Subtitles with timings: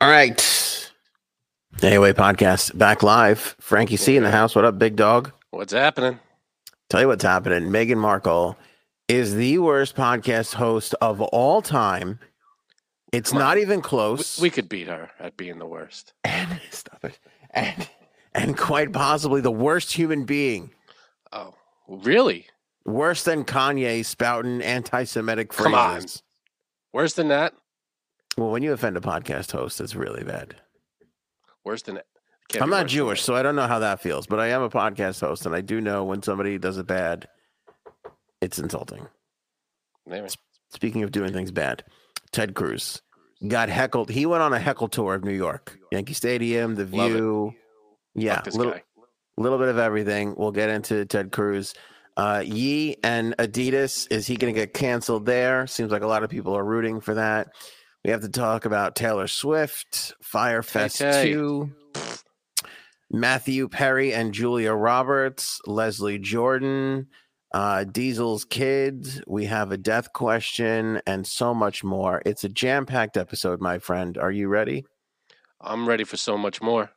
[0.00, 0.90] All right.
[1.82, 3.56] Anyway, podcast back live.
[3.60, 4.54] Frankie C in the house.
[4.54, 5.32] What up, big dog?
[5.50, 6.18] What's happening?
[6.88, 7.70] Tell you what's happening.
[7.70, 8.56] Meghan Markle
[9.08, 12.18] is the worst podcast host of all time.
[13.12, 13.44] It's Come on.
[13.44, 14.40] not even We, close.
[14.40, 16.12] we could beat her at being the worst.
[16.24, 17.18] and stop it.
[17.50, 17.88] And,
[18.34, 20.70] and quite possibly the worst human being.
[21.32, 21.54] Oh,
[21.88, 22.46] really?
[22.84, 25.64] Worse than Kanye spouting anti-Semitic phrases.
[25.64, 26.04] Come on.
[26.92, 27.54] Worse than that?
[28.38, 30.54] Well, when you offend a podcast host, it's really bad.
[31.64, 31.98] Worse than
[32.60, 35.20] I'm not Jewish, so I don't know how that feels, but I am a podcast
[35.20, 37.26] host, and I do know when somebody does it bad,
[38.40, 39.08] it's insulting.
[40.08, 40.28] Anyway,
[40.70, 41.82] Speaking of doing things bad,
[42.30, 43.02] Ted Cruz
[43.48, 44.08] got heckled.
[44.08, 47.14] He went on a heckle tour of New York, Yankee Stadium, The Love it.
[47.14, 47.54] View.
[48.14, 48.82] Yeah, little guy.
[49.36, 50.34] little bit of everything.
[50.36, 51.74] We'll get into Ted Cruz.
[52.16, 54.06] Uh, Ye and Adidas.
[54.12, 55.66] Is he going to get canceled there?
[55.66, 57.48] Seems like a lot of people are rooting for that.
[58.04, 61.32] We have to talk about Taylor Swift, Firefest Tay-Tay.
[61.32, 61.70] 2,
[63.10, 67.08] Matthew Perry and Julia Roberts, Leslie Jordan,
[67.52, 69.20] uh, Diesel's kids.
[69.26, 72.22] We have a death question and so much more.
[72.24, 74.16] It's a jam packed episode, my friend.
[74.16, 74.84] Are you ready?
[75.60, 76.90] I'm ready for so much more.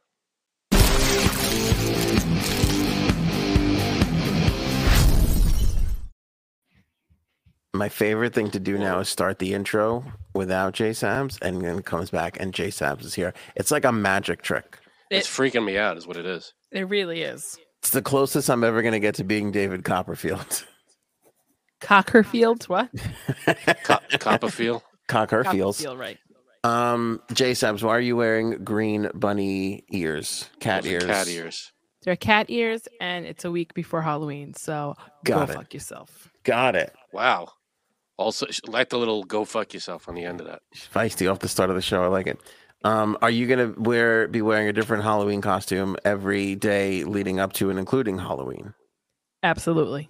[7.73, 11.81] My favorite thing to do now is start the intro without Jay Sams and then
[11.81, 13.33] comes back and Jay Sams is here.
[13.55, 14.77] It's like a magic trick.
[15.09, 16.53] it's freaking me out, is what it is.
[16.71, 17.57] It really is.
[17.79, 20.65] It's the closest I'm ever going to get to being David Copperfield.
[21.81, 22.89] Cockerfield, what?
[23.83, 24.81] Co- Copperfield.
[25.07, 25.43] Cockerfields.
[25.83, 26.17] Copperfield, right.
[26.63, 30.47] Um, Jay Sams, why are you wearing green bunny ears?
[30.59, 31.03] Cat Those ears.
[31.05, 31.71] Cat ears.
[32.03, 35.55] They're cat ears, and it's a week before Halloween, so Got go it.
[35.55, 36.29] fuck yourself.
[36.43, 36.93] Got it.
[37.13, 37.49] Wow.
[38.21, 40.61] Also, like the little go fuck yourself on the end of that.
[40.93, 42.03] Feisty off the start of the show.
[42.03, 42.39] I like it.
[42.83, 47.53] Um, are you gonna wear be wearing a different Halloween costume every day leading up
[47.53, 48.73] to and including Halloween?
[49.43, 50.09] Absolutely.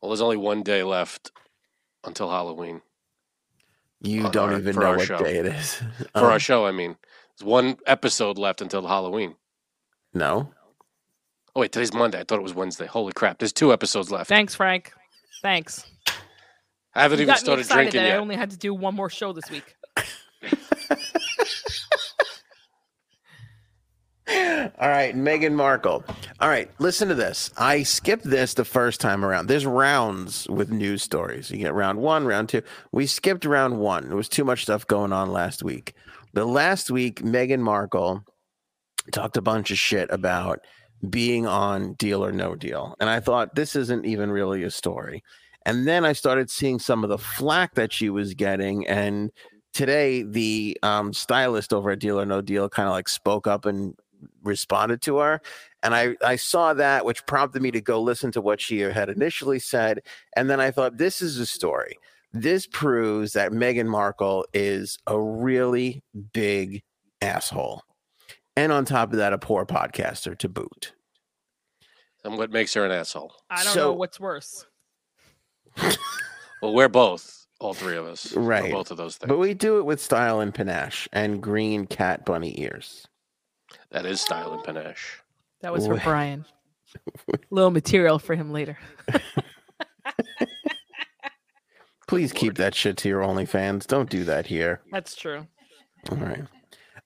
[0.00, 1.30] Well, there's only one day left
[2.04, 2.80] until Halloween.
[4.00, 5.18] You On don't our- even know what show.
[5.18, 5.74] day it is.
[6.12, 6.96] For Um, our show, I mean.
[7.38, 9.36] There's one episode left until Halloween.
[10.14, 10.52] no.
[11.56, 12.20] Oh, wait, today's Monday.
[12.20, 12.86] I thought it was Wednesday.
[12.86, 13.38] Holy crap.
[13.38, 14.28] There's two episodes left.
[14.28, 14.92] Thanks, Frank.
[15.42, 15.84] Thanks.
[16.98, 18.94] I haven't You even got started excited drinking that I only had to do one
[18.94, 19.76] more show this week.
[24.80, 26.04] All right, Meghan Markle.
[26.40, 27.50] All right, listen to this.
[27.56, 29.46] I skipped this the first time around.
[29.46, 31.50] There's rounds with news stories.
[31.50, 32.62] You get round one, round two.
[32.92, 34.08] We skipped round one.
[34.08, 35.94] There was too much stuff going on last week.
[36.34, 38.24] The last week, Meghan Markle
[39.12, 40.60] talked a bunch of shit about
[41.08, 42.96] being on Deal or No Deal.
[43.00, 45.22] And I thought this isn't even really a story.
[45.68, 48.88] And then I started seeing some of the flack that she was getting.
[48.88, 49.30] And
[49.74, 53.66] today, the um, stylist over at Deal or No Deal kind of like spoke up
[53.66, 53.94] and
[54.42, 55.42] responded to her.
[55.82, 59.10] And I, I saw that, which prompted me to go listen to what she had
[59.10, 60.00] initially said.
[60.34, 61.98] And then I thought, this is a story.
[62.32, 66.02] This proves that Meghan Markle is a really
[66.32, 66.82] big
[67.20, 67.82] asshole.
[68.56, 70.94] And on top of that, a poor podcaster to boot.
[72.24, 73.34] And what makes her an asshole?
[73.50, 74.64] I don't So- know what's worse.
[76.60, 78.32] Well, we're both, all three of us.
[78.34, 78.72] We're Right.
[78.72, 79.28] both of those things.
[79.28, 83.06] But we do it with style and panache and green cat bunny ears.
[83.92, 85.20] that is style and panache.
[85.60, 86.44] That was for Wh- Brian.
[87.50, 88.76] Little material for him later.
[92.08, 93.86] Please keep that shit to your OnlyFans.
[93.86, 94.80] Don't do that here.
[94.90, 95.46] That's true.
[96.10, 96.42] All right.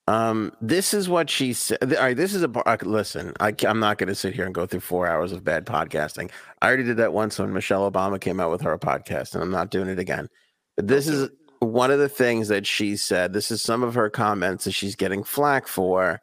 [0.08, 1.78] Um, this is what she said.
[1.82, 3.32] All right, this is a uh, listen.
[3.38, 6.31] I, am not going to sit here and go through four hours of bad podcasting.
[6.60, 9.50] I already did that once when Michelle Obama came out with her podcast, and I'm
[9.50, 10.28] not doing it again.
[10.76, 13.32] But this is one of the things that she said.
[13.32, 16.20] This is some of her comments that she's getting flack for,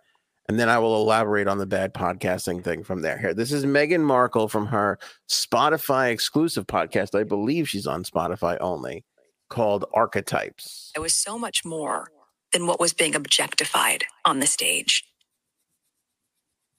[0.49, 3.17] and then I will elaborate on the bad podcasting thing from there.
[3.17, 4.99] Here, this is Meghan Markle from her
[5.29, 7.17] Spotify exclusive podcast.
[7.17, 9.05] I believe she's on Spotify only,
[9.47, 10.91] called Archetypes.
[10.97, 12.11] It was so much more
[12.51, 15.05] than what was being objectified on the stage.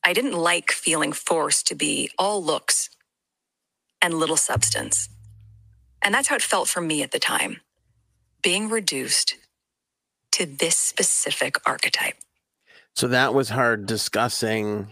[0.05, 2.91] I didn't like feeling forced to be all looks
[4.01, 5.09] and little substance.
[6.03, 7.61] And that's how it felt for me at the time
[8.43, 9.37] being reduced
[10.33, 12.17] to this specific archetype.
[12.95, 14.89] So that was her discussing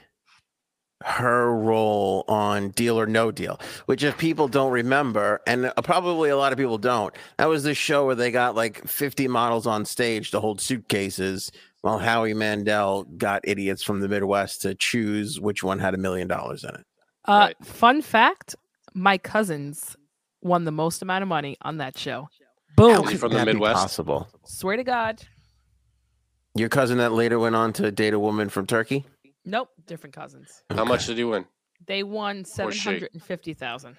[1.04, 6.30] her role on Deal or No Deal, which if people don't remember, and uh, probably
[6.30, 9.66] a lot of people don't, that was the show where they got like 50 models
[9.66, 11.52] on stage to hold suitcases
[11.82, 16.26] while Howie Mandel got idiots from the Midwest to choose which one had a million
[16.26, 16.84] dollars in it.
[17.24, 17.56] Uh, Right.
[17.64, 18.56] Fun fact:
[18.94, 19.96] my cousins
[20.42, 22.28] won the most amount of money on that show.
[22.76, 23.08] Boom!
[23.08, 23.76] Is from the Midwest?
[23.76, 24.28] possible?
[24.44, 25.22] Swear to God.
[26.54, 29.06] Your cousin that later went on to date a woman from Turkey?
[29.48, 30.62] Nope, different cousins.
[30.68, 31.46] How much did he win?
[31.86, 32.90] They won Or seven she.
[32.90, 33.96] hundred and fifty thousand.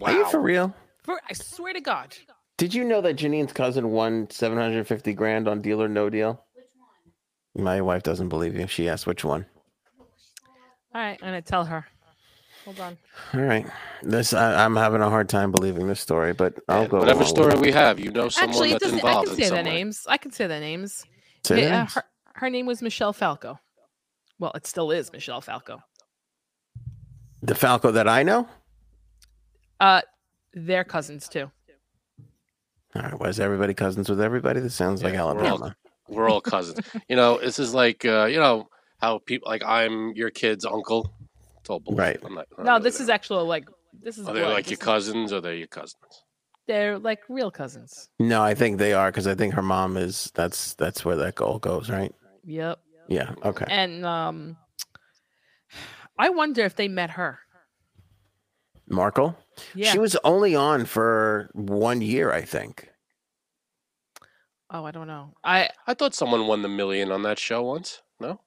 [0.00, 0.74] Are you for real?
[1.04, 2.16] For I swear to God.
[2.56, 6.42] Did you know that Janine's cousin won 750 grand on Deal or No Deal?
[6.54, 6.64] Which
[7.54, 7.64] one?
[7.64, 8.66] My wife doesn't believe you.
[8.66, 9.44] She asked which one.
[10.94, 11.86] All right, I'm gonna tell her.
[12.64, 12.98] Hold on.
[13.34, 13.66] All right.
[14.02, 16.98] This I, I'm having a hard time believing this story, but I'll Yeah, go.
[17.00, 17.60] Whatever along with story it.
[17.60, 18.98] we have, you know someone Actually, it that's doesn't.
[19.00, 19.70] I involved can in say some their way.
[19.76, 20.06] names.
[20.08, 21.04] I can say their names.
[21.44, 21.94] Say Yeah, their uh, names.
[21.94, 22.04] her,
[22.34, 23.60] her name was Michelle Falco.
[24.38, 25.80] Well, it still is Michelle Falco.
[27.42, 28.48] The Falco that I know.
[29.80, 30.00] Uh,
[30.54, 31.50] they're cousins too.
[32.96, 33.18] All right.
[33.18, 34.60] Was everybody cousins with everybody?
[34.60, 35.76] This sounds like Yeah, we're all- Alabama.
[36.08, 36.80] We're all cousins.
[37.08, 38.68] you know, this is like uh, you know
[39.00, 41.12] how people like I'm your kid's uncle.
[41.60, 41.98] It's all bullshit.
[41.98, 42.18] Right.
[42.24, 43.14] I'm not, I'm No, not this really is there.
[43.14, 43.68] actually like
[44.02, 44.26] this is.
[44.26, 44.54] Are they blood.
[44.54, 46.02] like your This is- cousins or they're your cousins?
[46.66, 48.08] They're like real cousins.
[48.18, 50.30] No, I think they are because I think her mom is.
[50.34, 52.12] That's that's where that goal goes, right?
[52.44, 52.78] Yep.
[53.08, 53.34] Yeah.
[53.44, 53.64] Okay.
[53.68, 54.56] And um,
[56.18, 57.38] I wonder if they met her.
[58.88, 59.36] Markle.
[59.74, 59.90] Yeah.
[59.90, 62.88] She was only on for one year, I think.
[64.70, 65.34] oh, I don't know.
[65.44, 68.02] I I thought someone won the million on that show once.
[68.20, 68.40] No,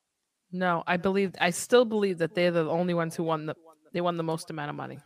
[0.52, 0.84] no.
[0.88, 1.34] I believe.
[1.40, 3.56] I still believe that they're the only ones who won the.
[3.94, 5.00] They won the most amount of money.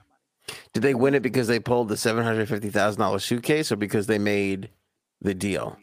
[0.74, 3.76] Did they win it because they pulled the seven hundred fifty thousand dollars suitcase, or
[3.78, 4.70] because they made
[5.22, 5.78] the deal?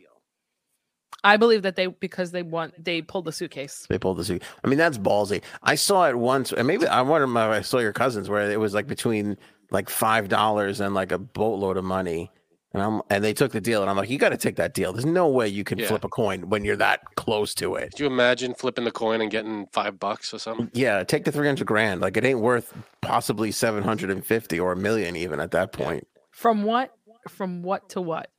[1.25, 3.87] I believe that they because they want They pulled the suitcase.
[3.89, 4.43] They pulled the suit.
[4.65, 5.43] I mean, that's ballsy.
[5.63, 8.59] I saw it once, and maybe I wonder if I saw your cousins where it
[8.59, 9.37] was like between
[9.71, 12.31] like five dollars and like a boatload of money,
[12.75, 14.75] and I'm and they took the deal, and I'm like, you got to take that
[14.75, 14.93] deal.
[14.93, 15.87] There's no way you can Yeah.
[15.87, 17.93] flip a coin when you're that close to it.
[17.93, 20.71] could you imagine flipping the coin and getting five bucks or something?
[20.75, 22.01] Yeah, take the three hundred grand.
[22.01, 25.73] Like it ain't worth possibly seven hundred and fifty or a million even at that
[25.73, 26.09] point.
[26.33, 26.93] From what?
[27.29, 28.31] From what to what?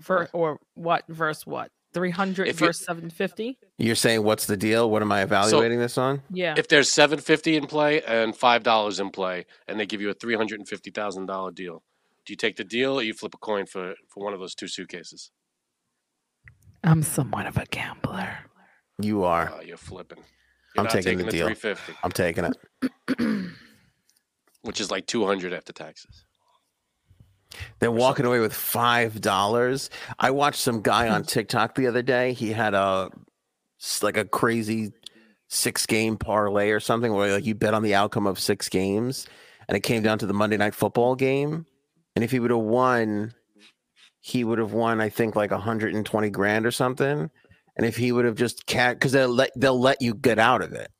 [0.00, 1.70] Ver, or what verse what?
[1.92, 3.58] Three hundred If you- verse seven fifty.
[3.78, 4.90] You're saying what's the deal?
[4.90, 6.22] What am I evaluating this on?
[6.30, 6.54] Yeah.
[6.56, 10.10] If there's seven fifty in play and five dollars in play, and they give you
[10.10, 11.82] a three hundred and fifty thousand dollar deal,
[12.24, 14.54] do you take the deal or you flip a coin for for one of those
[14.54, 15.30] two suitcases?
[16.84, 18.38] I'm somewhat of a gambler.
[19.00, 19.52] You are.
[19.54, 20.22] Oh, you're flipping.
[20.78, 21.46] I'm not taking the deal.
[21.46, 22.56] Three fifty, I'm taking it.
[24.62, 26.24] which is like two hundred after taxes.
[27.78, 29.90] They're walking away with five dollars.
[30.18, 32.32] I watched some guy on TikTok the other day.
[32.32, 33.10] He had a
[34.02, 34.92] like a crazy
[35.48, 39.26] six game parlay or something where like you bet on the outcome of six games,
[39.68, 41.66] and it came down to the Monday night football game.
[42.14, 43.34] And if he would have won,
[44.20, 47.30] he would have won, I think, like 120 grand or something.
[47.76, 50.62] And if he would have just cat because they'll let they'll let you get out
[50.62, 50.90] of it.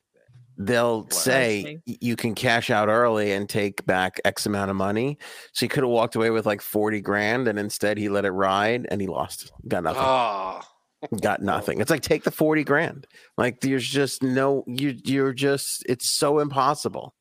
[0.59, 5.19] They'll say you can cash out early and take back X amount of money.
[5.53, 8.33] So he could have walked away with like 40 grand and instead he let it
[8.33, 9.53] ride and he lost.
[9.67, 10.03] Got nothing.
[10.05, 10.61] Oh,
[11.23, 11.81] Got nothing.
[11.81, 13.07] It's like take the 40 grand.
[13.39, 17.15] Like there's just no you you're just it's so impossible.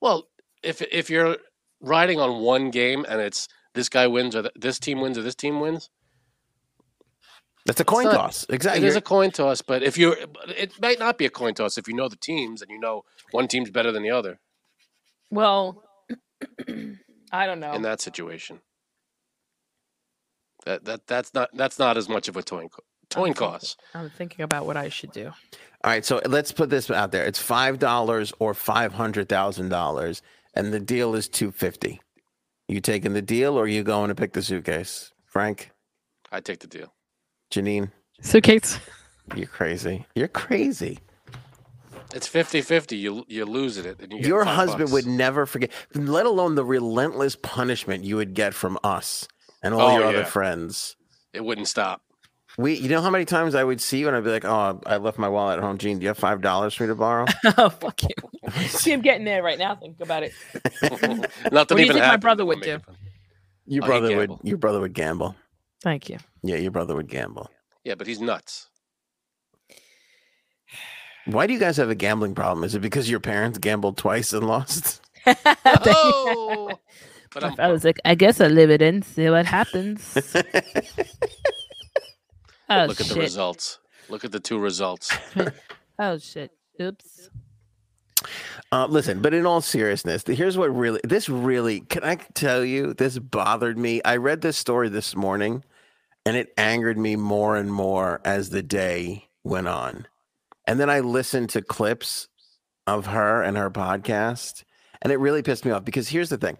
[0.00, 0.26] well,
[0.64, 1.36] if if you're
[1.80, 5.22] riding on one game and it's this guy wins or th- this team wins or
[5.22, 5.90] this team wins,
[7.66, 8.46] That's a coin not- toss.
[8.48, 8.84] Exactly.
[8.84, 9.62] it is a coin toss.
[9.62, 10.16] But if you're,
[10.48, 13.04] it might not be a coin toss if you know the teams and you know
[13.30, 14.38] one team's better than the other
[15.30, 15.82] Well,
[17.32, 17.72] I don't know.
[17.72, 18.60] in that situation.
[20.66, 23.80] That that that's not that's not as much of a coin coin thinking- cost.
[23.94, 25.26] I'm thinking about what I should do.
[25.28, 27.24] All right, so let's put this out there.
[27.26, 30.22] It's five dollars or five hundred thousand dollars,
[30.54, 32.00] and the deal is two fifty.
[32.68, 35.12] You taking the deal or you going to pick the suitcase?
[35.26, 35.70] Frank,
[36.32, 36.94] I take the deal.
[37.54, 38.78] Janine, Suitcase.
[39.34, 40.06] you're crazy.
[40.14, 40.98] You're crazy.
[42.14, 42.98] It's 50-50.
[42.98, 43.98] You you're losing it.
[44.00, 44.92] And you Your husband bucks.
[44.92, 49.26] would never forget, let alone the relentless punishment you would get from us
[49.62, 50.96] and all Oh, your other friends.
[51.32, 52.02] It wouldn't stop.
[52.56, 54.80] We, you know how many times I would see you and I'd be like, "Oh,
[54.86, 55.76] I left my wallet at home.
[55.76, 57.24] Gene, do you have five dollars for me to borrow?"
[57.58, 58.10] oh fuck you.
[58.68, 59.74] See, I'm getting there right now.
[59.74, 60.32] Think about it.
[61.50, 62.78] Not that do you even think my brother would do?
[62.78, 62.96] fun.
[63.66, 64.28] Your Oh, he'd brother would.
[64.28, 64.40] gamble.
[64.44, 65.34] Your brother would gamble.
[65.84, 66.16] Thank you.
[66.42, 67.50] Yeah, your brother would gamble.
[67.84, 68.70] Yeah, but he's nuts.
[71.26, 72.64] Why do you guys have a gambling problem?
[72.64, 75.02] Is it because your parents gambled twice and lost?
[75.26, 76.70] oh,
[77.34, 80.16] but I'm, I was like, I guess I'll live it in, see what happens.
[82.70, 83.78] Oh Look at the results.
[84.08, 85.14] Look at the two results.
[85.98, 86.50] Oh shit.
[86.82, 87.30] Oops.
[88.72, 92.94] Uh, listen, but in all seriousness, here's what really this really can I tell you
[92.94, 94.02] this bothered me.
[94.02, 95.62] I read this story this morning,
[96.26, 100.06] and it angered me more and more as the day went on.
[100.66, 102.28] And then I listened to clips
[102.86, 104.64] of her and her podcast,
[105.02, 106.56] and it really pissed me off because here's the thing: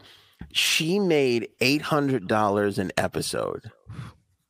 [0.52, 3.70] she made eight hundred dollars an episode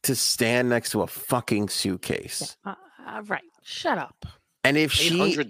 [0.02, 2.74] to stand next to a fucking suitcase, Uh,
[3.06, 3.42] uh, right.
[3.62, 4.26] Shut up.
[4.62, 5.48] and if Eight she hundred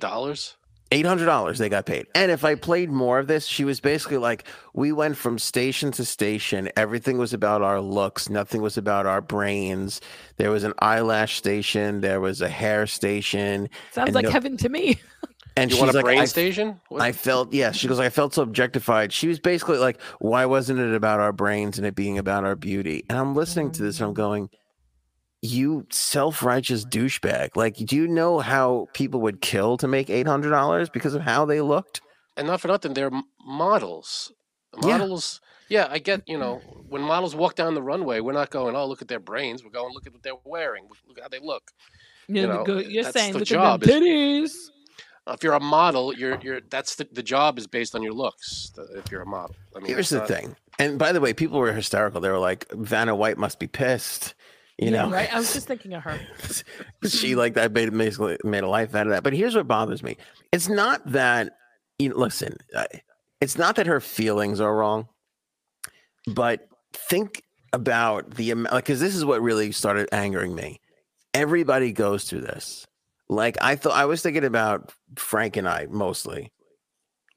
[0.95, 1.01] dollars.
[1.01, 2.07] Eight hundred dollars they got paid.
[2.15, 5.91] And if I played more of this, she was basically like, we went from station
[5.93, 6.71] to station.
[6.77, 8.29] Everything was about our looks.
[8.29, 10.01] Nothing was about our brains.
[10.37, 12.01] There was an eyelash station.
[12.01, 13.69] There was a hair station.
[13.93, 15.01] Sounds like no- heaven to me.
[15.57, 16.81] And You she's want a like, brain I, station?
[16.89, 17.71] What- I felt, yeah.
[17.71, 19.13] She goes, I felt so objectified.
[19.13, 22.57] She was basically like, why wasn't it about our brains and it being about our
[22.57, 23.05] beauty?
[23.09, 24.51] And I'm listening to this and I'm going,
[25.45, 27.51] you self-righteous douchebag.
[27.57, 31.23] Like, do you know how people would kill to make eight hundred dollars because of
[31.23, 32.01] how they looked?
[32.37, 34.33] and not for nothing, they're m- models.
[34.83, 34.99] Yeah.
[34.99, 35.41] Models.
[35.69, 35.87] Yeah.
[35.91, 36.23] I get.
[36.27, 36.57] You know,
[36.89, 39.71] when models walk down the runway, we're not going, "Oh, look at their brains." We're
[39.71, 40.89] going, "Look at what they're wearing.
[41.07, 41.71] Look how they look."
[42.27, 44.53] You You know, know, go- uh, you're that's saying the look job at them is-
[44.53, 44.71] titties.
[45.27, 48.13] Uh, if you're a model, you're you're that's the the job is based on your
[48.13, 48.73] looks.
[48.95, 50.57] If you're a model, I mean, Here's it's the not- thing.
[50.79, 52.21] And by the way, people were hysterical.
[52.21, 54.35] They were like, Vanna White must be pissed.
[54.79, 55.33] You Yeah, know, right.
[55.33, 56.19] I was just thinking of her.
[57.09, 59.23] she like that made basically made a life out of that.
[59.23, 60.17] But here's what bothers me:
[60.53, 61.53] it's not that
[61.99, 62.57] you know, listen,
[63.41, 65.09] it's not that her feelings are wrong,
[66.27, 70.81] but think about the amount because this is what really started angering me.
[71.35, 72.87] Everybody goes through this.
[73.29, 76.53] Like I thought, I was thinking about Frank and I mostly.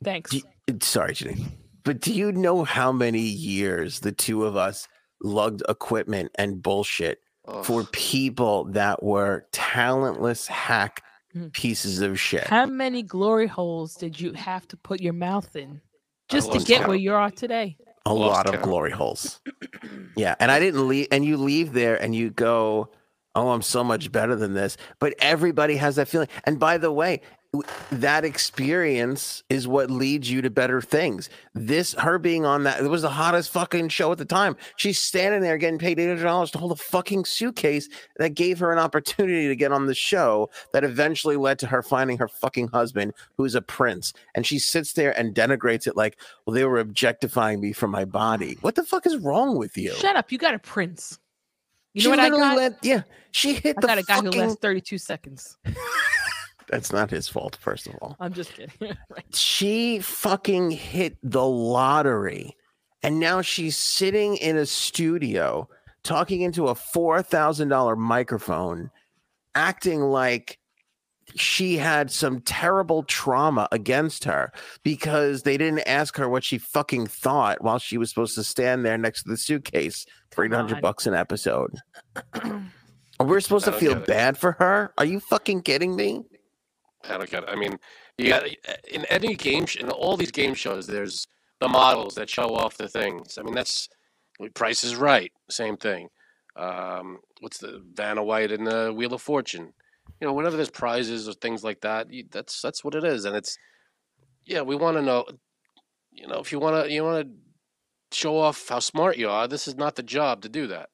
[0.03, 0.33] Thanks.
[0.33, 0.43] You-
[0.81, 1.45] sorry, Janine.
[1.83, 4.87] But do you know how many years the two of us
[5.23, 7.65] lugged equipment and bullshit Ugh.
[7.65, 11.03] for people that were talentless hack
[11.35, 11.51] Mm.
[11.51, 12.45] pieces of shit?
[12.47, 15.81] How many glory holes did you have to put your mouth in
[16.29, 16.87] just to get count.
[16.87, 17.77] where you are today?
[18.05, 19.41] A Lost lot of glory holes.
[20.15, 21.07] Yeah, and I didn't leave.
[21.11, 22.89] And you leave there and you go,
[23.35, 26.27] "Oh, I'm so much better than this." But everybody has that feeling.
[26.45, 27.27] And by the way, w-
[27.91, 31.29] that experience is what leads you to better things.
[31.55, 34.55] This, her being on that, it was the hottest fucking show at the time.
[34.75, 37.87] She's standing there getting paid eight hundred dollars to hold a fucking suitcase
[38.17, 40.49] that gave her an opportunity to get on the show.
[40.73, 44.13] That eventually led to her finding her fucking husband, who's a prince.
[44.35, 48.05] And she sits there and denigrates it like, "Well, they were objectifying me for my
[48.05, 49.93] body." What the fuck is wrong with you?
[49.95, 50.31] Shut up.
[50.31, 51.17] You got a prince.
[51.93, 52.57] You She know what I got?
[52.57, 53.01] let- yeah,
[53.31, 54.33] she hit I the got a guy fucking.
[54.33, 55.57] who lasts 32 seconds.
[56.69, 58.15] That's not his fault, first of all.
[58.19, 58.73] I'm just kidding.
[59.09, 59.35] right.
[59.35, 62.55] She fucking hit the lottery,
[63.03, 65.69] and now she's sitting in a studio
[66.03, 68.91] talking into a four thousand dollar microphone,
[69.55, 70.59] acting like
[71.35, 74.51] she had some terrible trauma against her
[74.83, 78.85] because they didn't ask her what she fucking thought while she was supposed to stand
[78.85, 81.75] there next to the suitcase for eight Come bucks an episode.
[83.19, 84.93] We're supposed to feel bad for her?
[84.97, 86.23] Are you fucking kidding me?
[87.09, 87.49] I don't get it.
[87.49, 87.77] I mean,
[88.17, 88.47] you got
[88.91, 91.27] in any game, in all these game shows, there's
[91.59, 93.37] the models that show off the things.
[93.37, 93.89] I mean, that's
[94.53, 96.09] Price is Right, same thing.
[96.55, 99.73] Um, what's the Vanna White and the Wheel of Fortune?
[100.19, 103.25] You know, whenever there's prizes or things like that, you, that's that's what it is,
[103.25, 103.57] and it's
[104.45, 104.61] yeah.
[104.61, 105.25] We want to know,
[106.11, 109.47] you know, if you want to you want to show off how smart you are,
[109.47, 110.89] this is not the job to do that.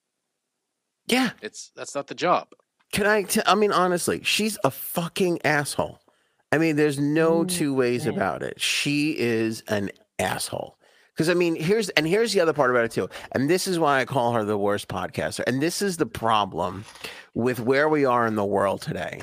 [1.07, 1.31] Yeah.
[1.41, 2.49] It's that's not the job.
[2.91, 3.23] Can I?
[3.23, 5.99] T- I mean, honestly, she's a fucking asshole.
[6.53, 8.61] I mean, there's no mm, two ways about it.
[8.61, 10.77] She is an asshole.
[11.15, 13.09] Because I mean, here's and here's the other part about it too.
[13.31, 15.41] And this is why I call her the worst podcaster.
[15.47, 16.85] And this is the problem
[17.33, 19.21] with where we are in the world today.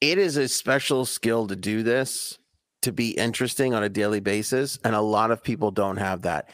[0.00, 2.38] It is a special skill to do this,
[2.80, 6.48] to be interesting on a daily basis, and a lot of people don't have that.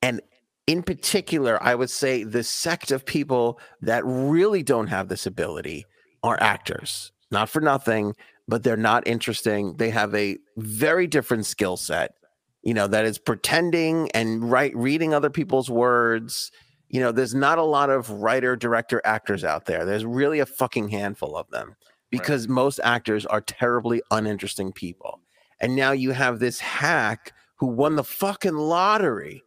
[0.00, 0.22] And
[0.66, 5.84] in particular, I would say the sect of people that really don't have this ability
[6.22, 7.12] are actors.
[7.30, 8.14] Not for nothing,
[8.48, 9.76] but they're not interesting.
[9.76, 12.14] They have a very different skill set,
[12.62, 16.50] you know, that is pretending and right reading other people's words.
[16.88, 19.84] You know, there's not a lot of writer, director, actors out there.
[19.84, 21.76] There's really a fucking handful of them
[22.10, 25.20] because most actors are terribly uninteresting people.
[25.60, 29.42] And now you have this hack who won the fucking lottery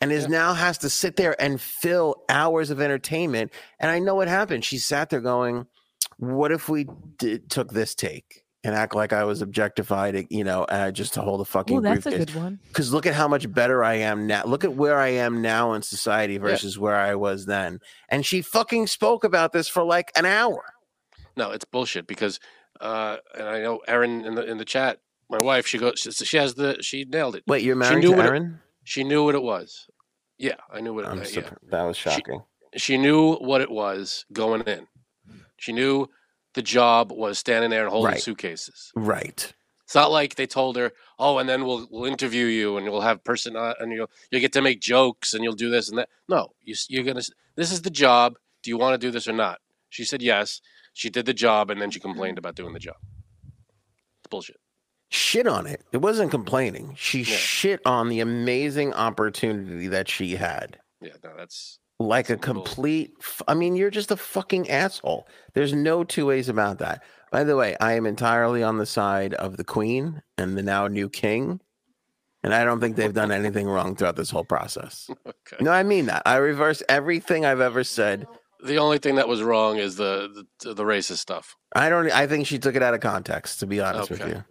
[0.00, 0.28] and is Yeah.
[0.30, 3.52] now has to sit there and fill hours of entertainment.
[3.78, 4.64] And I know what happened.
[4.64, 5.66] She sat there going,
[6.18, 6.86] "What if we
[7.18, 8.44] did, took this take?
[8.64, 11.80] and act like I was objectified, you know, uh, just to hold a fucking Oh,
[11.80, 12.58] that's a good one.
[12.66, 14.42] Because look at how much better I am now.
[14.44, 17.78] Look at where I am now in society versus where I was then.
[18.08, 20.64] And she fucking spoke about this for like an hour.
[21.36, 22.40] No, it's bullshit because,
[22.80, 24.98] uh, and I know Erin in the in the chat,
[25.30, 27.44] my wife, she goes, she, she has the, she nailed it.
[27.46, 28.60] Wait, you're She married knew to what it- Aaron?
[28.82, 29.86] She knew what it was.
[30.36, 31.06] Yeah, I knew what.
[31.06, 31.50] I'm uh, yeah.
[31.70, 32.42] That was shocking.
[32.76, 34.86] She knew what it was going in.
[35.58, 36.08] She knew
[36.54, 38.22] the job was standing there and holding Right.
[38.22, 38.90] suitcases.
[38.96, 39.52] Right.
[39.84, 43.00] It's not like they told her, "Oh, and then we'll we'll interview you and we'll
[43.00, 45.98] have person uh, and you'll you get to make jokes and you'll do this and
[45.98, 47.22] that." No, you, you're gonna.
[47.56, 48.36] This is the job.
[48.62, 49.60] Do you want to do this or not?
[49.90, 50.60] She said yes.
[50.92, 52.96] She did the job and then she complained about doing the job.
[54.20, 54.56] It's bullshit.
[55.10, 55.82] Shit on it.
[55.92, 56.94] It wasn't complaining.
[56.98, 57.36] She Yeah.
[57.36, 60.80] shit on the amazing opportunity that she had.
[61.00, 65.26] Yeah, no, that's like a complete f- i mean you're just a fucking asshole.
[65.54, 67.02] There's no two ways about that.
[67.32, 70.86] By the way i am entirely on the side of the queen and the now
[70.88, 71.60] new king
[72.42, 75.10] and i don't think they've done anything wrong throughout this whole process.
[75.26, 75.64] Okay.
[75.64, 76.22] no i mean that.
[76.26, 78.26] I reverse everything i've ever said.
[78.62, 81.56] The only thing that was wrong is the the, the racist stuff.
[81.74, 84.44] i don't i think she took it out of context to be honest with you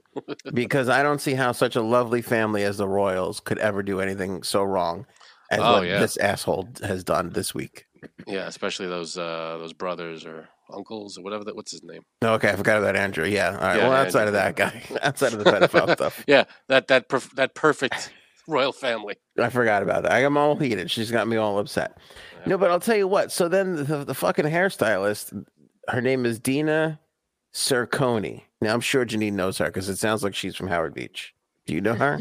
[0.54, 4.00] because i don't see how such a lovely family as the royals could ever do
[4.02, 5.06] anything so wrong
[5.52, 6.00] as Oh, what yeah.
[6.00, 7.86] this asshole has done this week
[8.26, 11.56] Yeah, especially those uh those brothers or uncles or whatever that.
[11.56, 12.02] What's his name?
[12.22, 13.26] No, Okay, I forgot about Andrew.
[13.26, 13.52] Yeah.
[13.52, 13.78] All right.
[13.78, 17.34] Yeah, well, outside of that guy, outside of the pedophile stuff, Yeah, that that perf-
[17.36, 18.12] that perfect
[18.48, 19.16] royal family.
[19.40, 20.12] I forgot about that.
[20.12, 20.92] I'm all heated.
[20.92, 21.98] She's got me all upset.
[22.46, 23.32] No, but I'll tell you what.
[23.32, 25.46] So then the, the fucking hairstylist,
[25.90, 27.00] her name is Dina
[27.54, 28.44] Cerconi.
[28.62, 31.34] Now I'm sure Janine knows her because it sounds like she's from Howard Beach.
[31.66, 32.20] Do you know her?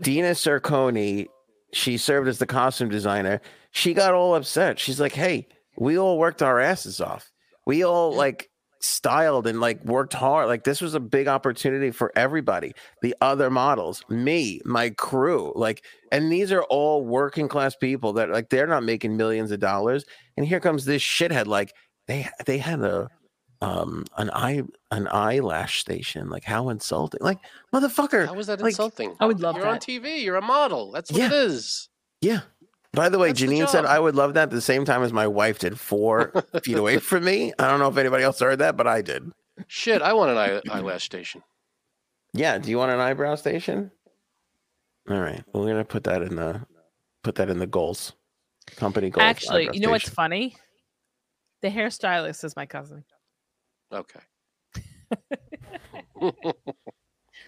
[0.00, 1.26] Dina Cerconi.
[1.72, 3.40] She served as the costume designer.
[3.72, 4.78] She got all upset.
[4.78, 7.30] She's like, "Hey, we all worked our asses off.
[7.66, 10.48] We all like styled and like worked hard.
[10.48, 12.72] Like this was a big opportunity for everybody.
[13.02, 18.30] The other models, me, my crew, like, and these are all working class people that
[18.30, 20.04] like they're not making millions of dollars.
[20.36, 21.46] And here comes this shithead.
[21.46, 21.74] Like
[22.06, 23.08] they they had a
[23.60, 26.28] um an eye an eyelash station.
[26.30, 27.20] Like how insulting.
[27.22, 27.38] Like
[27.74, 28.26] motherfucker.
[28.26, 29.14] How was that like- insulting?
[29.20, 29.60] I would love that.
[29.62, 29.78] You're on.
[29.78, 30.22] TV.
[30.22, 30.92] You're a model.
[30.92, 31.42] That's what it Yeah.
[31.42, 31.88] is.
[32.20, 32.40] Yeah.
[32.92, 33.84] By the way, That's the Janine said.
[33.84, 36.32] I would love that at the same time as my wife did four
[36.64, 37.52] feet away from me.
[37.58, 39.30] I don't know if anybody else heard that, but I did.
[39.66, 41.42] Shit, I want an eye- eyelash station.
[42.32, 42.58] Yeah.
[42.58, 43.90] Do you want an eyebrow station?
[45.10, 45.42] All right.
[45.52, 46.64] We're gonna put that in the
[47.22, 48.12] put that in the goals.
[48.76, 49.22] Company goals.
[49.22, 50.56] Actually, you know what's funny?
[51.62, 53.04] The hairstylist is my cousin.
[53.92, 54.20] Okay.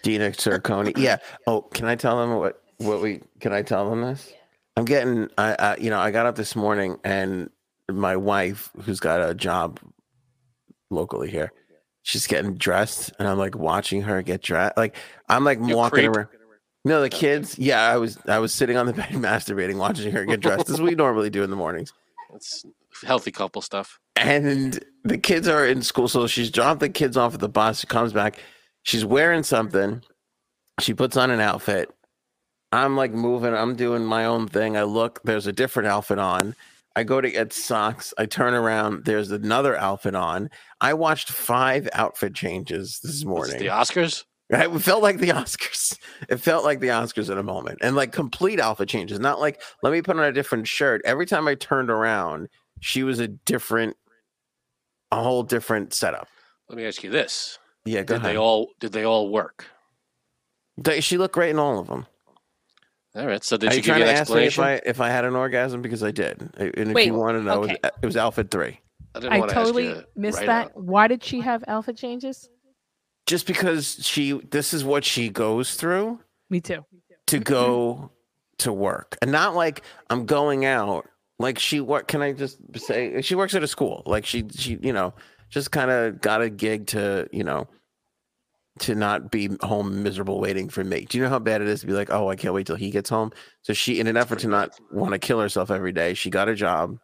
[0.03, 0.96] Dina Cerconi.
[0.96, 1.18] Yeah.
[1.46, 4.33] Oh, can I tell them what what we can I tell them this?
[4.76, 7.50] I'm getting I, I you know, I got up this morning and
[7.90, 9.81] my wife, who's got a job
[10.90, 11.53] locally here,
[12.03, 14.76] she's getting dressed and I'm like watching her get dressed.
[14.76, 14.96] Like
[15.29, 16.16] I'm like You walking creep.
[16.16, 16.29] around.
[16.83, 17.59] No, the kids.
[17.59, 20.81] Yeah, I was I was sitting on the bed masturbating, watching her get dressed, as
[20.81, 21.92] we normally do in the mornings.
[22.35, 22.64] It's
[23.05, 23.98] healthy couple stuff.
[24.20, 27.80] And the kids are in school so she's dropped the kids off at the bus
[27.80, 28.38] she comes back
[28.83, 30.02] she's wearing something
[30.80, 31.90] she puts on an outfit
[32.72, 36.54] i'm like moving i'm doing my own thing i look there's a different outfit on
[36.96, 41.88] i go to get socks i turn around there's another outfit on i watched five
[41.92, 44.24] outfit changes this morning it, the Oscars?
[44.50, 44.68] Right?
[44.68, 45.96] It felt like the Oscars.
[46.28, 47.78] It felt like the Oscars in a moment.
[47.83, 49.20] And like complete outfit changes.
[49.20, 51.02] Not like, let me put on a different shirt.
[51.04, 52.48] Every time I turned around,
[52.80, 53.96] she was a different,
[55.12, 56.28] a whole different setup.
[56.68, 58.32] Let me ask you this: Yeah, go Did ahead.
[58.32, 59.66] they all did they all work?
[60.76, 62.06] They- she looked great in all of them.
[63.16, 63.42] All right.
[63.42, 64.58] So did Are she you give trying you an to ask me if?
[64.58, 66.40] I if I had an orgasm because I did?
[66.56, 67.90] And if Wait, you want to know, it was- okay.
[68.02, 68.80] it was outfit three.
[69.14, 70.66] I didn't I want to totally ask you missed right that.
[70.66, 70.76] out.
[70.82, 72.48] Why did she have alpha changes?
[73.26, 76.20] Just because she, this is what she goes through.
[76.48, 76.84] Me too.
[77.26, 78.10] to go
[78.58, 81.08] to work and not like I'm going out.
[81.40, 84.03] Like she what can I just say she works at a school.
[84.05, 85.14] Like she she you know
[85.48, 87.66] just kind of got a gig to, you know,
[88.81, 91.07] to not be home miserable waiting for me.
[91.09, 92.76] Do you know how bad it is to be like, "Oh, I can't wait till
[92.76, 95.92] he gets home." So she in an effort to not want to kill herself every
[95.92, 96.98] day, she got a job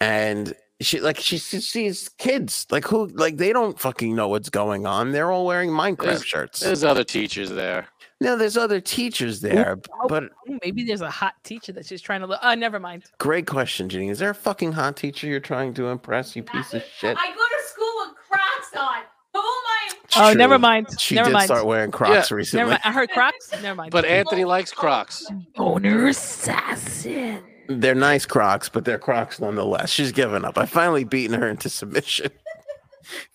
[0.00, 4.86] and she like she sees kids like who like they don't fucking know what's going
[4.86, 5.12] on.
[5.12, 6.60] They're all wearing Minecraft There's- shirts.
[6.60, 7.88] There's other teachers there.
[8.20, 10.08] No, there's other teachers there, oh.
[10.08, 12.40] but Ooh, maybe there's a hot teacher that she's trying to look.
[12.42, 13.04] Uh, never mind.
[13.18, 14.08] Great question, Jenny.
[14.08, 17.16] Is there a fucking hot teacher you're trying to impress, you piece of shit?
[17.18, 19.02] I go to school with Crocs on.
[19.34, 19.88] Who am I?
[20.16, 20.38] Oh, True.
[20.38, 20.88] never mind.
[20.98, 21.44] She never did mind.
[21.46, 22.36] start wearing Crocs Yeah.
[22.36, 22.60] recently.
[22.62, 22.80] Never mind.
[22.84, 23.52] I heard Crocs.
[23.62, 23.92] Never mind.
[23.92, 25.24] But Anthony likes Crocs.
[25.56, 27.44] owner assassin.
[27.68, 29.90] They're nice Crocs, but they're Crocs nonetheless.
[29.90, 30.56] She's given up.
[30.58, 32.30] I finally beaten her into submission.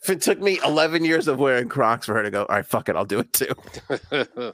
[0.04, 2.66] If it took me 11 years of wearing Crocs for her to go, all right,
[2.66, 4.54] fuck it, I'll do it too.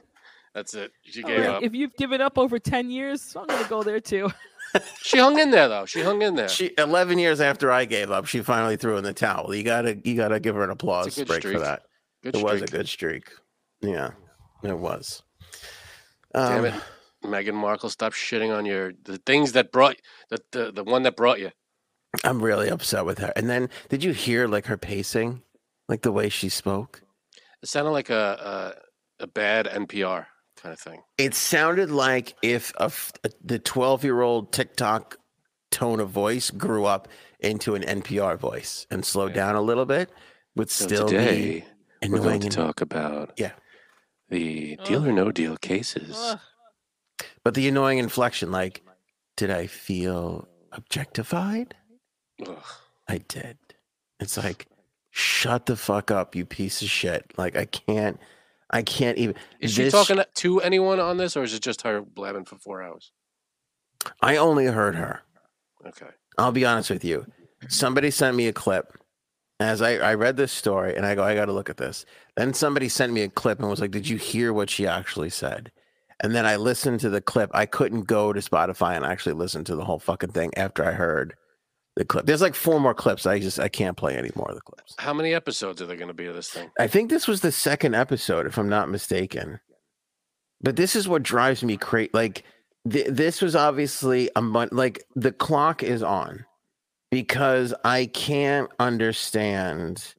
[0.54, 0.90] That's it.
[1.02, 1.62] She Oh, gave yeah, up.
[1.62, 4.30] If you've given up over 10 years, I'm going to go there too.
[5.02, 5.84] She hung in there though.
[5.84, 6.48] She hung in there.
[6.48, 9.52] She 11 years after I gave up, she finally threw in the towel.
[9.52, 11.82] You gotta, you gotta give her an applause good break for that.
[12.22, 13.32] Good it was a good streak.
[13.80, 14.10] Yeah,
[14.62, 15.24] it was.
[16.32, 16.74] Damn Um, it,
[17.24, 19.96] Meghan Markle, stop shitting on your the things that brought
[20.28, 21.50] the the, the one that brought you.
[22.22, 23.32] I'm really upset with her.
[23.34, 25.42] And then, did you hear like her pacing,
[25.88, 27.02] like the way she spoke?
[27.60, 28.74] It sounded like a
[29.18, 30.26] a, a bad NPR
[30.62, 31.02] kind of thing.
[31.18, 33.12] It sounded like if a, f-
[33.44, 35.16] the 12 year old TikTok
[35.70, 37.08] tone of voice grew up
[37.40, 39.46] into an NPR voice and slowed Yeah.
[39.46, 40.10] down a little bit,
[40.56, 41.64] would So still today
[42.02, 43.52] be we're going to talk about Yeah.
[44.28, 46.16] the deal or no deal cases.
[46.18, 46.38] Ugh.
[47.44, 48.82] But the annoying inflection, like,
[49.36, 51.74] did I feel objectified?
[52.46, 52.62] Ugh.
[53.08, 53.58] I did.
[54.18, 54.66] It's like,
[55.10, 57.32] shut the fuck up, you piece of shit.
[57.38, 58.18] Like, I can't,
[58.70, 59.34] I can't even.
[59.58, 62.82] Is she talking to anyone on this, or is it just her blabbing for four
[62.82, 63.12] hours?
[64.22, 65.22] I only heard her.
[65.86, 66.06] Okay.
[66.38, 67.26] I'll be honest with you.
[67.68, 68.96] Somebody sent me a clip
[69.58, 72.06] as I, I read this story and I go, I got to look at this.
[72.36, 75.30] Then somebody sent me a clip and was like, Did you hear what she actually
[75.30, 75.70] said?
[76.22, 77.50] And then I listened to the clip.
[77.54, 80.92] I couldn't go to Spotify and actually listen to the whole fucking thing after I
[80.92, 81.34] heard
[81.96, 82.26] the clip.
[82.26, 83.26] There's like four more clips.
[83.26, 84.94] I just I can't play any more of the clips.
[84.98, 86.70] How many episodes are there going to be of this thing?
[86.78, 89.60] I think this was the second episode, if I'm not mistaken.
[90.62, 92.10] But this is what drives me crazy.
[92.12, 92.44] Like
[92.88, 94.72] th- this was obviously a month.
[94.72, 96.44] Like the clock is on
[97.10, 100.14] because I can't understand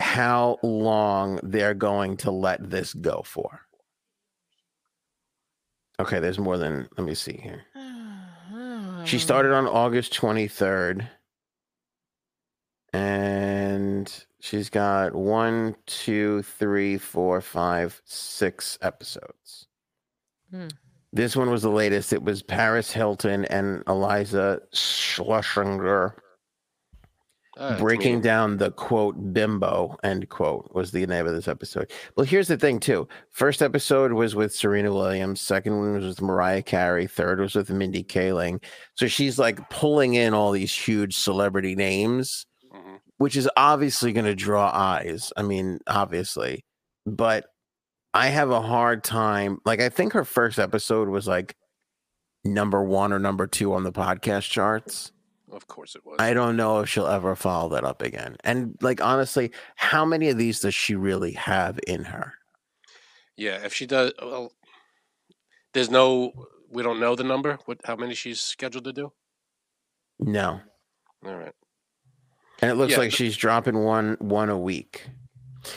[0.00, 3.60] how long they're going to let this go for.
[6.00, 6.88] Okay, there's more than.
[6.96, 7.62] Let me see here.
[9.04, 11.08] She started on August 23rd.
[12.92, 19.68] And she's got one, two, three, four, five, six episodes.
[20.50, 20.68] Hmm.
[21.12, 22.12] This one was the latest.
[22.12, 26.14] It was Paris Hilton and Iliza Shlesinger
[27.62, 28.22] Ah, breaking me.
[28.22, 31.90] down the quote bimbo end quote was the name of this episode.
[32.16, 33.06] Well here's the thing too.
[33.30, 37.68] First episode was with serena williams second one was with mariah carey third was with
[37.70, 38.62] mindy kaling.
[38.94, 43.00] So she's like pulling in all these huge celebrity names Mhm.
[43.18, 45.32] which is obviously going to draw eyes.
[45.36, 46.64] I mean obviously.
[47.06, 47.44] But
[48.14, 51.54] i have a hard time like i think her first episode was like
[52.44, 55.12] number one or number two on the podcast charts
[55.52, 56.16] Of course it was.
[56.18, 58.36] I don't know if she'll ever follow that up again.
[58.44, 62.34] And like honestly, how many of these does she really have in her?
[63.36, 64.52] Yeah, if she does, well,
[65.74, 66.32] there's no.
[66.70, 67.58] We don't know the number.
[67.64, 67.80] What?
[67.84, 69.12] How many she's scheduled to do?
[70.20, 70.60] No.
[71.26, 71.52] All right.
[72.62, 75.06] And it looks Yeah, like th- she's dropping one one a week.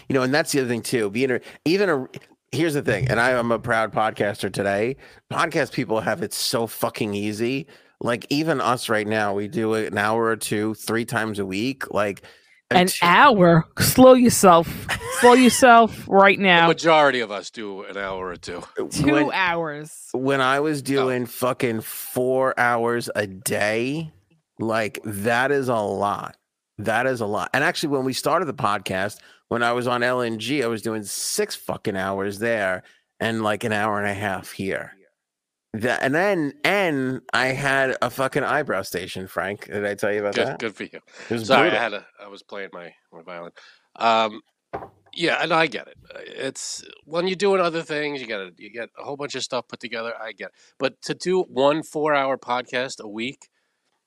[0.08, 1.10] You know, and that's the other thing too.
[1.10, 2.08] Being a, even a
[2.52, 4.98] here's the thing, and I am a proud podcaster today.
[5.32, 7.68] Podcast people have it so fucking easy.
[8.04, 11.46] Like even us right now, we do it an hour or two, three times a
[11.46, 11.90] week.
[11.92, 12.22] Like
[12.70, 13.66] An two- hour.
[13.80, 14.68] Slow yourself.
[15.22, 16.58] Slow yourself right now.
[16.58, 16.68] The now.
[16.68, 18.62] majority of us do an hour or two.
[18.78, 20.10] Uh, two when- hours.
[20.14, 24.12] when I was doing fucking four hours a day,
[24.60, 26.36] like that is a lot.
[26.80, 27.52] That is a lot.
[27.54, 31.04] And actually, when we started the podcast, when I was on LNG, I was doing
[31.04, 32.84] six fucking hours there
[33.20, 34.94] and like an hour and a half here.
[35.76, 39.66] That and then and I had a fucking eyebrow station, Frank.
[39.66, 40.60] Did I tell you about Good, that?
[40.60, 41.00] good for you.
[41.44, 41.80] Sorry, brutal.
[41.80, 42.06] I had a.
[42.24, 43.52] I was playing my my violin.
[43.96, 44.42] Um,
[45.16, 45.98] yeah, and I get it.
[46.14, 49.34] Uh, It's when you're doing other things, you got to you get a whole bunch
[49.34, 50.14] of stuff put together.
[50.22, 50.54] I get, it.
[50.78, 53.50] but to do one four hour podcast a week,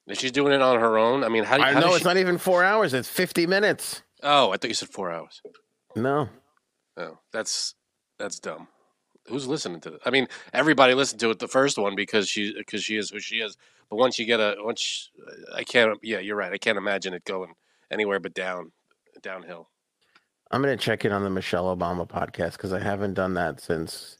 [0.06, 1.24] and she's doing it on her own.
[1.24, 1.56] I mean, how?
[1.56, 4.02] do- I how know it's she, not even four hours, it's 50 minutes.
[4.22, 5.42] Oh, I thought you said four hours.
[5.96, 6.28] No.
[6.96, 7.74] Oh, that's
[8.18, 8.68] that's dumb.
[9.28, 10.00] Who's listening to this?
[10.04, 13.20] I mean, everybody listened to it the first one because she because she is who
[13.20, 13.56] she is.
[13.90, 15.10] But once you get a once
[15.54, 15.98] I can't.
[16.02, 16.52] Yeah, you're right.
[16.52, 17.54] I can't imagine it going
[17.90, 18.72] anywhere but down
[19.22, 19.68] downhill.
[20.50, 24.18] I'm gonna check in on the Michelle Obama podcast because I haven't done that since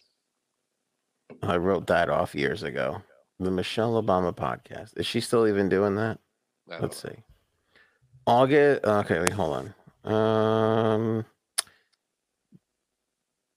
[1.43, 3.03] I wrote that off years ago.
[3.39, 4.99] The Michelle Obama podcast.
[4.99, 6.19] Is she still even doing that?
[6.67, 7.11] Let's know.
[7.11, 7.17] see.
[8.27, 8.85] August.
[8.85, 9.73] Okay, wait, hold
[10.05, 10.13] on.
[10.13, 11.25] Um,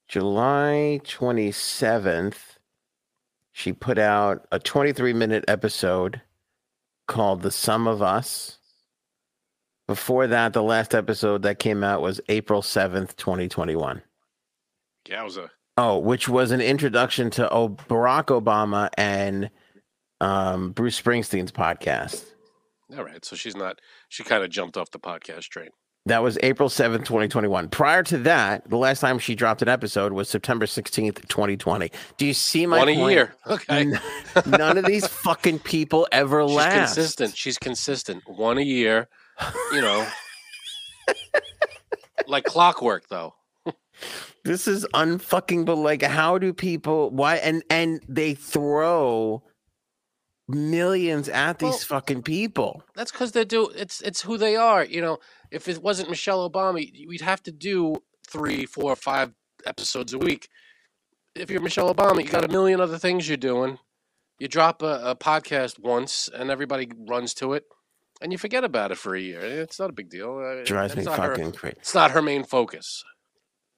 [0.10, 2.58] July 27th,
[3.52, 6.22] she put out a 23 minute episode
[7.08, 8.58] called The Sum of Us.
[9.88, 14.02] Before that, the last episode that came out was April 7th, 2021.
[15.08, 15.50] Yowza.
[15.78, 19.52] Oh, which was an introduction to oh, Barack Obama and
[20.22, 22.26] um, Bruce Springsteen's podcast.
[22.98, 23.24] All right.
[23.24, 23.80] So she's not.
[24.10, 25.70] She kind of jumped off the podcast train.
[26.06, 27.70] That was April 7th, 2021.
[27.70, 31.92] Prior to that, the last time she dropped an episode was September 16th, 2020.
[32.18, 33.12] Do you see my One a point?
[33.12, 33.36] year.
[33.48, 33.82] Okay.
[33.82, 34.00] N-
[34.48, 36.96] None of these fucking people ever She's last.
[36.96, 37.36] consistent.
[37.38, 38.24] She's consistent.
[38.28, 39.08] One a year.
[39.74, 40.08] You know.
[42.28, 43.36] like clockwork though.
[44.46, 49.44] This is unfucking but like how do people why and and they throw
[50.50, 52.84] millions at these Well, fucking people.
[52.96, 53.70] That's because they do.
[53.70, 54.84] It's it's who they are.
[54.84, 55.18] You know,
[55.52, 56.76] if it wasn't Michelle Obama,
[57.08, 57.96] we'd have to do
[58.28, 59.34] three, four, five
[59.66, 60.50] episodes a week.
[61.36, 63.78] If you're Michelle Obama, you got a million other things you're doing.
[64.40, 67.66] You drop a, a podcast once, and everybody runs to it,
[68.22, 69.40] and you forget about it for a year.
[69.42, 70.40] It's not a big deal.
[70.66, 71.78] Drives it's me not her- fucking crazy.
[71.80, 73.04] it's not her main focus.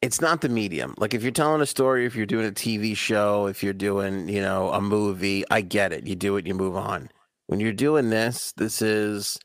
[0.01, 0.95] It's not the medium.
[0.97, 4.27] Like if you're telling a story, if you're doing a TV show, if you're doing,
[4.29, 6.07] you know, a movie, I get it.
[6.07, 7.09] You do it, you move on.
[7.47, 9.37] When you're doing this, this is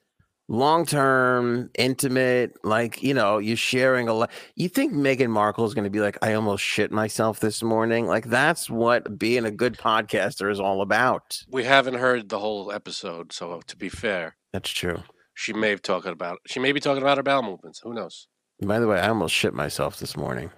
[0.48, 4.30] long term, intimate, like, you know, you're sharing a lot.
[4.54, 8.06] You think Meghan Markle is going to be like, I almost shit myself this morning?
[8.06, 11.42] Like, that's what being a good podcaster is all about.
[11.50, 15.02] We haven't heard the whole episode, so to be fair, That's true.
[15.34, 17.80] she may be talking about she may be talking about her bowel movements.
[17.82, 18.28] Who knows?
[18.62, 20.50] By the way, I almost shit myself this morning.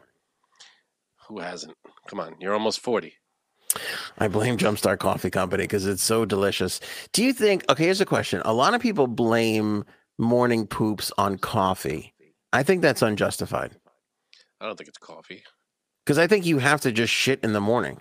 [1.29, 1.75] Who hasn't?
[2.09, 3.15] Come on, you're almost forty.
[4.19, 6.81] I blame Jumpstart Coffee Company because it's so delicious.
[7.13, 8.41] Do you think, okay, here's a question.
[8.45, 9.85] A lot of people blame
[10.17, 12.15] morning poops on coffee.
[12.53, 13.77] I think that's unjustified
[14.61, 15.45] I don't think it's coffee.
[16.05, 18.01] because I think you have to just shit in the morning.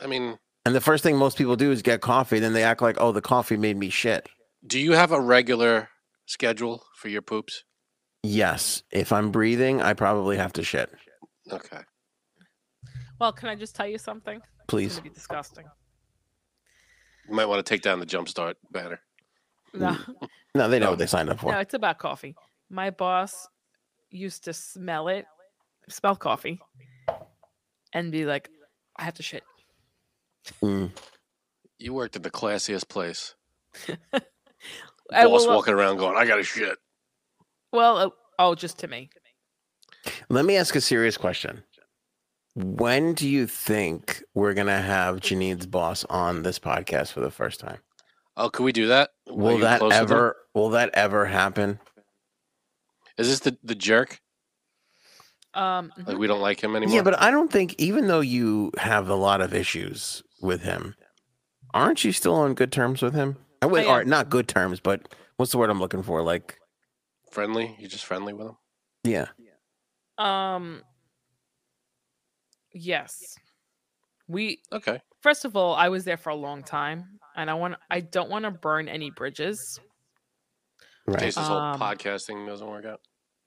[0.00, 2.38] I mean, And the first thing most people do is get coffee.
[2.38, 4.28] Then they act like, oh, the coffee made me shit.
[4.66, 5.90] do you have a regular
[6.26, 7.64] schedule for your poops?
[8.22, 8.82] Yes.
[8.90, 10.90] If I'm breathing, I probably have to shit.
[11.50, 11.80] Okay.
[13.18, 14.40] Well, can I just tell you something?
[14.68, 14.96] Please.
[14.96, 15.64] gonna be disgusting.
[17.28, 19.00] You might want to take down the jumpstart banner.
[19.74, 19.96] No,
[20.54, 20.90] No, they know No.
[20.90, 21.52] what they signed up for.
[21.52, 22.34] no, it's about coffee.
[22.70, 23.48] My boss
[24.10, 25.26] used to smell it,
[25.88, 26.60] smell coffee,
[27.92, 28.48] and be like,
[28.96, 29.44] "I have to shit."
[30.62, 30.90] Mm.
[31.78, 33.34] You worked at the classiest place.
[34.12, 34.22] Boss
[35.10, 36.78] well, uh, walking around going, "I got to shit."
[37.72, 39.10] Well, uh, oh, just to me.
[40.28, 41.62] Let me ask a serious question.
[42.54, 47.30] When do you think we're going to have Janine's boss on this podcast for the
[47.30, 47.78] first time?
[48.36, 49.10] Oh, can we do that?
[49.28, 50.02] Are Will that close with him?
[50.04, 51.78] ever will that ever happen?
[53.18, 54.20] Is this the the jerk?
[55.52, 56.18] Um, Like mhm.
[56.18, 56.94] we don't like him anymore.
[56.94, 60.94] Yeah, but I don't think even though you have a lot of issues with him,
[61.74, 63.36] aren't you still on good terms with him?
[63.60, 66.22] I would, I or not good terms, but what's the word I'm looking for?
[66.22, 66.59] Like,
[67.30, 67.76] friendly.
[67.78, 68.56] you're just friendly with him.
[69.04, 69.26] yeah,
[70.18, 70.82] um,
[72.72, 73.36] yes.
[74.28, 75.00] We Okay.
[75.20, 78.30] first of all, I was there for a long time, and I want I don't
[78.30, 79.80] want to burn any bridges.
[81.06, 81.22] In right.
[81.22, 83.00] case this whole Um, podcasting doesn't work out.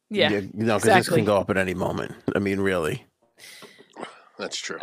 [0.09, 2.13] Yeah, no, because this can go up at any moment.
[2.35, 3.05] I mean, really,
[4.37, 4.79] That's true.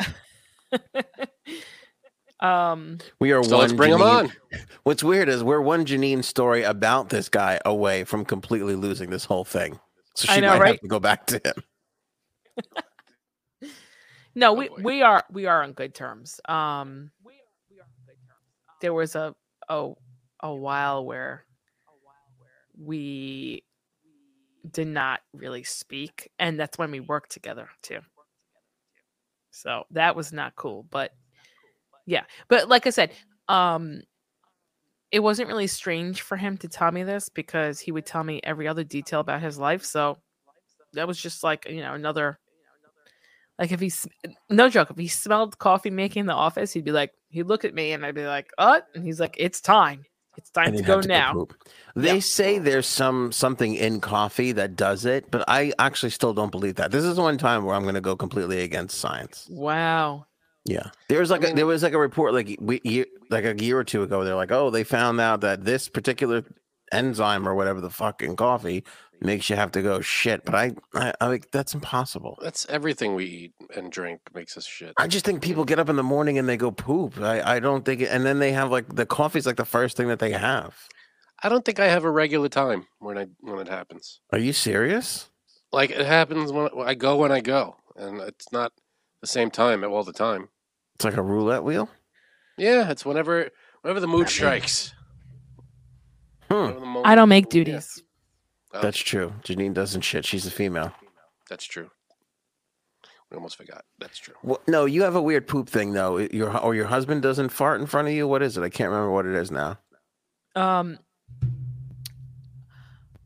[2.41, 3.61] um, we are So one.
[3.61, 4.33] let's bring him on.
[4.85, 9.25] What's weird is we're one Janine story about this guy away from completely losing this
[9.25, 9.79] whole thing.
[10.15, 11.55] So she I know, might have to go back to him.
[14.35, 16.41] no, Oh, we we are we are on good terms.
[16.47, 17.11] Um,
[18.81, 19.35] there was a
[19.69, 19.93] a
[20.41, 21.45] a while where
[22.79, 23.63] we
[24.71, 28.01] did not really speak, and that's when we worked together too.
[29.51, 31.13] So that was not cool, but
[32.11, 33.13] yeah, but like I said,
[33.49, 34.03] um,
[35.13, 38.41] it wasn't really strange for him to tell me this because he would tell me
[38.43, 39.85] every other detail about his life.
[39.85, 40.19] So
[40.95, 42.39] that was just like you know another
[43.61, 43.93] like if he
[44.49, 47.65] no joke if he smelled coffee making in the office he'd be like he'd look
[47.65, 50.05] at me and i'd be like uh and he's like it's time
[50.37, 51.47] it's time to go have now.
[51.97, 52.21] They Yeah.
[52.21, 56.77] say there's some something in coffee that does it, but I actually still don't believe
[56.77, 56.91] that.
[56.91, 59.47] This is one time where I'm going to go completely against science.
[59.51, 60.27] wow
[60.65, 63.45] Yeah, there was like a, mean- there was like a report like we year, like
[63.45, 64.25] a year or two ago.
[64.25, 66.45] They're like, oh, they found out that this particular
[66.93, 68.85] enzyme or whatever the fucking coffee
[69.21, 70.45] makes you have to go shit.
[70.45, 72.39] But I, I, I like that's impossible.
[72.43, 74.93] That's everything we eat and drink makes us shit.
[74.99, 77.19] I just think people get up in the morning and they go poop.
[77.21, 79.97] I, I don't think, it, and then they have like the coffee's like the first
[79.97, 80.75] thing that they have.
[81.43, 84.21] I don't think I have a regular time when I when it happens.
[84.33, 85.31] Are you serious?
[85.73, 88.73] Like it happens when I go when I go, and it's not
[89.21, 90.49] the same time all the time.
[90.97, 91.89] It's like a roulette wheel.
[92.59, 93.51] Yeah, it's whenever
[93.83, 94.93] whenever the mood strikes.
[96.51, 96.75] Hmm.
[96.75, 97.51] The moment- i don't make yeah.
[97.65, 98.03] duties
[98.73, 99.33] Oh, That's true.
[99.43, 100.25] Janine doesn't shit.
[100.25, 100.93] She's a female.
[101.49, 101.91] that's true.
[103.31, 103.85] We almost forgot.
[103.99, 104.35] That's true.
[104.43, 106.19] Well, no, you have a weird poop thing though.
[106.19, 108.27] Your or your husband doesn't fart in front of you.
[108.29, 108.63] What is it?
[108.63, 109.79] I can't remember what it is now.
[110.57, 110.99] um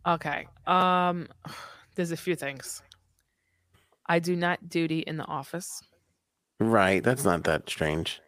[0.07, 0.47] Okay.
[0.67, 1.29] Um,
[1.95, 2.83] there's a few things.
[4.07, 5.83] I do not duty in the office.
[6.61, 7.03] Right.
[7.03, 8.21] That's not that strange.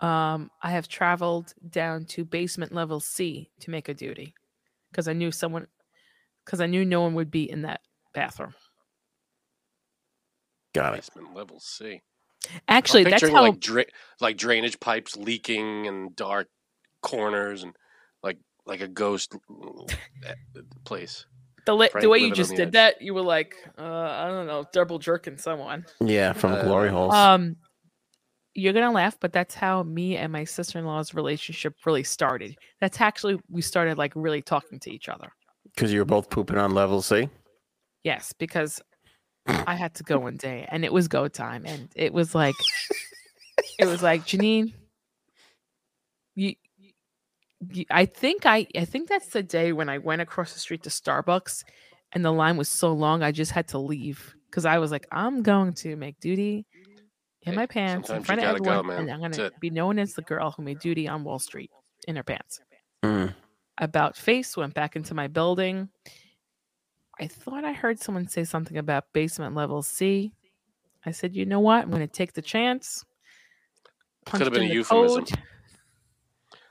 [0.00, 4.34] Um, I have traveled down to basement level C to make a duty
[4.90, 5.66] because I knew someone,
[6.44, 7.80] because I knew no one would be in that
[8.14, 8.54] bathroom.
[10.74, 10.96] Got it.
[10.98, 12.02] Basement level C.
[12.68, 13.42] Actually, I'm that's how.
[13.42, 13.84] like dra-
[14.20, 16.48] like drainage pipes leaking and dark
[17.02, 17.74] corners and
[18.22, 19.34] like like a ghost
[20.26, 20.32] uh,
[20.84, 21.26] place.
[21.68, 22.72] The, li- the way you just did edge.
[22.72, 25.84] that, you were like, uh, I don't know, double jerking someone.
[26.00, 27.12] Yeah, from Uh, glory holes.
[27.12, 27.56] Um,
[28.54, 32.56] you're gonna laugh, but that's how me and my sister in law's relationship really started.
[32.80, 35.30] That's actually we started like really talking to each other.
[35.74, 37.28] Because you were both pooping on level C.
[38.02, 38.80] Yes, because
[39.46, 42.56] I had to go one day and it was go time, and it was like,
[43.78, 44.72] it was like Janine,
[46.34, 46.54] you, you,
[47.90, 50.90] I think I, I think that's the day when I went across the street to
[50.90, 51.64] Starbucks,
[52.12, 55.06] and the line was so long I just had to leave because I was like,
[55.10, 56.66] I'm going to make duty
[57.42, 59.10] in Hey, my pants in front of gotta go, everyone, and.
[59.10, 61.70] I'm gonna be known as the girl who made duty on Wall Street
[62.06, 62.60] in her pants.
[63.02, 63.34] Mm.
[63.78, 65.88] About face, went back into my building.
[67.20, 70.32] I thought I heard someone say something about basement level C.
[71.04, 71.82] I said, you know what?
[71.82, 73.04] I'm going to take the chance.
[74.26, 75.24] Could have been a euphemism.
[75.24, 75.42] code.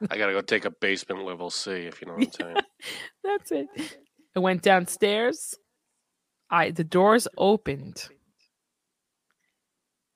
[0.09, 2.57] I gotta go take a basement level C if you know what I'm saying.
[3.23, 3.97] That's it.
[4.35, 5.55] I went downstairs.
[6.49, 8.07] I the doors opened,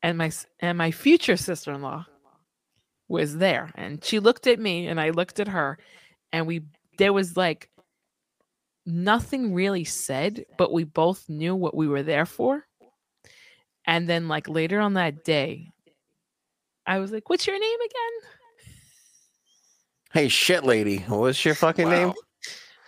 [0.03, 2.05] and my and my future sister in law
[3.07, 5.77] was there, and she looked at me, and I looked at her,
[6.31, 6.61] and we
[6.97, 7.69] there was like
[8.85, 12.65] nothing really said, but we both knew what we were there for.
[13.85, 15.71] And then like later on that day,
[16.85, 18.31] I was like, "What's your name again?"
[20.13, 20.97] Hey, shit, lady.
[21.07, 22.13] What's your fucking name?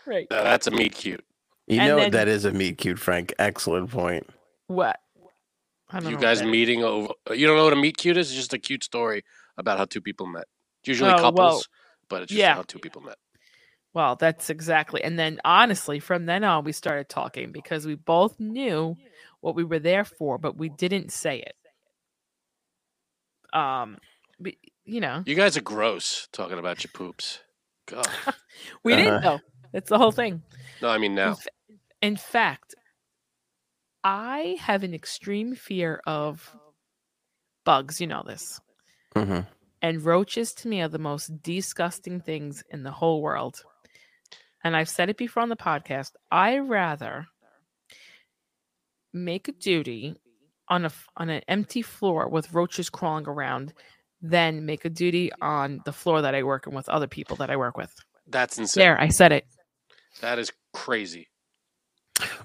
[0.06, 0.28] Right.
[0.30, 1.24] Now, that's a meet cute.
[1.68, 3.34] You And know then- that is a meet cute, Frank.
[3.40, 4.30] Excellent point.
[4.68, 5.00] What?
[5.90, 6.52] I don't You know guys that is.
[6.52, 7.14] meeting over.
[7.32, 8.30] You don't know what a meet cute is?
[8.30, 9.24] It's just a cute story
[9.58, 10.46] about how two people met.
[10.82, 11.62] It's usually Oh, couples, well,
[12.10, 12.56] but it's just yeah.
[12.56, 13.18] how two people met.
[13.94, 15.04] Well, that's exactly.
[15.04, 18.98] And then honestly, from then on, we started talking because we both knew
[19.42, 21.56] what we were there for, but we didn't say it.
[23.58, 24.00] Um,
[24.40, 27.40] we, you know, You guys are gross talking about your poops.
[27.88, 28.08] God.
[28.84, 29.32] we didn't Uh-huh.
[29.36, 29.40] know.
[29.72, 30.42] That's the whole thing.
[30.82, 31.34] No, I mean In, now.
[31.36, 31.50] fa-
[32.02, 32.76] in fact,
[34.04, 36.56] I have an extreme fear of
[37.66, 38.00] bugs.
[38.02, 38.60] You know this.
[39.16, 39.40] hmm
[39.82, 43.64] And roaches to me are the most disgusting things in the whole world.
[44.64, 46.12] And I've said it before on the podcast.
[46.32, 47.28] I rather
[49.14, 50.16] make a duty
[50.70, 53.74] on a f- on an empty floor with roaches crawling around
[54.24, 57.52] than make a duty on the floor that I work and with other people that
[57.52, 57.94] I work with.
[58.28, 58.82] That's insane.
[58.82, 59.46] There, I said it.
[60.22, 61.28] That is crazy.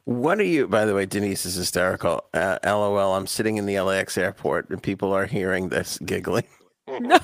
[0.05, 2.25] What are you, by the way, Denise is hysterical.
[2.35, 6.49] Uh, LOL, I'm sitting in the LAX airport and people are hearing this giggling.
[6.89, 7.19] No.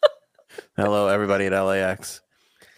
[0.76, 2.20] Hello, everybody at LAX.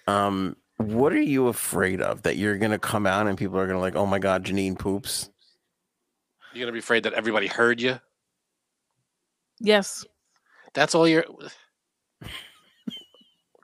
[0.07, 2.23] Um, what are you afraid of?
[2.23, 4.45] That you're going to come out and people are going to like, oh my God,
[4.45, 5.29] Janine poops?
[6.53, 7.99] You're gonna be afraid that everybody heard you.
[9.59, 10.05] Yes.
[10.75, 11.25] That's all you're.
[12.23, 12.29] Who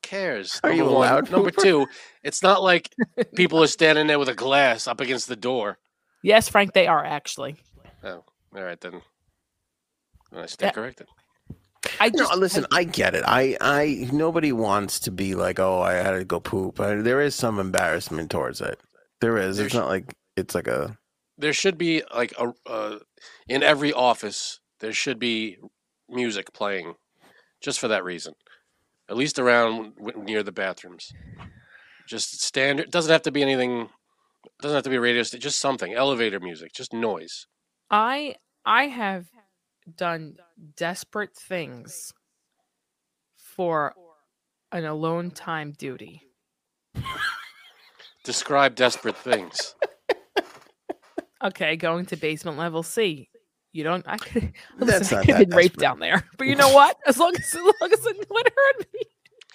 [0.03, 0.61] cares?
[0.63, 1.09] Are you Number a one.
[1.09, 1.63] loud Number pooper?
[1.63, 1.87] two,
[2.23, 2.95] it's not like
[3.35, 5.79] people are standing there with a glass up against the door.
[6.23, 7.57] Yes, Frank, they are actually.
[8.03, 9.03] Oh, all right then.
[10.33, 10.47] I Yeah.
[10.47, 11.07] stand corrected.
[12.01, 13.23] I No, listen, I get it.
[13.27, 16.81] I, I, nobody wants to be like, oh, I had to go poop.
[16.81, 18.79] I, there is some embarrassment towards it.
[19.21, 19.59] There is.
[19.59, 20.97] It's There's- not like it's like a.
[21.41, 22.99] There should be like a uh,
[23.49, 24.59] in every office.
[24.81, 25.57] There should be
[26.09, 26.95] music playing,
[27.61, 28.35] just for that reason.
[29.11, 31.13] At least around w- near the bathrooms.
[32.07, 32.91] Just standard.
[32.91, 33.89] Doesn't have to be anything.
[34.61, 35.41] Doesn't have to be radio station.
[35.41, 35.95] Just something.
[35.95, 36.73] Elevator music.
[36.73, 37.47] Just noise.
[37.91, 39.27] I I have
[39.97, 40.37] done
[40.77, 42.13] desperate things
[43.37, 43.95] for
[44.73, 46.23] an alone time duty.
[48.25, 49.75] Describe desperate things.
[51.41, 53.29] Okay, going to basement level C.
[53.73, 54.05] You don't.
[54.09, 54.53] I could.
[54.79, 55.83] That's Listen, I could have that been raped desperate.
[55.89, 56.97] down there, but you know what?
[57.07, 59.01] As long as, as long as no one heard me.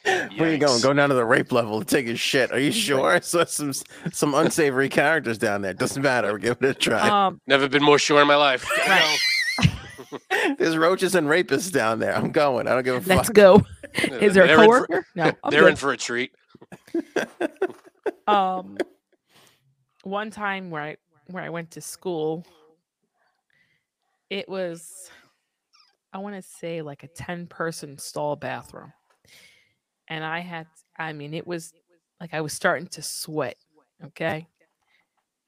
[0.37, 0.73] Where you going?
[0.79, 0.83] Yikes.
[0.83, 2.51] Going down to the rape level to take a shit?
[2.51, 3.21] Are you sure?
[3.21, 3.73] So some
[4.11, 5.73] some unsavory characters down there.
[5.73, 6.27] Doesn't matter.
[6.29, 7.27] We'll give it a try.
[7.27, 8.65] Um, Never been more sure in my life.
[8.87, 10.57] Right.
[10.59, 12.15] There's roaches and rapists down there.
[12.15, 12.67] I'm going.
[12.67, 13.17] I don't give a fuck.
[13.17, 13.63] let's go.
[13.95, 15.07] Is there a They're in for- coworker?
[15.15, 15.69] No, I'm They're good.
[15.71, 16.31] in for a treat.
[18.27, 18.77] um
[20.03, 20.97] one time where I
[21.27, 22.45] where I went to school,
[24.33, 25.11] it was
[26.11, 28.93] I want to say like a 10 person stall bathroom.
[30.07, 30.67] And I had
[30.97, 31.71] I mean it was
[32.19, 33.57] like I was starting to sweat,
[34.03, 34.47] okay?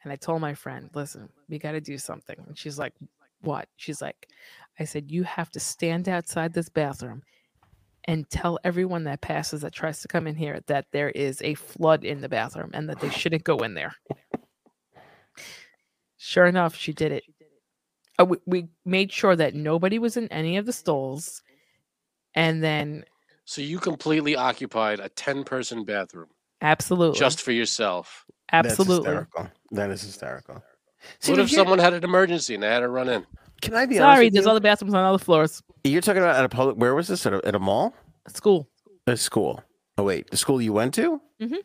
[0.03, 2.36] And I told my friend, listen, we got to do something.
[2.45, 2.93] And she's like,
[3.41, 3.67] what?
[3.75, 4.27] She's like,
[4.79, 7.23] I said, you have to stand outside this bathroom
[8.03, 11.55] and tell everyone that passes that tries to come in here that there is a
[11.55, 13.95] flood in the bathroom and that they shouldn't go in there.
[16.17, 17.23] Sure enough, she did it.
[18.20, 21.41] Uh, we, we made sure that nobody was in any of the stalls.
[22.34, 23.05] And then,
[23.45, 26.28] So you completely occupied a ten-person bathroom
[26.61, 28.26] absolutely, just for yourself.
[28.51, 29.07] That's absolutely.
[29.09, 29.49] hysterical.
[29.72, 30.63] That is hysterical.
[31.20, 33.26] See, what but if here- someone had an emergency and they had to run in?
[33.61, 34.51] Can I be honest Sorry, with there's you?
[34.51, 35.63] other bathrooms on other floors.
[35.84, 36.78] You're talking about at a public.
[36.78, 37.26] Where was this?
[37.26, 37.93] At a, at a mall?
[38.28, 38.68] School.
[39.07, 39.63] A school?
[39.97, 41.22] Oh wait, the school you went to?
[41.41, 41.57] Mhm.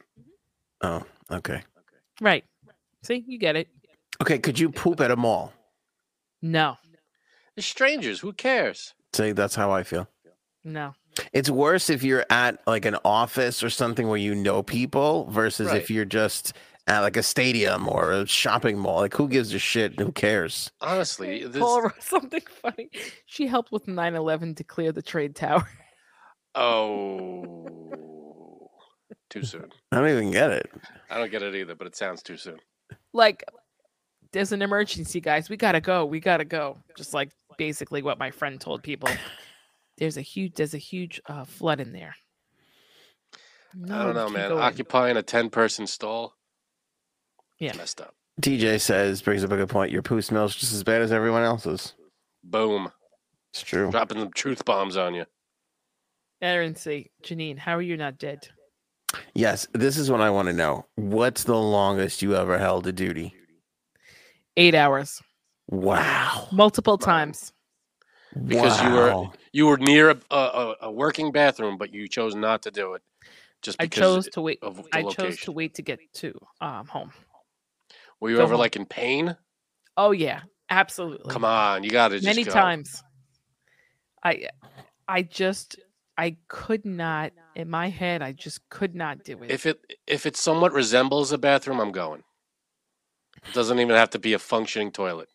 [0.82, 1.62] Oh, okay.
[2.20, 2.44] Right.
[3.02, 3.68] See, you get it.
[4.22, 5.52] Okay, could you poop at a mall?
[6.42, 6.76] No,
[7.56, 8.20] They're strangers.
[8.20, 8.94] Who cares?
[9.12, 10.08] Say that's how I feel.
[10.64, 10.94] no.
[11.32, 15.66] It's worse if you're at like an office or something where you know people versus
[15.68, 15.82] Right.
[15.82, 16.52] if you're just
[16.86, 19.00] at like a stadium or a shopping mall.
[19.00, 19.98] Like who gives a shit?
[19.98, 20.70] Who cares?
[20.80, 21.60] Honestly, this.
[21.60, 22.90] Paul wrote something funny.
[23.26, 25.68] She helped with 9 11 to clear the trade tower.
[26.54, 28.70] Oh,
[29.28, 29.68] too soon.
[29.92, 30.70] I don't even get it.
[31.10, 32.58] I don't get it either, but it sounds too soon.
[33.12, 33.44] Like,
[34.32, 35.48] there's an emergency, guys.
[35.48, 36.04] We gotta go.
[36.04, 36.78] We gotta go.
[36.96, 39.08] Just like basically what my friend told people.
[39.98, 42.14] There's a huge, there's a huge uh, flood in there.
[43.74, 44.48] No, I don't know, man.
[44.48, 44.62] go in.
[44.62, 46.34] Occupying a ten-person stall.
[47.58, 47.76] Yeah.
[47.76, 48.14] Messed up.
[48.40, 49.92] TJ says brings up a good point.
[49.92, 51.94] Your poo smells just as bad as everyone else's.
[52.42, 52.90] Boom.
[53.52, 53.90] It's true.
[53.90, 55.26] Dropping some truth bombs on you.
[56.40, 58.48] Aaron, say, Janine, how are you not dead?
[59.34, 60.86] Yes, this is what I want to know.
[60.94, 63.34] What's the longest you ever held a duty?
[64.60, 65.22] Eight hours,
[65.68, 66.48] Wow.
[66.52, 67.52] multiple times.
[68.46, 72.62] Because you were- You were near a, a, a working bathroom, but you chose not
[72.62, 73.02] to do it,
[73.62, 74.14] just I because.
[74.16, 74.58] chose to wait.
[74.62, 77.12] of the I chose to wait to get to um home.
[78.20, 78.60] Were you go ever home.
[78.60, 79.36] like in pain?
[79.96, 81.32] Oh yeah, absolutely.
[81.32, 82.52] Come on, you got to just many go.
[82.52, 83.02] times
[84.22, 84.48] i
[85.08, 85.78] i just
[86.18, 90.26] i could not in my head i just could not do it If it if
[90.26, 92.22] it somewhat resembles a bathroom, I'm going.
[93.48, 95.28] It doesn't even have to be a functioning toilet.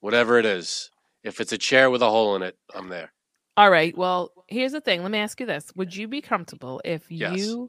[0.00, 0.90] Whatever it is.
[1.22, 3.12] If it's a chair with a hole in it, I'm there.
[3.56, 6.80] all right well here's the thing let me ask you this would you be comfortable
[6.84, 7.38] if Yes.
[7.38, 7.68] you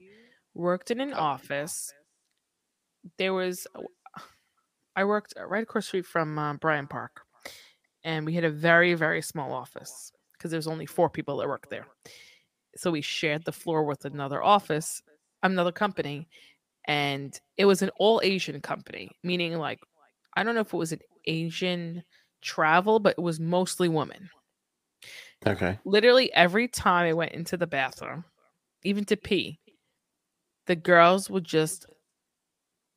[0.53, 1.93] worked in an office
[3.17, 3.65] there was
[4.95, 6.55] i worked right across the street from uh,
[6.89, 7.21] park
[8.03, 11.69] and we had a very very small office because there's only four people that work
[11.69, 11.87] there
[12.75, 15.01] so we shared the floor with another office
[15.41, 16.27] another company
[16.87, 19.79] and it was an all asian company meaning like
[20.35, 22.03] i don't know if it was an asian
[22.41, 24.29] travel but it was mostly women
[25.45, 25.77] Okay.
[25.85, 28.23] literally every time i went into the bathroom
[28.83, 29.59] even to pee
[30.65, 31.85] the girls would just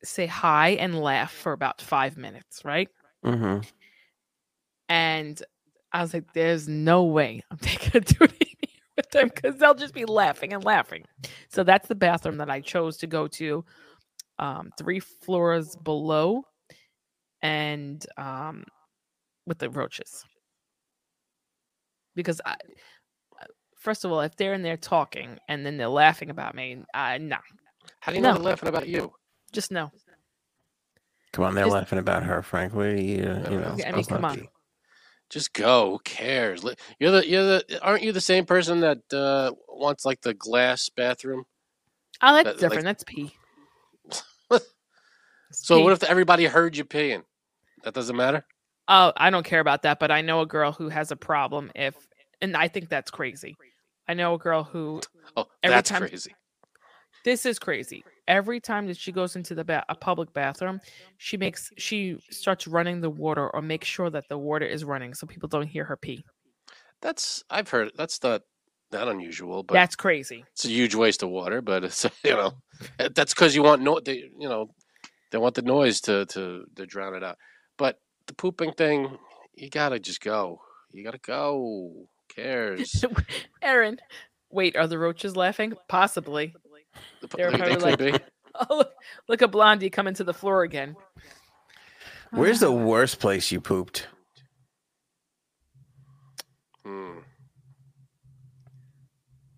[0.03, 2.89] say hi and laugh for about five minutes right
[3.23, 3.59] Mm-hmm.
[4.89, 5.41] and
[5.93, 8.50] I was like, "There's no way I'm taking a duty
[8.97, 11.05] with them because they'll just be laughing and laughing."
[11.49, 13.63] So that's the bathroom that I chose to go to,
[14.39, 16.43] um, three floors below,
[17.41, 18.63] and um,
[19.45, 20.23] with the roaches.
[22.15, 22.53] Because I,
[23.41, 23.45] uh,
[23.77, 27.17] first of all, if they're in there talking and then they're laughing about me, I
[27.19, 27.37] no,
[28.01, 28.35] How do you know No.
[28.35, 29.13] they're laughing about you?
[29.53, 29.91] just no.
[31.33, 33.67] Come on, they're Just- laughing about her, Frankly, you, uh, you know?
[33.73, 34.47] Okay, I mean, supposed come not on.
[35.31, 35.91] Just go.
[35.91, 36.63] Who cares?
[36.99, 40.89] You're the you're the aren't you the same person that uh, wants like the glass
[40.89, 41.45] bathroom?
[42.21, 42.83] Oh, that's like- different.
[42.83, 43.33] that's pee.
[45.53, 45.83] So Pee.
[45.83, 47.23] what if everybody heard you peeing?
[47.83, 48.45] That doesn't matter.
[48.87, 51.71] Oh, I don't care about that, but I know a girl who has a problem
[51.75, 51.93] if,
[52.41, 53.57] and I think that's crazy.
[54.07, 55.01] I know a girl who
[55.35, 56.33] Oh, Every that's time- crazy.
[57.25, 58.03] this is crazy.
[58.31, 60.79] Every time that she goes into the ba- a public bathroom,
[61.17, 65.13] she makes she starts running the water or makes sure that the water is running
[65.13, 66.23] so people don't hear her pee.
[67.01, 67.91] That's I've heard.
[67.97, 68.43] That's not
[68.91, 70.45] that unusual, but that's crazy.
[70.53, 71.61] it's a huge waste of water.
[71.61, 72.53] But it's you know
[73.15, 73.99] that's because you want no.
[73.99, 74.67] They, you know
[75.31, 77.37] they want the noise to to to drown it out.
[77.77, 79.17] But the pooping thing,
[79.55, 80.61] you gotta just go.
[80.91, 81.57] You gotta go.
[81.57, 83.03] Who cares?
[83.61, 83.99] Aaron,
[84.49, 85.73] wait, are the roaches laughing?
[85.89, 86.53] Possibly.
[87.21, 88.25] The p- They're they- they probably like- be.
[88.69, 88.91] Oh, look,
[89.29, 90.97] look at Blondie coming to the floor again.
[92.31, 94.07] Where's the worst place you pooped?
[96.85, 97.19] Hmm.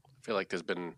[0.06, 0.94] I feel like there's been.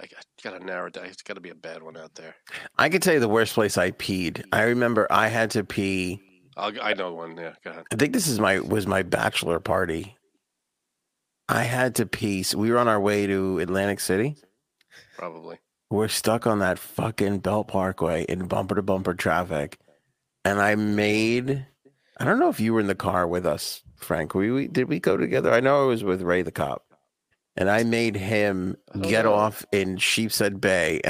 [0.00, 1.04] I got- gotta narrow it down.
[1.04, 2.34] It's got to be a bad one out there.
[2.78, 4.42] I could tell you the worst place I peed.
[4.50, 6.18] I remember I had to pee.
[6.56, 7.36] I'll, I know one.
[7.36, 7.84] Yeah, go ahead.
[7.92, 10.16] I think this is my was my bachelor party.
[11.48, 12.42] I had to pee.
[12.42, 14.36] So we were on our way to Atlantic City.
[15.16, 15.58] Probably.
[15.90, 19.78] We're stuck on that fucking Belt Parkway in bumper to bumper traffic.
[20.44, 21.66] and I made.
[22.18, 24.34] I don't know if you were in the car with us, Frank.
[24.34, 25.52] We, we did we go together?
[25.52, 26.84] I know I was with Ray the cop,
[27.56, 29.34] and I made him oh, get Oh.
[29.34, 31.00] off in Sheepshead Bay,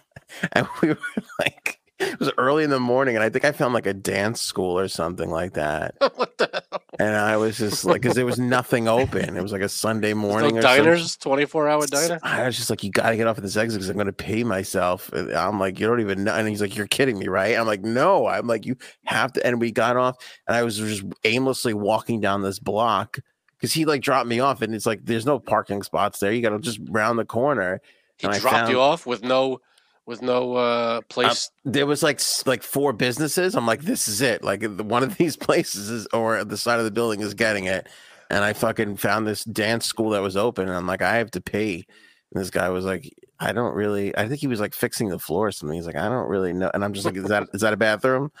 [0.52, 0.98] and we were
[1.38, 1.77] like.
[2.00, 4.78] It was early in the morning, and I think I found like a dance school
[4.78, 5.96] or something like that.
[6.14, 6.82] what the hell?
[7.00, 9.36] And I was just like, because there was nothing open.
[9.36, 12.20] It was like a Sunday morning No diners, 24 hour diner?
[12.22, 14.06] I was just like, you got to get off at this exit because I'm going
[14.06, 15.12] to pay myself.
[15.12, 16.34] And I'm like, you don't even know.
[16.34, 17.56] And he's like, you're kidding me, right?
[17.56, 18.26] I'm like, no.
[18.26, 19.44] I'm like, you have to.
[19.46, 23.18] And we got off, and I was just aimlessly walking down this block
[23.56, 26.32] because he like dropped me off, and it's like, there's no parking spots there.
[26.32, 27.80] You got to just round the corner.
[28.18, 29.60] He And dropped you off with no
[30.08, 31.50] with no uh place.
[31.64, 33.54] There was like like four businesses.
[33.54, 34.42] I'm like, this is it.
[34.42, 37.86] Like one of these places is, or the side of the building is getting it.
[38.30, 41.30] And I fucking found this dance school that was open, and I'm like, I have
[41.32, 41.86] to pay.
[42.32, 44.16] And this guy was like, I don't really.
[44.16, 45.76] I think he was like fixing the floor or something.
[45.76, 46.70] He's like, I don't really know.
[46.74, 48.32] And I'm just like, is that is that a bathroom?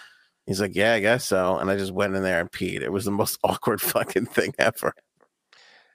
[0.46, 1.58] He's like, yeah, I guess so.
[1.58, 2.80] And I just went in there and peed.
[2.80, 4.94] It was the most awkward fucking thing ever.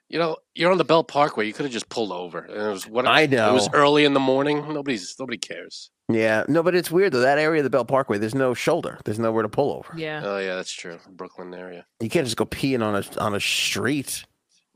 [0.08, 1.46] You know, you're on the Belt Parkway.
[1.46, 2.40] You could have just pulled over.
[2.40, 3.50] And it was what I know.
[3.50, 4.58] It was early in the morning.
[4.72, 5.90] Nobody's nobody cares.
[6.10, 7.20] Yeah, no, but it's weird though.
[7.20, 8.98] That area of the Belt Parkway, there's no shoulder.
[9.04, 9.94] There's nowhere to pull over.
[9.96, 10.20] Yeah.
[10.22, 10.98] Oh yeah, that's true.
[11.08, 11.86] Brooklyn area.
[12.00, 14.24] You can't just go peeing on a on a street.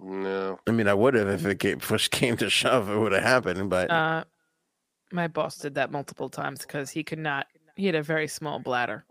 [0.00, 0.58] No.
[0.66, 2.88] I mean, I would have if it came, push came to shove.
[2.88, 4.24] It would have happened, but Uh,
[5.12, 7.46] my boss did that multiple times because he could not.
[7.76, 9.04] He had a very small bladder,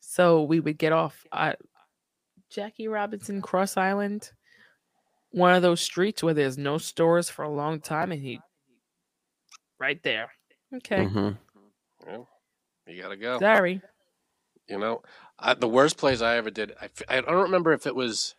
[0.00, 1.58] so we would get off at
[2.50, 4.32] Jackie Robinson Cross Island,
[5.36, 8.40] one of those streets where there's no stores for a long time, and he
[9.78, 10.30] right there.
[10.74, 11.36] Okay, Mhm.
[12.06, 12.28] Well,
[12.86, 13.38] you gotta go.
[13.38, 13.82] sorry.
[14.68, 15.02] You know,
[15.38, 16.72] I, the worst place I ever did.
[16.80, 18.34] I, I don't remember if it was.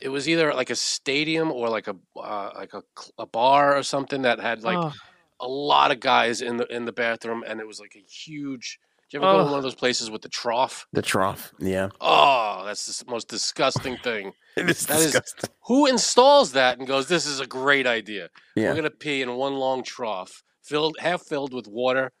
[0.00, 2.82] It was either like a stadium or like a uh, like a,
[3.18, 4.92] a bar or something that had like Oh,
[5.40, 8.78] a lot of guys in the in the bathroom, and it was like a huge.
[9.10, 10.86] Do you ever go to one of those places with the trough?
[10.92, 11.52] the trough.
[11.58, 14.32] Yeah, Oh, that's the most disgusting thing.
[14.56, 15.50] it is That is- disgusting.
[15.66, 18.28] Who installs that and goes, "This is a great idea.
[18.54, 22.12] yeah, We're gonna pee in one long trough, filled half filled with water,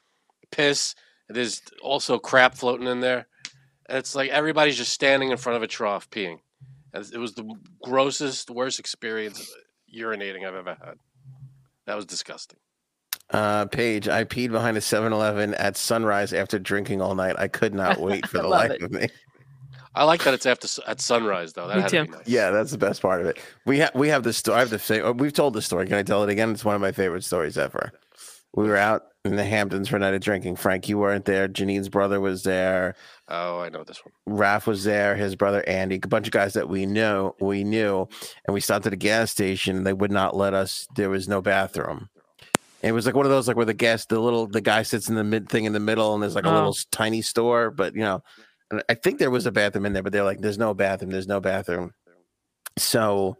[0.50, 0.94] piss.
[1.28, 3.26] There's also crap floating in there,
[3.86, 6.38] and it's like everybody's just standing in front of a trough peeing.
[6.94, 7.44] And it was the
[7.82, 10.94] grossest, worst experience uh, urinating I've ever had.
[11.84, 12.58] That was disgusting.
[13.30, 17.36] Uh, Paige, I peed behind a 7-Eleven at sunrise after drinking all night.
[17.38, 18.82] I could not wait for the life it.
[18.82, 19.08] of me.
[19.94, 21.66] I like that it's after at sunrise though.
[21.66, 22.28] That Me had to be nice.
[22.28, 23.38] Yeah, that's the best part of it.
[23.66, 24.56] We have we have this story.
[24.56, 25.16] I have the same.
[25.16, 25.86] We've told this story.
[25.86, 26.52] Can I tell it again?
[26.52, 27.90] It's one of my favorite stories ever.
[28.54, 30.56] We were out in the Hamptons for a night of drinking.
[30.56, 31.48] Frank, you weren't there.
[31.48, 32.94] Janine's brother was there.
[33.28, 34.38] Oh, I know this one.
[34.38, 38.06] Raph was there, his brother Andy, a bunch of guys that we knew, we knew,
[38.46, 39.78] and we stopped at a gas station.
[39.78, 40.86] And they would not let us.
[40.94, 42.08] There was no bathroom.
[42.82, 45.08] It was like one of those like where the guest, the little the guy sits
[45.08, 46.54] in the mid thing in the middle, and there's like a Oh.
[46.54, 48.22] little tiny store, but you know,
[48.70, 51.10] and I think there was a bathroom in there, but they're like, there's no bathroom,
[51.10, 51.92] there's no bathroom.
[52.76, 53.36] So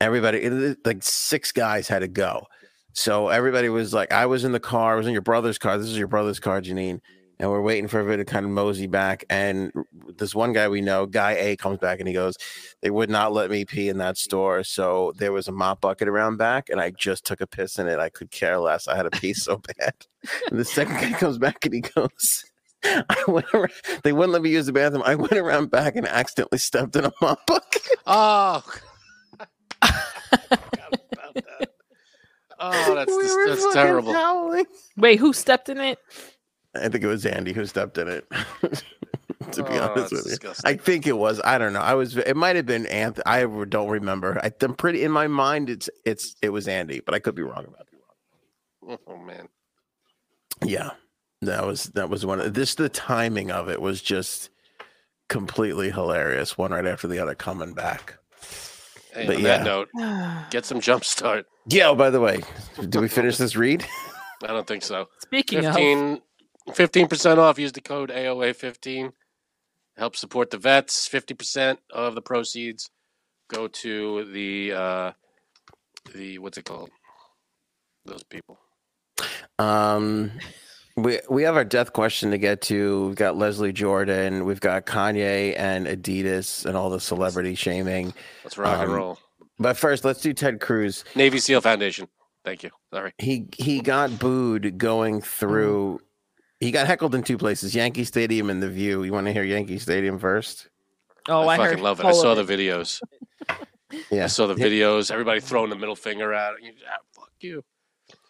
[0.00, 2.46] everybody, like six guys had to go.
[2.94, 5.78] So everybody was like, I was in the car, I was in your brother's car.
[5.78, 7.00] This is your brother's car, Janine
[7.38, 9.24] and we're waiting for everybody to kind of mosey back.
[9.30, 9.72] And
[10.16, 12.36] this one guy we know, guy A, comes back and he goes,
[12.82, 16.08] "They would not let me pee in that store, so there was a mop bucket
[16.08, 17.98] around back, and I just took a piss in it.
[17.98, 18.86] I could care less.
[18.88, 19.94] I had to pee so bad."
[20.50, 22.44] And the second guy comes back and he goes.
[22.84, 23.70] I went around,
[24.02, 25.04] they wouldn't let me use the bathroom.
[25.06, 27.82] I went around back and accidentally stepped in a mop bucket.
[28.06, 28.64] Oh.
[29.80, 31.70] About that.
[32.58, 34.12] Oh, that's We dis- that's terrible.
[34.12, 34.66] howling.
[34.96, 35.98] Wait, who stepped in it?
[36.74, 38.26] I think it was Andy who stepped in it.
[39.52, 40.70] to be Oh, honest that's with you, disgusting.
[40.70, 41.40] I think it was.
[41.44, 41.80] I don't know.
[41.80, 42.16] I was.
[42.16, 43.24] It might have been Anthony.
[43.26, 44.40] I don't remember.
[44.42, 45.68] I, I'm pretty in my mind.
[45.68, 49.00] It's it's it was Andy, but I could be wrong about it.
[49.06, 49.48] Oh man.
[50.64, 50.90] Yeah,
[51.42, 52.40] that was that was one.
[52.40, 54.50] Of, this the timing of it was just
[55.28, 56.56] completely hilarious.
[56.56, 58.18] One right after the other coming back.
[59.12, 59.58] Hey, But on yeah.
[59.58, 59.88] that note,
[60.50, 61.46] get some jump start.
[61.66, 61.88] Yeah.
[61.88, 62.40] Oh, by the way,
[62.76, 63.84] did we finish this read?
[64.42, 65.08] I don't think so.
[65.20, 65.76] Speaking of,
[66.74, 67.58] 15 percent off.
[67.58, 69.12] Use the code AOA fifteen.
[69.96, 71.06] Help support the vets.
[71.06, 72.90] Fifty percent of the proceeds
[73.48, 75.12] go to the uh
[76.14, 76.90] the what's it called?
[78.04, 78.58] Those people.
[79.58, 80.32] Um,
[80.96, 83.06] we we have our death question to get to.
[83.06, 84.44] We've got Leslie Jordan.
[84.44, 88.12] We've got Kanye and Adidas and all the celebrity shaming.
[88.44, 89.18] Let's rock and Um, roll.
[89.58, 91.04] But first, let's do Ted Cruz.
[91.14, 92.08] Navy SEAL Foundation.
[92.44, 92.70] Thank you.
[92.92, 93.12] Sorry.
[93.18, 96.00] He he got booed going through.
[96.62, 99.02] He got heckled in two places: Yankee Stadium and The View.
[99.02, 100.68] You want to hear Yankee Stadium first?
[101.28, 102.06] oh, I, I, fucking love it.
[102.06, 103.00] I saw of the videos.
[104.10, 104.24] Yeah.
[104.24, 105.10] I saw the videos.
[105.10, 106.62] Everybody throwing the middle finger at it.
[106.62, 107.62] You- ah, fuck you.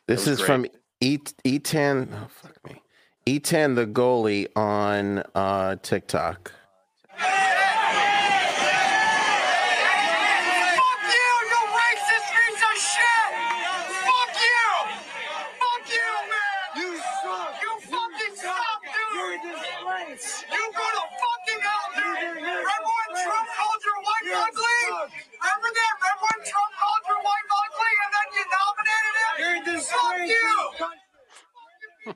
[0.09, 0.47] This is great.
[0.47, 0.67] from
[1.01, 2.09] E Etan.
[2.13, 2.83] Oh fuck me.
[3.25, 6.51] E10 the goalie on uh, TikTok.
[7.15, 7.31] Fuck
[11.07, 13.31] you, you racist piece of shit!
[14.03, 14.67] Fuck you!
[15.55, 16.67] Fuck you, man!
[16.83, 17.55] You suck!
[17.63, 19.15] You fucking suck, dude!
[19.15, 20.43] You're a disgrace!
[20.51, 22.43] You go to fucking hell, dude!
[22.43, 24.83] Remember when Trump called your wife ugly?
[25.31, 25.95] Remember that?
[25.95, 29.33] Remember when Trump called your wife ugly and then you nominated him?
[29.39, 30.12] You're a disgrace!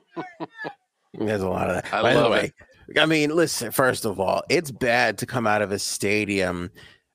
[1.13, 1.93] There's a lot of that.
[1.93, 2.53] I By the love way,
[2.97, 6.69] I mean, listen, first of all, it's bad to come out of a stadium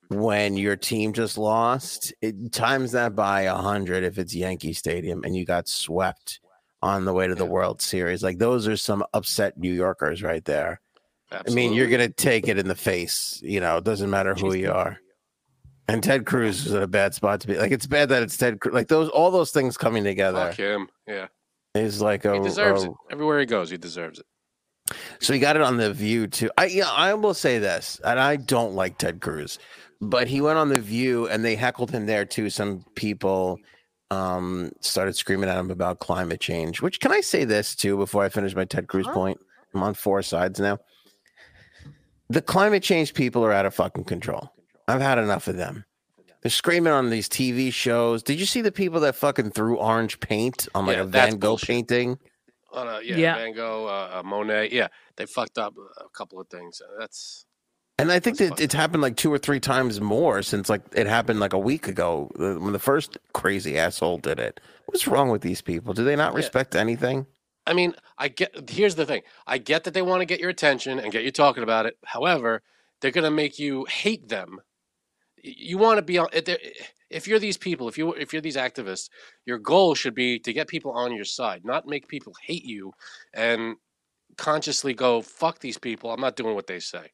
[0.09, 2.13] when your team just lost.
[2.21, 6.41] It times that by a hundred if it's Yankee Stadium and you got swept
[6.83, 7.51] on the way to the Yeah.
[7.51, 8.23] World Series.
[8.23, 10.81] Like those are some upset New Yorkers right there.
[11.31, 13.41] I mean, you're gonna take it in the face.
[13.43, 14.99] You know, it doesn't matter who you are.
[15.89, 17.57] And Ted Cruz is in a bad spot to be.
[17.59, 18.61] Like it's bad that it's Ted.
[18.61, 18.73] Cruz.
[18.75, 20.89] Like those, all those things coming together Fuck him.
[21.07, 21.27] Yeah,
[21.75, 22.35] is like a.
[22.35, 22.93] he deserves a- it.
[23.11, 24.27] Everywhere he goes, he deserves it.
[25.21, 26.51] So he got it on the View too.
[26.57, 29.59] I yeah, I will say this, and I don't like Ted Cruz,
[30.01, 32.49] but he went on the View and they heckled him there too.
[32.49, 33.59] Some people
[34.11, 36.81] um started screaming at him about climate change.
[36.81, 39.13] Which can I say this too before I finish my Ted Cruz Huh?
[39.15, 39.41] point?
[39.75, 40.79] I'm on four sides now.
[42.29, 44.53] The climate change people are out of fucking control.
[44.89, 45.85] I've had enough of them.
[46.43, 48.23] They're screaming on these TV shows.
[48.23, 51.39] Did you see the people that fucking threw orange paint on like Yeah, a Van
[51.39, 51.69] Gogh bullshit.
[51.69, 52.19] painting?
[52.73, 53.35] On a, yeah, Yeah.
[53.37, 54.71] Van Gogh, uh, Monet.
[54.73, 56.81] Yeah, they fucked up a couple of things.
[56.81, 57.47] Uh, That's
[57.99, 60.83] And I think that fucked it's happened like two or three times more since like
[60.93, 64.59] it happened like a week ago uh, when the first crazy asshole did it.
[64.87, 65.95] What's wrong with these people?
[65.95, 66.39] Do they not Yeah.
[66.39, 67.27] respect anything?
[67.69, 68.69] I mean, I get.
[68.69, 69.23] Here's the thing.
[69.47, 71.97] I get that they want to get your attention and get you talking about it.
[72.05, 72.63] However,
[73.01, 74.59] they're going to make you hate them.
[75.45, 76.29] Y- You want to be on.
[76.33, 76.49] if
[77.11, 79.11] If you're these people, if you if you're these activists,
[79.47, 82.93] your goal should be to get people on your side, not make people hate you,
[83.35, 83.77] and
[84.37, 86.11] consciously go fuck these people.
[86.11, 87.11] I'm not doing what they say.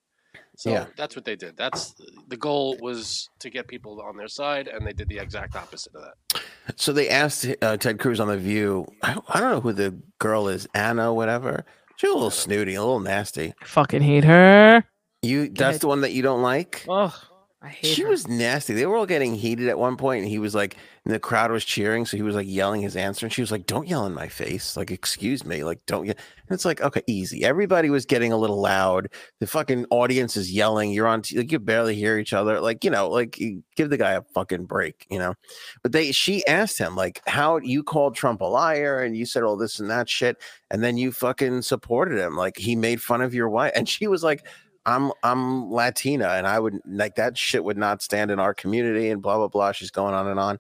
[0.57, 0.87] So Yeah.
[0.97, 1.57] that's what they did.
[1.57, 1.95] That's
[2.29, 5.95] the goal was to get people on their side, and they did the exact opposite
[5.95, 6.43] of that.
[6.77, 8.87] So they asked uh, Ted Cruz on the View.
[9.03, 11.65] I, I don't know who the girl is, Anna, whatever.
[11.97, 13.55] She's a little snooty, a little nasty.
[13.65, 14.85] Fucking hate her.
[15.23, 16.85] You that's the one that you don't like.
[16.89, 17.13] Oh,
[17.61, 18.09] I hate She her.
[18.09, 18.73] was nasty.
[18.73, 21.51] They were all getting heated at one point, and he was like, and the crowd
[21.51, 24.07] was cheering, so he was like yelling his answer, and she was like, "Don't yell
[24.07, 26.15] in my face, like, excuse me, like, don't." Yell.
[26.17, 27.45] And it's like, okay, easy.
[27.45, 29.09] Everybody was getting a little loud.
[29.41, 30.93] The fucking audience is yelling.
[30.93, 32.61] You're on, t- like, you barely hear each other.
[32.61, 33.37] Like, you know, like,
[33.75, 35.35] give the guy a fucking break, you know.
[35.83, 39.43] But they, she asked him, like, how you called Trump a liar, and you said
[39.43, 40.37] all this and that shit,
[40.71, 44.07] and then you fucking supported him, like, he made fun of your wife, and she
[44.07, 44.47] was like.
[44.89, 49.11] I'm I'm Latina and I would like that shit would not stand in our community
[49.11, 49.73] and blah blah blah.
[49.73, 50.59] She's going on and on.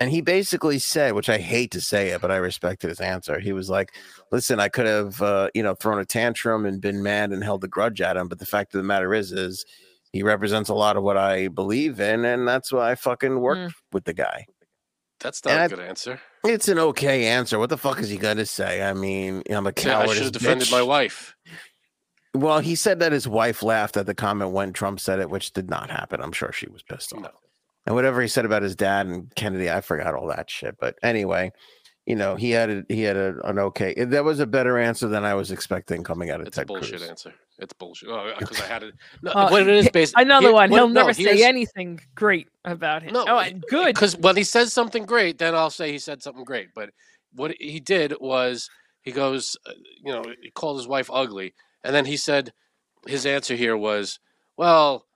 [0.00, 3.40] And he basically said, which I hate to say it, but I respected his answer.
[3.40, 3.90] He was like,
[4.30, 7.64] "Listen, I could have, uh, you know, thrown a tantrum and been mad and held
[7.64, 9.64] a grudge at him, but the fact of the matter is, is
[10.12, 13.74] he represents a lot of what I believe in, and that's why I fucking worked
[13.92, 14.46] with the guy."
[15.18, 16.20] That's not And a I- good answer.
[16.44, 17.58] It's an okay answer.
[17.58, 18.84] What the fuck is he gonna say?
[18.84, 20.14] I mean, I'm a Yeah, I coward.
[20.14, 21.34] should have defended my wife.
[22.34, 25.52] Well, he said that his wife laughed at the comment when Trump said it, which
[25.52, 26.20] did not happen.
[26.20, 27.22] I'm sure she was pissed off.
[27.22, 27.30] No.
[27.86, 30.76] And whatever he said about his dad and Kennedy, I forgot all that shit.
[30.78, 31.52] But anyway,
[32.04, 33.94] you know, he had a, he had a, an okay.
[34.04, 36.98] That was a better answer than I was expecting coming out of It's a bullshit
[36.98, 37.08] Cruz.
[37.08, 37.32] answer.
[37.58, 38.10] It's bullshit.
[38.10, 38.94] Oh, because I had it.
[39.22, 40.14] No, Uh, what it is he- based.
[40.18, 40.70] Another here- one.
[40.70, 43.14] He'll no, never say here's- anything great about him.
[43.14, 43.94] No, oh, good.
[43.94, 46.68] Because when he says something great, then I'll say he said something great.
[46.74, 46.90] But
[47.34, 48.68] what he did was
[49.02, 49.72] he goes, uh,
[50.04, 51.54] you know, he called his wife ugly,
[51.84, 52.52] and then he said
[53.06, 54.18] his answer here was,
[54.56, 55.06] "Well,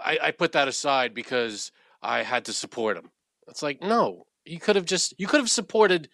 [0.00, 1.72] I, I put that aside because
[2.02, 3.10] I had to support him."
[3.48, 6.08] It's like no, you could have just you could have supported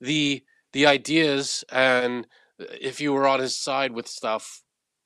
[0.00, 2.26] the the ideas, and
[2.60, 4.62] uh, if you were on his side with stuff.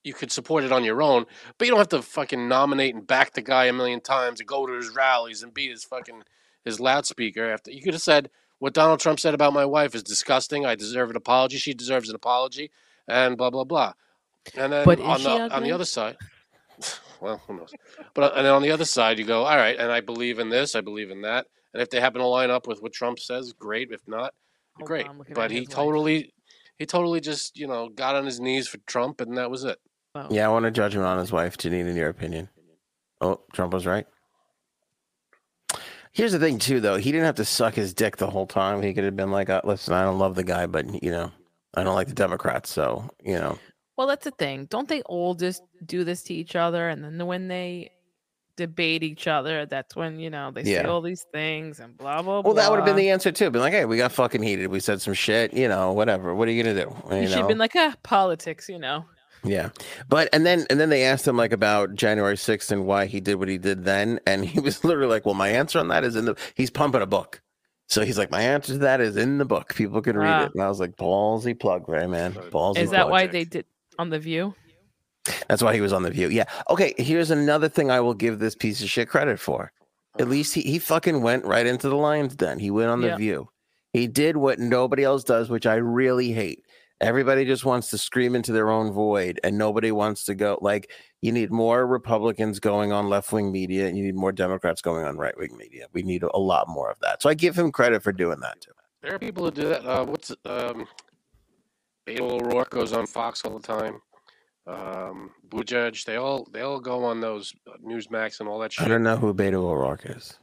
[0.06, 1.24] You could support it on your own,
[1.56, 4.46] but you don't have to fucking nominate and back the guy a million times and
[4.46, 6.24] go to his rallies and be his fucking
[6.62, 10.02] his loudspeaker after you could have said what Donald Trump said about my wife is
[10.02, 10.64] disgusting.
[10.64, 11.58] I deserve an apology.
[11.58, 12.70] She deserves an apology,
[13.08, 13.92] and blah blah blah.
[14.56, 16.16] And then But is on she the on the other side,
[17.20, 17.72] well, who knows?
[18.14, 20.38] But uh, and then on the other side, you go, all right, and I believe
[20.38, 22.92] in this, I believe in that, and if they happen to line up with what
[22.92, 23.90] Trump says, great.
[23.90, 24.34] If not,
[24.76, 25.08] Hold great.
[25.08, 25.74] on, But he his wife.
[25.74, 26.34] totally,
[26.78, 29.78] he totally just you know got on his knees for Trump, and that was it.
[30.14, 30.28] Oh.
[30.30, 32.48] Yeah, I want to judge him on his wife, Janine, in your opinion.
[33.20, 34.06] Oh, Trump was right.
[36.12, 36.96] Here's the thing, too, though.
[36.96, 38.80] He didn't have to suck his dick the whole time.
[38.82, 41.32] He could have been like, uh, listen, I don't love the guy, but, you know,
[41.74, 42.70] I don't like the Democrats.
[42.70, 43.58] So, you know,
[43.96, 44.66] Well, that's the thing.
[44.66, 46.88] Don't they all just do this to each other?
[46.88, 47.92] And then when they
[48.56, 52.42] debate each other, that's when you know they say all these things and blah blah.
[52.42, 53.50] Blah Well, that would have been the answer too.
[53.50, 54.68] Been like, hey, we got fucking heated.
[54.68, 55.52] We said some shit.
[55.54, 56.34] You know, whatever.
[56.34, 56.96] What are you gonna do?
[57.14, 59.04] You You should have been like, ah, politics, you know.
[59.46, 59.70] Yeah,
[60.08, 63.20] but and then and then they asked him like about January sixth and why he
[63.20, 66.02] did what he did then, and he was literally like, "Well, my answer on that
[66.02, 67.42] is in the." He's pumping a book,
[67.86, 69.74] so he's like, "My answer to that is in the book.
[69.74, 70.44] People can read Wow.
[70.44, 72.32] it." And I was like, "Ballsy plug, right, man?
[72.32, 73.10] Ballsy." Is that plug.
[73.10, 73.66] why they did
[73.98, 74.54] on the View?
[75.48, 76.28] That's why he was on the View.
[76.28, 76.44] Yeah.
[76.68, 76.94] Okay.
[76.98, 79.72] Here's another thing I will give this piece of shit credit for.
[80.18, 82.58] At least he he fucking went right into the lion's den.
[82.58, 83.16] He went on the Yeah.
[83.16, 83.48] View.
[83.92, 86.60] He did what nobody else does, which I really hate.
[87.00, 90.58] Everybody just wants to scream into their own void, and nobody wants to go.
[90.60, 90.90] Like
[91.22, 95.04] you need more Republicans going on left wing media, and you need more Democrats going
[95.04, 95.86] on right wing media.
[95.92, 97.22] We need a lot more of that.
[97.22, 98.72] So I give him credit for doing that too.
[99.02, 99.84] There are people who do that.
[99.84, 100.86] Uh, what's um,
[102.06, 104.00] Beto O'Rourke goes on Fox all the time.
[104.66, 107.52] Um, Buttigieg, they all they all go on those
[107.86, 108.86] Newsmax and all that shit.
[108.86, 110.38] I don't know who Beto O'Rourke is.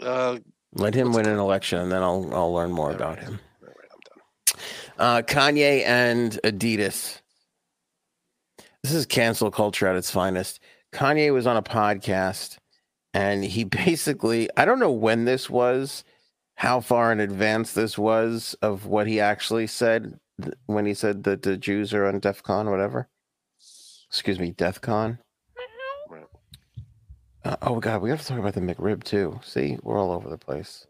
[0.00, 0.38] Uh,
[0.74, 3.24] Let him win an election, and then I'll I'll learn more all about right.
[3.24, 3.40] him.
[3.62, 4.00] all right, I'm
[4.56, 4.62] done.
[4.98, 7.20] Uh, Kanye and Adidas.
[8.82, 10.60] This is cancel culture at its finest.
[10.92, 12.58] Kanye was on a podcast
[13.14, 16.04] and he basically, I don't know when this was,
[16.56, 20.18] how far in advance this was of what he actually said
[20.66, 23.08] when he said that the Jews are on DEF CON, whatever.
[24.08, 25.18] Excuse me, DEF CON.
[27.44, 29.38] Uh, oh, God, we have to talk about the McRib too.
[29.44, 30.86] See, we're all over the place.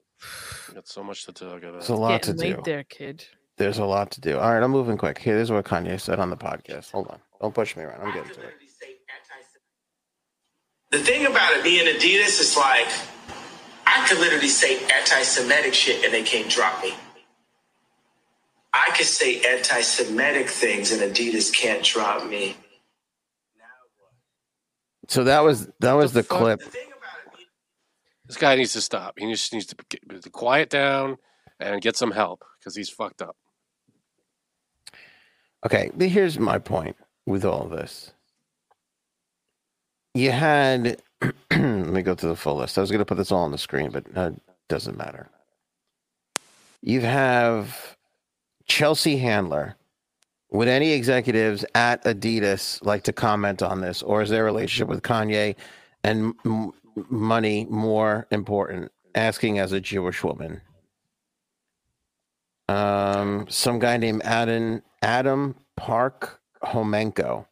[0.69, 1.73] We got so much to talk about.
[1.73, 2.63] There's a lot to Getting do.
[2.65, 3.25] there, kid.
[3.57, 4.39] There's a lot to do.
[4.39, 5.19] All right, I'm moving quick.
[5.19, 6.93] Here, this is what Kanye said on the podcast.
[6.93, 7.19] Hold on.
[7.41, 8.03] Don't push me around.
[8.03, 8.55] I'm getting to it.
[10.93, 12.87] The thing about it being Adidas is like,
[13.85, 16.95] I could literally say anti-Semitic shit and they can't drop me.
[18.75, 22.57] I could say anti-Semitic things and Adidas can't drop me.
[25.09, 26.39] So that was that was the the fuck?
[26.39, 26.61] clip.
[26.61, 26.89] The it,
[28.27, 29.15] This guy needs to stop.
[29.19, 31.19] He just needs to, get, to quiet down
[31.61, 33.37] and get some help because he's fucked up.
[35.65, 36.97] Okay, but here's my point
[37.27, 38.13] with all this.
[40.15, 41.01] You had
[41.51, 42.77] let me go to the full list.
[42.77, 45.29] I was going to put this all on the screen, but uh, it doesn't matter.
[46.83, 47.94] You have
[48.67, 49.77] Chelsea Handler.
[50.51, 55.03] Would any executives at Adidas like to comment on this, or is their relationship with
[55.03, 55.57] Kanye
[56.05, 56.73] and m-
[57.11, 58.93] money more important?
[59.17, 60.61] Asking as a Jewish woman.
[62.69, 67.47] Um, some guy named Adam Adam Park Homenko.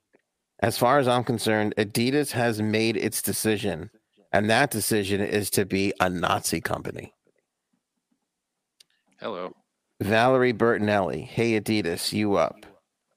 [0.60, 3.90] As far as I'm concerned, Adidas has made its decision,
[4.32, 7.14] and that decision is to be a Nazi company.
[9.20, 9.52] Hello.
[10.01, 12.66] Valerie Bertinelli, hey Adidas, you up?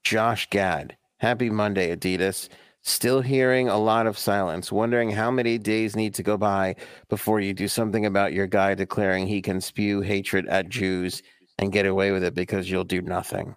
[0.03, 2.49] Josh Gad, happy Monday, Adidas.
[2.84, 6.76] Still hearing a lot of silence, wondering how many days need to go by
[7.09, 11.23] before you do something about your guy declaring he can spew hatred at Jews
[11.57, 13.55] and get away with it because you'll do nothing.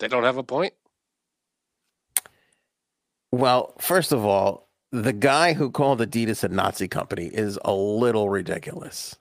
[0.00, 0.74] They don't have a point.
[3.30, 8.28] Well, first of all, the guy who called Adidas a Nazi company is a little
[8.30, 9.16] ridiculous.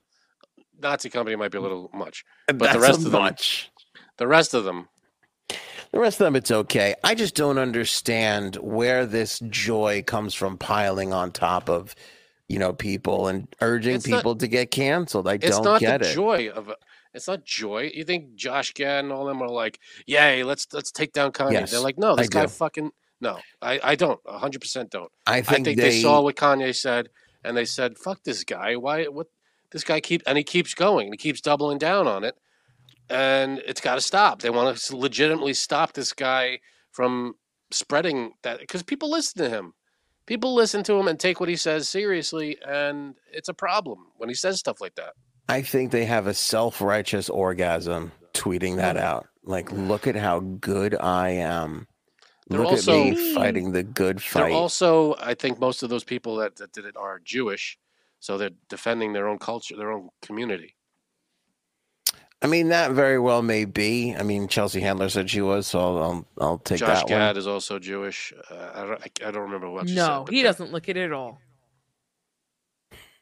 [0.86, 2.24] Nazi company might be a little much.
[2.48, 3.72] But the rest of them- much.
[4.18, 4.88] The rest of them,
[5.92, 6.94] The rest of them, it's okay.
[7.04, 11.96] I just don't understand where this joy comes from piling on top of,
[12.50, 15.28] you know, people and urging It's not- people to get canceled.
[15.28, 16.14] I it's don't not get the it.
[16.14, 16.72] joy of.
[17.14, 17.92] It's not joy.
[17.94, 21.54] You think Josh Gad and all them are like, "Yay, let's let's take down Kanye."
[21.54, 22.48] Yes, They're like, "No, I this guy do.
[22.50, 24.20] fucking no." I I don't.
[24.28, 25.12] hundred percent don't.
[25.26, 27.10] I I think, think, they, saw what Kanye said
[27.44, 28.76] and they said, "Fuck this guy.
[28.76, 29.06] Why?
[29.06, 29.28] What?
[29.76, 32.36] This guy keep and he keeps going and he keeps doubling down on it,
[33.10, 34.42] and it's got to stop.
[34.42, 36.60] They want to legitimately stop this guy
[36.94, 37.34] from
[37.72, 39.74] spreading that because people listen to him.
[40.28, 44.30] People listen to him and take what he says seriously, and it's a problem when
[44.30, 45.12] he says stuff like that.
[45.50, 49.06] I think they have a self-righteous orgasm tweeting that Mm-hmm.
[49.06, 49.28] out.
[49.44, 51.86] Like, look at how good I am.
[52.48, 54.54] They're look also- at me fighting the good They're fight.
[54.54, 57.78] also, I think, most of those people that, that did it are Jewish,
[58.26, 60.76] so they're defending their own culture, their own community.
[62.42, 64.16] I mean, that very well may be.
[64.16, 67.28] I mean, Chelsea Handler said she was, so I'll I'll, I'll take Josh that Gad
[67.36, 67.38] one.
[67.38, 68.34] is also Jewish.
[68.50, 69.88] Uh, I don't, I, I don't remember what.
[69.88, 71.40] you No, said, he that- doesn't look it at all.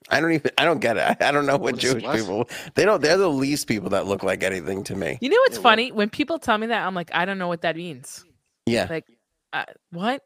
[0.09, 0.51] I don't even.
[0.57, 1.17] I don't get it.
[1.21, 2.49] I, I don't know what What's- Jewish people.
[2.75, 3.01] They don't.
[3.01, 5.17] They're the least people that look like anything to me.
[5.21, 5.91] You know what's Yeah, well- funny?
[5.91, 8.25] When people tell me that, I'm like, I don't know what that means.
[8.65, 9.05] Yeah, Like,
[9.51, 10.23] uh, what?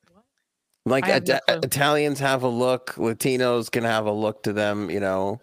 [0.90, 2.94] Like I have no Ita- Italians have a look.
[2.96, 4.90] Latinos can have a look to them.
[4.90, 5.40] You know,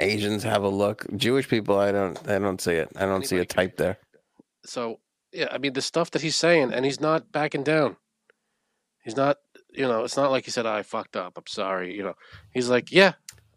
[0.00, 1.06] Asians have a look.
[1.16, 2.18] Jewish people, I don't.
[2.28, 2.90] I don't see it.
[2.96, 3.98] I don't see a Anybody can- type there.
[4.64, 5.00] So
[5.32, 7.96] yeah, I mean the stuff that he's saying, and he's not backing down.
[9.04, 9.38] He's not.
[9.74, 11.32] you know, it's not like he said, "I fucked up.
[11.36, 12.14] I'm sorry." You know,
[12.52, 13.14] he's like, "Yeah,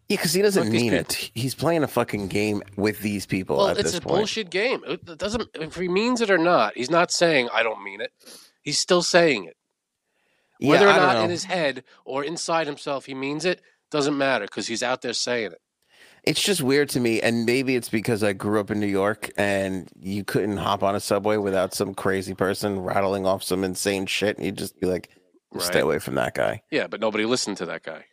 [0.08, 1.30] Yeah, because he doesn't mean it.
[1.34, 4.16] He's playing a fucking game with these people well, at it's this a point.
[4.16, 4.82] bullshit game.
[4.86, 6.72] It it doesn't if he means it or not.
[6.76, 8.12] He's not saying I don't mean it.
[8.62, 9.56] He's still saying it.
[10.60, 14.16] Yeah, Whether or don't not in his head or inside himself he means it doesn't
[14.16, 15.60] matter because he's out there saying it.
[16.24, 19.30] It's just weird to me, and maybe it's because I grew up in New York,
[19.36, 24.06] and you couldn't hop on a subway without some crazy person rattling off some insane
[24.06, 25.08] shit, and you'd just be like,
[25.58, 28.06] "Stay away from that guy." Yeah, but nobody listened to that guy.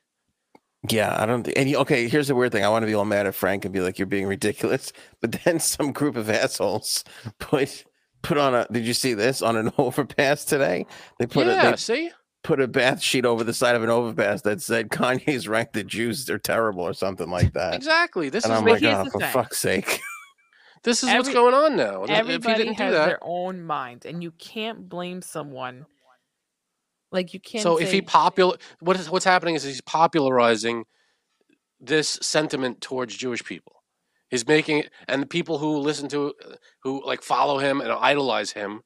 [0.90, 1.44] Yeah, I don't.
[1.44, 3.34] Th- and you, okay, here's the weird thing: I want to be all mad at
[3.34, 7.04] Frank and be like, "You're being ridiculous," but then some group of assholes
[7.40, 7.84] put
[8.22, 8.68] put on a.
[8.70, 10.86] Did you see this on an overpass today?
[11.18, 12.12] They put yeah, a, they see,
[12.44, 15.84] put a bath sheet over the side of an overpass that said Kanye's ranked the
[15.84, 17.74] Jews they're terrible or something like that.
[17.76, 18.30] exactly.
[18.30, 19.32] This And is I'm But like, here's oh, for thing.
[19.32, 20.00] fuck's sake.
[20.84, 22.04] this is what's going on now.
[22.04, 25.86] If Everybody didn't do has that, their own mind, and you can't blame someone.
[27.12, 27.62] Like you can't.
[27.62, 30.86] so if he popular, what is what's happening is he's popularizing
[31.80, 33.84] this sentiment towards Jewish people.
[34.30, 36.34] He's making it, and the people who listen to,
[36.82, 38.82] who like follow him and idolize him,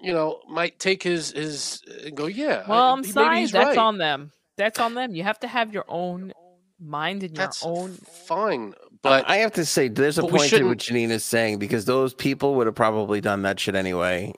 [0.00, 2.64] you know, might take his his and go, yeah.
[2.66, 3.78] I- well, I'm maybe sorry, he's that's right.
[3.78, 4.32] on them.
[4.56, 5.14] That's on them.
[5.14, 6.32] You have to have your own
[6.80, 7.92] mind and your That's own.
[8.26, 11.84] fine, but I have to say, there's a point to what Janine is saying because
[11.84, 14.32] those people would have probably done that shit anyway.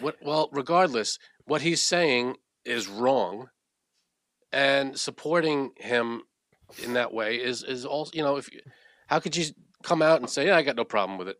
[0.00, 3.48] What, well, regardless, what he's saying is wrong,
[4.52, 6.22] and supporting him
[6.82, 8.60] in that way is is also you know if you,
[9.08, 9.46] how could you
[9.82, 11.36] come out and say yeah I got no problem with it?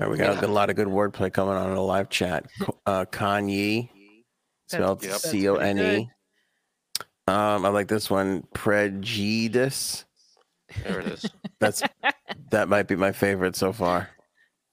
[0.00, 2.46] All right, we got a, lot of good wordplay coming on in the live chat.
[2.86, 3.88] Uh, Kanye,
[4.68, 5.12] spelled Yep.
[5.12, 6.10] That's C O N E.
[7.26, 8.46] Um, I like this one.
[8.52, 10.04] Prejudice.
[10.82, 11.26] There it is.
[11.60, 11.82] That's
[12.50, 14.10] that might be my favorite so far.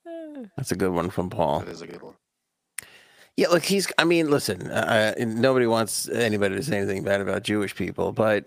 [0.58, 1.62] That's a good one from Paul.
[1.62, 2.16] that is a good one.
[3.38, 3.90] Yeah, look, he's.
[3.98, 8.46] I mean, listen, uh, nobody wants anybody to say anything bad about Jewish people, but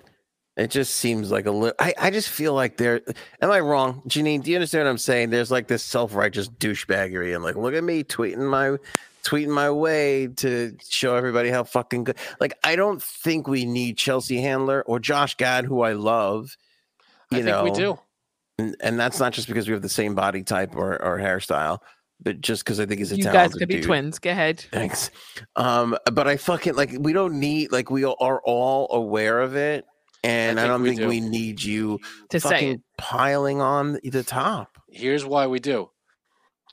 [0.57, 1.75] it just seems like a little.
[1.79, 3.01] I, I just feel like there.
[3.41, 4.43] Am I wrong, Janine?
[4.43, 5.31] Do you understand what I'm saying?
[5.31, 8.77] There's like this self righteous douchebaggery, and like, look at me tweeting my
[9.25, 12.17] tweeting my way to show everybody how fucking good.
[12.41, 16.57] Like, I don't think we need Chelsea Handler or Josh Gad, who I love.
[17.33, 17.99] I You think know, we do.
[18.59, 21.79] and, and that's not just because we have the same body type or, or hairstyle,
[22.21, 23.85] but just because I think he's a You guys talented could be dude.
[23.85, 24.19] twins.
[24.19, 24.61] Go ahead.
[24.71, 25.11] Thanks.
[25.57, 29.87] Um, but I fucking like we don't need like we are all aware of it,
[30.25, 31.09] and I, think don't we think do.
[31.09, 31.99] we need you
[32.31, 32.81] To fucking it.
[32.99, 34.79] piling on the top.
[34.89, 35.91] Here's why we do.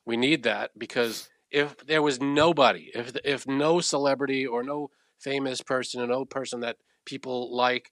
[0.05, 4.89] We need that because if there was nobody, if if no celebrity or no
[5.19, 7.91] famous person or no person that people like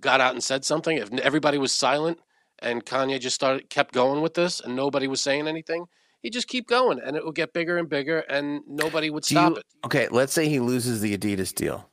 [0.00, 2.18] got out and said something, if everybody was silent
[2.58, 5.86] and Kanye just started kept going with this and nobody was saying anything,
[6.20, 9.34] he'd just keep going and it would get bigger and bigger and nobody would Do
[9.34, 9.64] stop you- it.
[9.86, 11.88] Okay, let's say he loses the Adidas deal.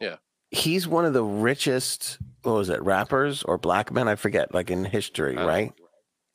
[0.00, 0.16] Yeah.
[0.50, 4.08] He's one of the richest, what was it, rappers or black men?
[4.08, 5.72] I forget, like in history, I don't right?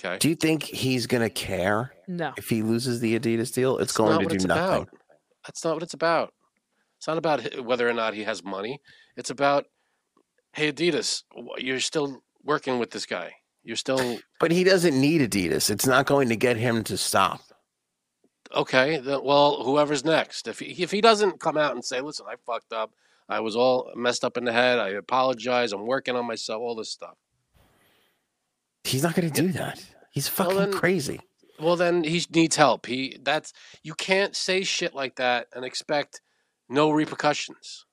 [0.03, 0.17] Okay.
[0.17, 2.33] Do you think he's gonna care No.
[2.37, 3.77] if he loses the Adidas deal?
[3.77, 4.81] It's That's going not to what do it's nothing.
[4.83, 4.89] about.
[5.47, 6.33] That's not what it's about.
[6.97, 8.79] It's not about whether or not he has money.
[9.17, 9.65] It's about,
[10.53, 11.23] hey, Adidas,
[11.57, 13.33] you're still working with this guy.
[13.63, 15.69] You're still But he doesn't need Adidas.
[15.69, 17.41] It's not going to get him to stop.
[18.53, 18.99] okay.
[19.03, 22.73] Well, whoever's next, if he, if he doesn't come out and say, listen, I fucked
[22.73, 22.91] up.
[23.31, 24.77] I was all messed up in the head.
[24.79, 25.71] I apologize.
[25.73, 26.59] I'm working on myself.
[26.61, 27.15] All this stuff.
[28.83, 29.83] He's not going to do that.
[30.11, 31.19] He's Well, fucking then- crazy.
[31.59, 32.87] Well, then he needs help.
[32.87, 33.53] He that's
[33.83, 36.19] you can't say shit like that and expect
[36.67, 37.85] no repercussions.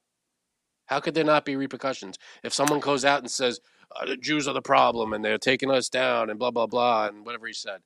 [0.87, 3.61] How could there not be repercussions if someone goes out and says
[3.95, 7.09] uh, the Jews are the problem and they're taking us down and blah blah blah
[7.09, 7.81] and whatever he said?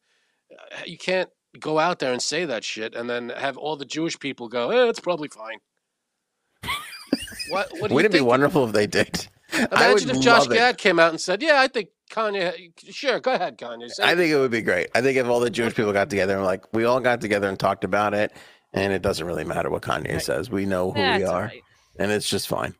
[0.53, 3.85] Uh, You can't go out there and say that shit and then have all the
[3.85, 5.59] Jewish people go, "Eh, it's probably fine."
[7.53, 7.71] What?
[7.81, 9.27] What Wouldn't it be wonderful if they did?
[9.53, 10.57] Imagine if Josh love it.
[10.57, 12.73] Gad came out and said, "Yeah, I think Kanye.
[12.91, 14.89] Sure, go ahead, Kanye." Say I think it would be great.
[14.95, 17.49] I think if all the Jewish people got together and like we all got together
[17.49, 18.33] and talked about it,
[18.73, 20.23] and it doesn't really matter what Kanye Right.
[20.23, 21.63] says, we know who That's we are, right.
[21.99, 22.75] and it's just fine.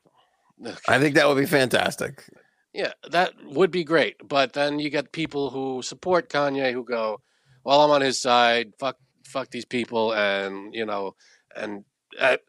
[0.65, 0.77] Okay.
[0.89, 2.25] I think that would be fantastic.
[2.73, 4.17] Yeah, that would be great.
[4.27, 7.21] But then you get people who support Kanye who go,
[7.65, 8.73] "Well, I'm on his side.
[8.79, 8.97] Fuck,
[9.27, 11.17] fuck these people," and you know,
[11.55, 11.85] and
[12.19, 12.41] uh, go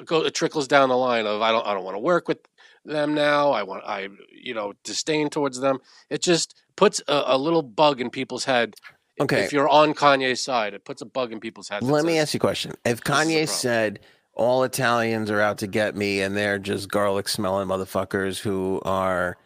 [0.00, 2.38] it trickles down the line of I don't, I don't want to work with
[2.84, 3.50] them now.
[3.50, 5.78] I want, I, you know, disdain towards them.
[6.10, 8.74] It just puts a, a little bug in people's head.
[9.20, 9.44] Okay.
[9.44, 11.82] If you're on Kanye's side, it puts a bug in people's head.
[11.82, 12.72] Let me says, ask you a question.
[12.84, 14.00] If This is the Kanye said
[14.34, 19.36] all Italians are out to get me and they're just garlic smelling motherfuckers who are,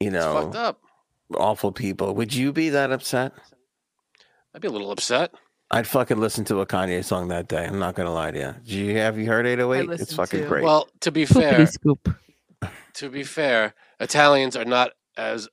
[0.00, 0.80] you know, fucked up.
[1.36, 3.32] awful people, would you be that upset?
[4.54, 5.32] I'd be a little upset.
[5.74, 7.64] I'd fucking listen to a Kanye song that day.
[7.66, 8.54] I'm not gonna lie to you.
[8.64, 10.00] Do you have you heard 808?
[10.00, 10.64] It's fucking to- great.
[10.64, 12.08] Well, to be fair, scoop.
[12.94, 15.48] to be fair, Italians are not as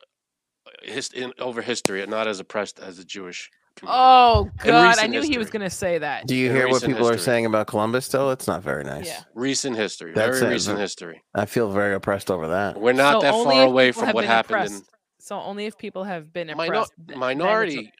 [0.84, 3.50] his, in, over history, are not as oppressed as the Jewish.
[3.76, 3.98] community.
[4.00, 6.28] Oh God, I recent knew he was gonna say that.
[6.28, 8.06] Do you in hear what recent people are saying about Columbus?
[8.06, 9.08] Still, it's not very nice.
[9.08, 9.24] Yeah.
[9.34, 10.56] recent history, That's very it.
[10.56, 11.24] recent history.
[11.34, 12.80] I feel very oppressed over that.
[12.80, 14.82] We're not So that far away from what happened in.
[15.20, 16.94] So only if people have been Minor- oppressed.
[16.98, 17.92] then minority,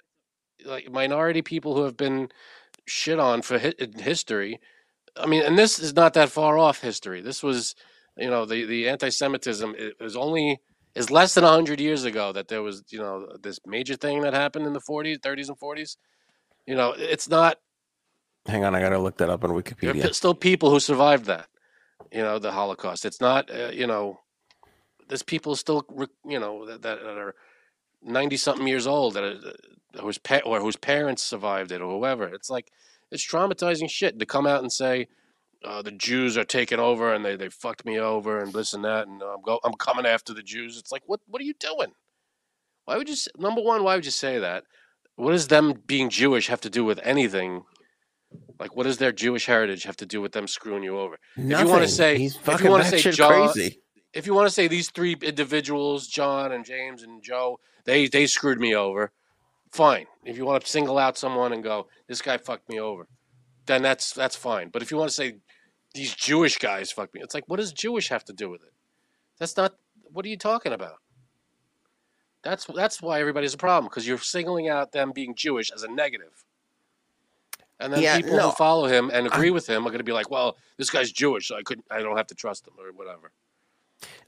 [0.66, 2.30] like minority people who have been
[2.86, 4.60] shit on for hi- history.
[5.18, 7.22] I mean, and this is not that far off history.
[7.22, 7.76] This was,
[8.18, 10.60] you know, the the anti-Semitism it was only
[10.96, 14.34] is less than hundred years ago that there was, you know, this major thing that
[14.34, 15.98] happened in the 40s, 30s, and 40s.
[16.66, 17.58] You know, it's not.
[18.48, 20.14] Hang on, I gotta look that up on Wikipedia.
[20.14, 21.48] still people who survived that.
[22.12, 23.06] You know, the Holocaust.
[23.06, 23.50] It's not.
[23.50, 24.20] Uh, you know,
[25.08, 25.86] there's people still,
[26.26, 27.36] you know, that, that are
[28.04, 32.26] ninety something years old that are, whose pa- or whose parents survived it or whoever.
[32.28, 32.72] It's like
[33.12, 35.08] it's traumatizing shit to come out and say
[35.64, 38.84] uh, the Jews are taking over and they, they fucked me over and this and
[38.86, 40.78] that and I'm go I'm coming after the Jews.
[40.78, 41.94] It's like what what are you doing?
[42.86, 43.84] Why would you s- number one?
[43.84, 44.64] Why would you say that?
[45.16, 47.64] What does them being Jewish have to do with anything?
[48.60, 51.18] Like, what does their Jewish heritage have to do with them screwing you over?
[51.36, 51.68] Nothing.
[51.68, 53.82] you wanna say- he's if you wanna say batshit John- crazy.
[54.14, 58.28] If you want to say these three individuals, John and James and Joe, they they
[58.28, 59.12] screwed me over,
[59.72, 60.06] fine.
[60.26, 63.08] If you want to single out someone and go, this guy fucked me over,
[63.66, 64.70] then that's that's fine.
[64.70, 65.36] But if you want to say
[65.94, 68.74] these Jewish guys fucked me, it's like, what does Jewish have to do with it?
[69.40, 69.76] That's not.
[70.12, 70.98] What are you talking about?
[72.44, 75.88] That's that's why everybody's a problem because you're singling out them being Jewish as a
[75.88, 76.44] negative.
[77.80, 80.04] And then Yeah, people no, who follow him and agree with him are going to
[80.04, 82.74] be like, "Well, this guy's Jewish, so I couldn't, I don't have to trust him
[82.78, 83.32] or whatever."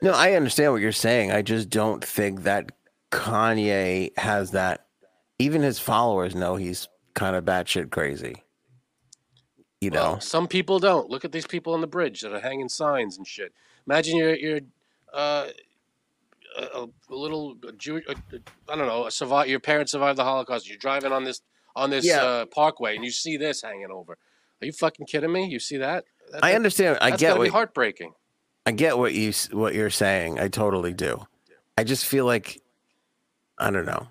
[0.01, 1.31] No, I understand what you're saying.
[1.31, 2.71] I just don't think that
[3.11, 4.85] Kanye has that.
[5.39, 8.35] Even his followers know he's kind of batshit crazy.
[9.81, 11.09] You know, Well, some people don't.
[11.09, 13.51] Look at these people on the bridge that are hanging signs and shit.
[13.87, 14.59] Imagine you're you're
[15.13, 15.47] uh,
[16.57, 18.01] a, a little Jew.
[18.07, 18.13] I
[18.69, 19.07] I don't know.
[19.07, 20.69] A survive, your parents survived the Holocaust.
[20.69, 21.41] You're driving on this
[21.75, 22.23] on this Yeah.
[22.23, 24.13] uh, parkway and you see this hanging over.
[24.61, 25.45] Are you fucking kidding me?
[25.47, 26.05] You see that?
[26.31, 26.97] That- I that- understand.
[27.01, 28.13] I That's get gotta be what heartbreaking.
[28.65, 30.39] I get what you what you're saying.
[30.39, 31.25] I totally do.
[31.77, 32.61] I just feel like
[33.57, 34.07] I don't know.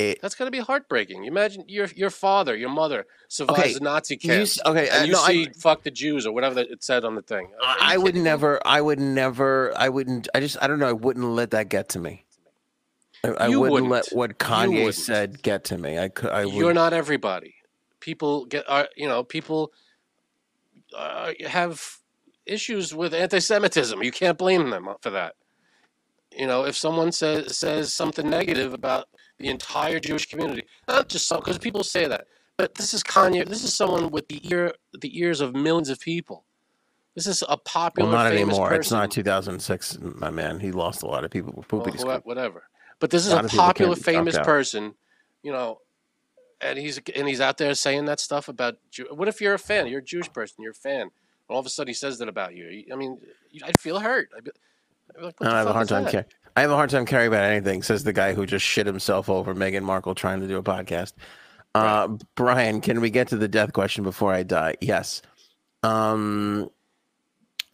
[0.00, 1.22] It That's gotta be heartbreaking.
[1.22, 4.88] You imagine your your father, your mother survives Okay, the Nazi you camp, s- okay,
[4.88, 7.22] uh, and you no, I- see "fuck the Jews" or whatever it said on the
[7.22, 7.52] thing.
[7.62, 8.60] I, I would never.
[8.66, 9.72] I would never.
[9.76, 10.26] I wouldn't.
[10.34, 10.56] I just.
[10.60, 10.88] I don't know.
[10.88, 12.24] I wouldn't let that get to me.
[13.22, 14.16] I, I You wouldn't, let wouldn't.
[14.16, 14.94] what Kanye wouldn't.
[14.96, 15.96] said get to me.
[15.96, 16.30] I could.
[16.30, 16.54] I would.
[16.54, 17.54] You're not everybody.
[18.00, 19.72] People get, are, you know, people
[20.94, 21.98] uh, have
[22.46, 24.02] issues with anti-Semitism.
[24.02, 25.34] You can't blame them for that.
[26.36, 29.06] You know, if someone says says something negative about
[29.38, 32.26] the entire Jewish community, not just some, because people say that,
[32.56, 33.46] but this is Kanye.
[33.48, 36.44] This is someone with the ear, the ears of millions of people.
[37.14, 38.68] This is a Well, popular, not famous anymore.
[38.70, 38.80] person.
[38.80, 40.58] It's not 2006, my man.
[40.58, 42.26] He lost a lot of people with Well, wha- scoop.
[42.26, 42.64] whatever.
[42.98, 44.94] But this is A a lot of people can't popular, famous person,
[45.44, 45.80] you know,
[46.60, 48.78] and he's and he's out there saying that stuff about.
[48.90, 49.86] Jew- What if you're a fan?
[49.86, 50.56] You're a Jewish person.
[50.62, 51.10] You're a fan.
[51.48, 52.84] And all of a sudden, he says that about you.
[52.92, 53.18] I mean,
[53.64, 54.30] I'd feel hurt.
[54.36, 54.50] I'd be,
[55.10, 56.10] I'd be like, what And the I have a hard time that?
[56.12, 56.26] caring.
[56.56, 57.82] I have a hard time caring about anything.
[57.82, 61.12] Says the guy who just shit himself over Meghan Markle trying to do a podcast.
[61.74, 64.76] Uh, Brian, can we get to the death question before I die?
[64.80, 65.20] Yes.
[65.82, 66.70] Um,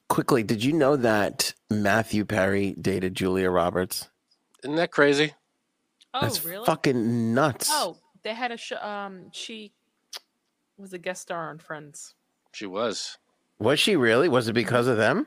[0.09, 4.09] quickly, did you know that Matthew Perry dated Julia Roberts?
[4.65, 5.35] Isn't that crazy?
[6.15, 6.65] Oh, That's really?
[6.65, 7.69] fucking nuts.
[7.71, 8.79] Oh, they had a show.
[8.79, 9.73] Um, she
[10.79, 12.15] was a guest star on Friends.
[12.53, 13.19] She was.
[13.61, 14.29] Was she really?
[14.29, 15.27] Was it because of them?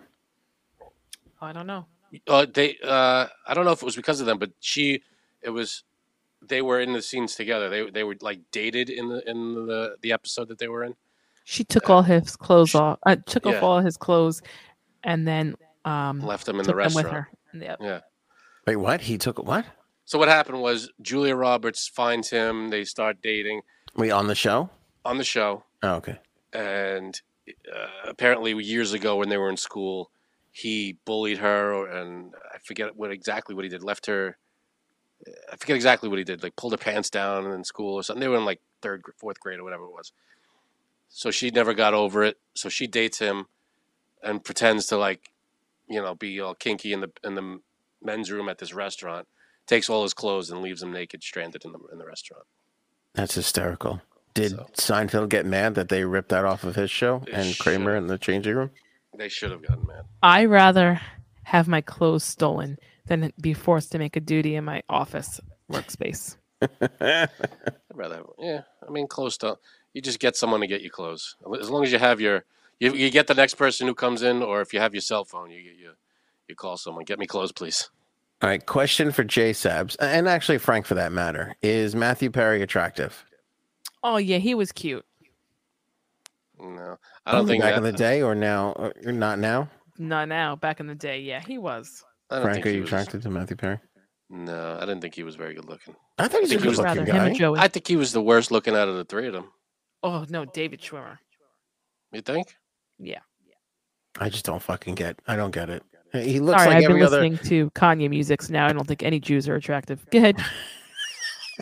[0.82, 1.86] Oh, I don't know.
[2.28, 2.78] Uh, they.
[2.84, 5.02] Uh, I don't know if it was because of them, but she.
[5.42, 5.84] It was.
[6.46, 7.70] They were in the scenes together.
[7.70, 10.96] They they were like dated in the in the the episode that they were in.
[11.46, 13.00] She took all his clothes off.
[13.06, 13.54] Uh, took Yeah.
[13.58, 14.42] off all his clothes,
[15.04, 15.56] and then
[15.86, 17.28] um Left them in took the them with restaurant.
[17.54, 17.60] her.
[17.60, 17.78] Yep.
[17.82, 18.00] Yeah.
[18.68, 19.02] Wait, what?
[19.02, 19.66] He took what?
[20.06, 22.70] So what happened was Julia Roberts finds him.
[22.70, 23.62] They start dating
[23.96, 24.70] We on the show?
[25.06, 26.20] on the show, Oh, okay.
[26.54, 30.12] and uh, apparently years ago when they were in school,
[30.52, 33.84] he bullied her, and I forget what exactly what he did.
[33.84, 34.38] Left her.
[35.52, 36.44] I forget exactly what he did.
[36.44, 38.22] Like pulled her pants down in school or something.
[38.22, 40.12] They were in like third, fourth grade or whatever it was.
[41.10, 42.38] So she never got over it.
[42.54, 43.48] So she dates him,
[44.22, 45.32] and pretends to like,
[45.88, 47.60] you know, be all kinky in the in the
[48.02, 49.28] men's room at this restaurant.
[49.66, 52.46] Takes all his clothes and leaves him naked, stranded in the in the restaurant.
[53.14, 54.02] That's hysterical.
[54.34, 57.58] Did So- Seinfeld get mad that they ripped that off of his show They and
[57.60, 57.98] Kramer should.
[58.00, 58.72] in the changing room?
[59.16, 60.06] They should have gotten mad.
[60.24, 61.00] I rather
[61.44, 65.40] have my clothes stolen than be forced to make a duty in my office
[65.72, 66.38] workspace.
[66.62, 67.30] I'd
[67.94, 68.62] rather, have, yeah.
[68.88, 69.58] I mean, close to.
[69.94, 71.36] You just get someone to get you clothes.
[71.60, 72.46] As long as you have your,
[72.80, 75.24] you, you get the next person who comes in, or if you have your cell
[75.26, 75.92] phone, you you
[76.48, 77.04] you call someone.
[77.06, 77.90] Get me clothes, please.
[78.42, 81.56] All right, question for J Sabs, and actually Frank for that matter.
[81.62, 83.24] Is Matthew Perry attractive?
[84.04, 85.06] Oh yeah, he was cute.
[86.60, 88.72] No, I don't think back that, in the day or now
[89.06, 89.70] or not now.
[89.98, 90.56] Not now.
[90.56, 92.04] Back in the day, yeah, he was.
[92.30, 93.80] I don't Frank, think are he you was- attracted to Matthew Perry?
[94.30, 95.96] No, I didn't think he was very good looking.
[96.18, 97.38] I thought he's a think he was good Rather looking him guy.
[97.38, 97.60] Joey.
[97.60, 99.50] I think he was the worst looking out of the three of them.
[100.02, 101.18] oh no, David Schwimmer.
[102.12, 102.56] You think?
[103.00, 103.20] Yeah.
[104.20, 105.20] I just don't fucking get.
[105.28, 105.84] I don't get it.
[106.14, 107.22] He looks Sorry, like I've been every other.
[107.22, 110.06] listening to Kanye music, so now I don't think any Jews are attractive.
[110.12, 110.38] Go ahead.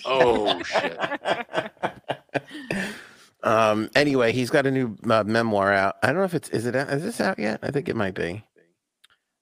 [0.06, 0.98] Oh shit!
[3.44, 3.90] um.
[3.96, 5.96] Anyway, he's got a new uh, memoir out.
[6.04, 7.60] I don't know if it's is it out- is this out yet?
[7.64, 8.44] I think it might be.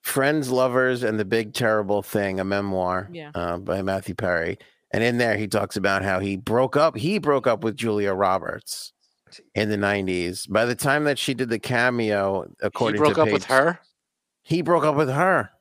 [0.02, 3.32] Friends, lovers, and the big terrible thing, a memoir, Yeah.
[3.36, 4.58] uh, by Matthew Perry.
[4.92, 6.96] And in there, he talks about how he broke up.
[6.96, 8.94] He broke up with Julia Roberts
[9.54, 10.50] in the '90s.
[10.50, 13.46] By the time that she did the cameo, according He broke to up page, with
[13.46, 13.80] her.
[14.42, 15.52] He broke up with her.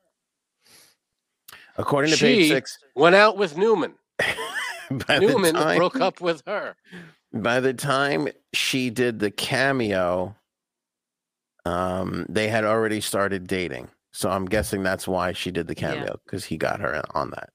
[1.77, 3.95] According to She page six, went out with Newman.
[5.21, 6.75] Newman time- broke up with her.
[7.33, 10.37] By the time she did the cameo,
[11.65, 13.89] um, they had already started dating.
[14.13, 17.51] So I'm guessing that's why she did the cameo because he got her on that.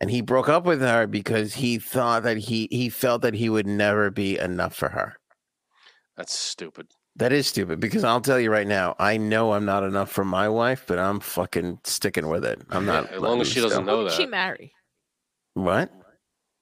[0.00, 3.48] And he broke up with her because he thought that he he felt that he
[3.48, 5.16] would never be enough for her.
[6.16, 6.88] That's stupid.
[7.16, 10.24] That is stupid because I'll tell you right now, I know I'm not enough for
[10.24, 12.60] my wife, but I'm fucking sticking with it.
[12.70, 14.30] I'm Yeah, not as long as she doesn't know Who did she that.
[14.30, 14.74] marry?
[15.54, 15.90] What?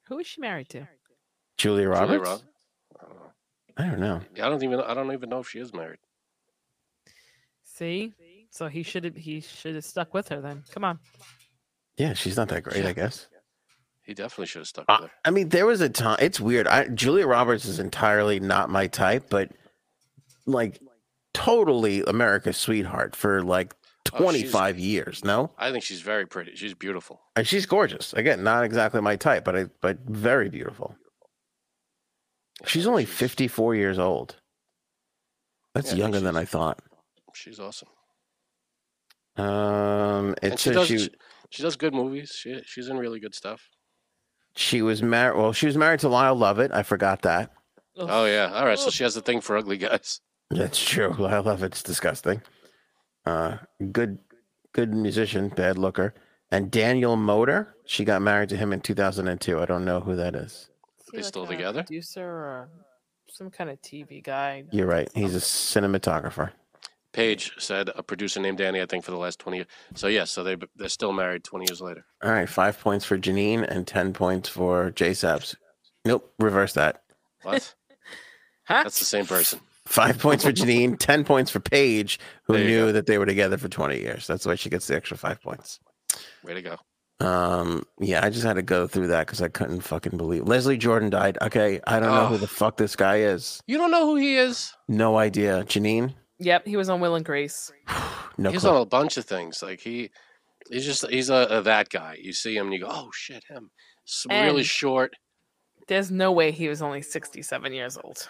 [0.08, 0.88] Who is she married to?
[1.60, 1.88] Julia Julia
[2.18, 2.28] Roberts?
[2.30, 2.40] Rob-
[3.76, 4.16] I don't know.
[4.16, 4.44] I don't know.
[4.44, 4.80] I don't even.
[4.80, 5.98] I don't even know if she is married.
[7.62, 8.14] See,
[8.50, 10.64] so he should have he should have stuck with her then.
[10.72, 10.98] Come on.
[11.96, 13.26] Yeah, she's not that great, I guess.
[14.02, 15.10] He definitely should have stuck with her.
[15.24, 16.18] I mean, there was a time.
[16.20, 16.66] It's weird.
[16.66, 19.50] I, Julia Roberts is entirely not my type, but
[20.46, 20.80] like
[21.34, 23.74] totally America's sweetheart for like
[24.14, 25.24] Oh, 25 years.
[25.24, 26.56] No, I think she's very pretty.
[26.56, 27.20] She's beautiful.
[27.36, 28.12] and she's gorgeous.
[28.14, 30.96] Again, not exactly my type, but I, but very beautiful.
[32.66, 34.36] She's only 54 years old.
[35.74, 36.80] That's Yeah, younger than I thought.
[37.34, 37.88] She's awesome.
[39.36, 40.86] Um, it And she says does.
[40.88, 41.10] she She,
[41.50, 42.30] she does good movies.
[42.36, 43.68] She she's in really good stuff.
[44.56, 45.38] she was married.
[45.38, 46.72] Well, she was married to Lyle Lovett.
[46.72, 47.52] I forgot that.
[47.96, 48.50] Oh yeah.
[48.52, 48.78] All right.
[48.78, 50.20] So she has a thing for ugly guys.
[50.50, 51.14] That's true.
[51.18, 52.42] Lyle Lovett's disgusting.
[53.24, 53.58] Uh,
[53.92, 54.18] good,
[54.72, 56.14] good musician, bad looker.
[56.50, 59.60] And Daniel Moder, she got married to him in 2002.
[59.60, 60.68] I don't know who that is.
[61.12, 61.82] Is he They still a together?
[61.82, 62.68] Producer or
[63.28, 64.64] some kind of TV guy?
[64.70, 65.08] You're right.
[65.14, 66.50] He's a cinematographer.
[67.12, 68.80] Paige said a producer named Danny.
[68.80, 69.66] I think for the last twenty years.
[69.96, 70.30] So yes.
[70.30, 72.04] So they they're still married twenty years later.
[72.22, 75.56] All right, five points for Janine and 10 points for J Sabs.
[76.04, 77.02] Nope, reverse that.
[77.42, 77.74] What?
[78.66, 78.84] Huh?
[78.84, 79.58] That's the same person.
[79.86, 82.92] Five points for Janine, 10 points for Paige, who There you knew go.
[82.92, 84.28] that they were together for 20 years.
[84.28, 85.80] That's why she gets the extra five points.
[86.44, 86.76] Way to go.
[87.20, 90.78] Um, yeah, I just had to go through that because I couldn't fucking believe Leslie
[90.78, 91.36] Jordan died.
[91.42, 93.62] Okay, I don't know who the fuck this guy is.
[93.66, 94.72] You don't know who he is?
[94.88, 95.62] No idea.
[95.64, 96.14] Janine?
[96.38, 97.70] Yep, he was on Will and Grace.
[98.38, 98.70] No he's clue.
[98.70, 99.62] on a bunch of things.
[99.62, 100.08] Like he,
[100.70, 102.16] he's just he's a, a that guy.
[102.22, 103.70] You see him and you go, oh shit, him.
[104.08, 105.12] S- really short.
[105.88, 108.28] There's no way he was only 67 years old.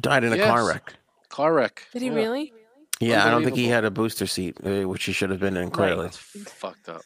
[0.00, 0.94] Died in a car wreck.
[1.28, 1.86] Car wreck.
[1.92, 2.14] Did he Yeah.
[2.14, 2.52] really?
[3.00, 5.56] Yeah, I don't think he had a booster seat, uh, which he should have been
[5.58, 6.04] in clearly.
[6.06, 7.02] That's fucked up.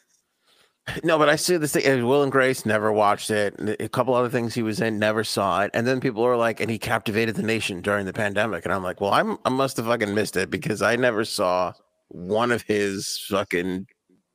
[1.05, 2.05] No, but I see this thing.
[2.05, 3.55] Will and Grace never watched it.
[3.81, 5.71] A couple other things he was in, never saw it.
[5.75, 8.65] And then people are like, and he captivated the nation during the pandemic.
[8.65, 11.73] And I'm like, well, I'm I must have fucking missed it because I never saw
[12.09, 13.87] one of his fucking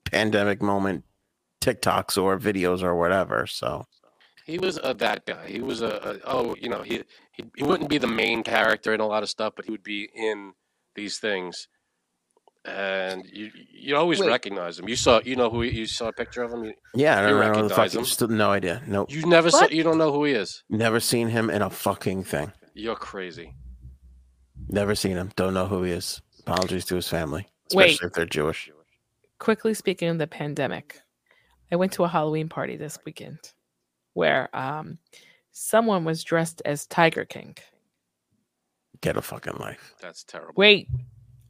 [0.06, 1.04] pandemic moment
[1.62, 3.46] TikToks or videos or whatever.
[3.46, 3.86] So
[4.46, 5.48] He was a that guy.
[5.48, 7.04] He was a, a oh, you know, he,
[7.34, 9.84] he he wouldn't be the main character in a lot of stuff, but he would
[9.84, 10.54] be in
[10.96, 11.68] these things.
[12.68, 14.28] And you you always Wait.
[14.28, 14.90] recognize him.
[14.90, 16.66] You saw you know who he, you saw a picture of him.
[16.66, 18.06] You, yeah, I You don't know the recognize fucking him?
[18.06, 18.82] still no idea.
[18.88, 19.10] Nope.
[19.12, 20.64] you never saw you don't know who he is.
[20.70, 22.52] Never seen him in a fucking thing.
[22.74, 23.54] You're crazy.
[24.68, 25.32] Never seen him.
[25.38, 26.22] Don't know who he is.
[26.42, 27.86] Apologies to his family, Wait.
[27.92, 28.70] especially if they're Jewish.
[29.40, 31.00] Quickly speaking of the pandemic,
[31.72, 33.40] I went to a Halloween party this weekend
[34.14, 34.98] where um,
[35.52, 37.56] someone was dressed as Tiger King.
[39.02, 39.94] Get a fucking life.
[40.02, 40.54] That's terrible.
[40.58, 40.88] Wait,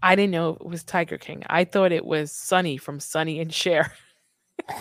[0.01, 1.43] I didn't know it was Tiger King.
[1.47, 3.91] I thought it was Sonny from Sonny and Cher.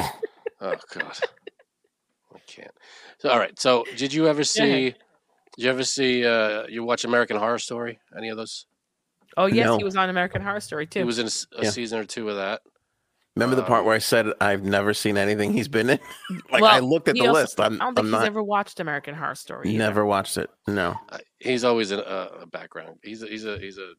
[0.59, 1.19] Oh god.
[2.35, 2.71] I can't.
[3.19, 3.59] So all right.
[3.59, 4.95] So did you ever see
[5.55, 7.99] did you ever see uh you watch American Horror Story?
[8.17, 8.67] Any of those?
[9.37, 9.77] Oh yes, No.
[9.77, 11.01] he was on American Horror Story too.
[11.01, 11.71] He was in a Yeah.
[11.71, 12.63] season or two of that.
[13.37, 15.99] Remember the part Um, where I said I've never seen anything he's been in?
[16.51, 17.61] like Well, I looked at the also- list.
[17.61, 18.25] I'm, I don't think I'm he's not.
[18.27, 19.69] ever watched American Horror Story.
[19.69, 19.79] either.
[19.79, 20.49] Never watched it.
[20.67, 20.97] No.
[21.11, 22.97] Uh, he's always in a, a background.
[23.03, 23.93] He's a, he's a he's a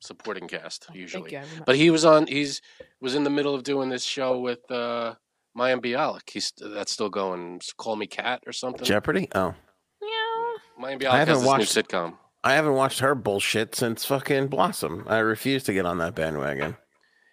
[0.00, 1.32] supporting cast Thank usually.
[1.32, 1.42] you.
[1.66, 2.26] But he was on.
[2.26, 2.60] He's
[3.00, 5.14] was in the middle of doing this show with uh,
[5.56, 6.28] Mayim Bialik.
[6.30, 7.60] He's that's still going.
[7.76, 8.84] Call Me Kat or something.
[8.84, 9.28] Jeopardy?
[9.34, 9.54] Oh.
[10.02, 10.54] Meow.
[10.88, 12.16] Mayim I Bialik haven't has this watched- new sitcom.
[12.42, 15.04] I haven't watched her bullshit since fucking Blossom.
[15.06, 16.74] I refuse to get on that bandwagon.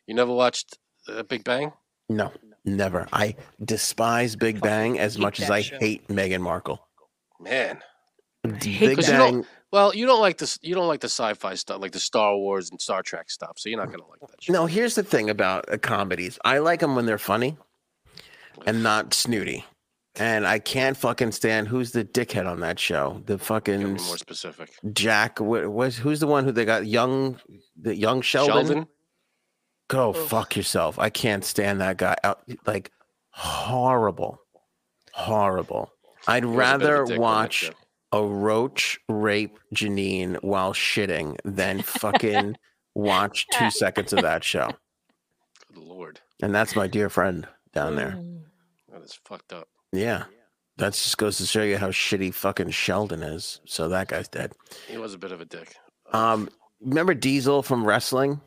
[0.06, 0.77] You never watched
[1.07, 1.72] uh, Big Bang?
[2.10, 2.34] No,
[2.65, 3.07] never.
[3.14, 5.77] I despise Big Bang as much as I show.
[5.80, 6.85] hate Meghan Markle.
[7.39, 7.80] Man,
[8.44, 9.45] Big that you Bang.
[9.72, 10.57] Don't- well, you don't like this.
[10.61, 13.53] You don't like the sci-fi stuff, like the Star Wars and Star Trek stuff.
[13.57, 14.41] So you're not gonna like that.
[14.44, 14.53] Shit.
[14.53, 16.39] No, here's the thing about uh, comedies.
[16.45, 17.57] I like them when they're funny
[18.65, 19.65] and not snooty.
[20.19, 23.22] And I can't fucking stand who's the dickhead on that show.
[23.27, 24.72] The fucking be more specific.
[24.94, 25.39] Jack.
[25.39, 26.88] What was who's the one who they got?
[26.88, 27.39] Young,
[27.80, 28.53] the young Sheldon.
[28.65, 28.88] Sheldon.
[29.89, 30.27] Go Ugh.
[30.27, 30.98] fuck yourself.
[30.98, 32.15] I can't stand that guy.
[32.23, 32.91] Out like
[33.30, 34.41] horrible,
[35.14, 35.91] horrible.
[36.27, 37.73] I'd He was a bit of a rather dick on that watch show.
[38.11, 42.55] A roach rape Janine while shitting then fucking
[42.95, 44.69] watch two seconds of that show.
[45.73, 48.11] Good lord, And that's my dear friend down there.
[48.17, 48.41] Mm.
[48.91, 49.67] that is fucked up.
[49.91, 50.23] Yeah.
[50.77, 53.61] That just goes to show you how shitty fucking Sheldon is.
[53.65, 54.53] So that guy's dead.
[54.88, 55.75] He was a bit of a dick.
[56.13, 56.49] Um,
[56.81, 58.39] remember Diesel from wrestling?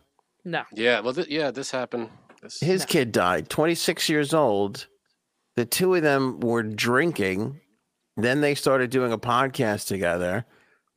[0.45, 0.62] No.
[0.73, 1.01] Yeah.
[1.01, 1.51] Well, th- yeah.
[1.51, 2.09] This happened.
[2.41, 2.87] This, His No.
[2.87, 4.87] kid died, 26 years old.
[5.57, 7.61] The two of them were drinking.
[8.23, 10.45] Then they started doing a podcast together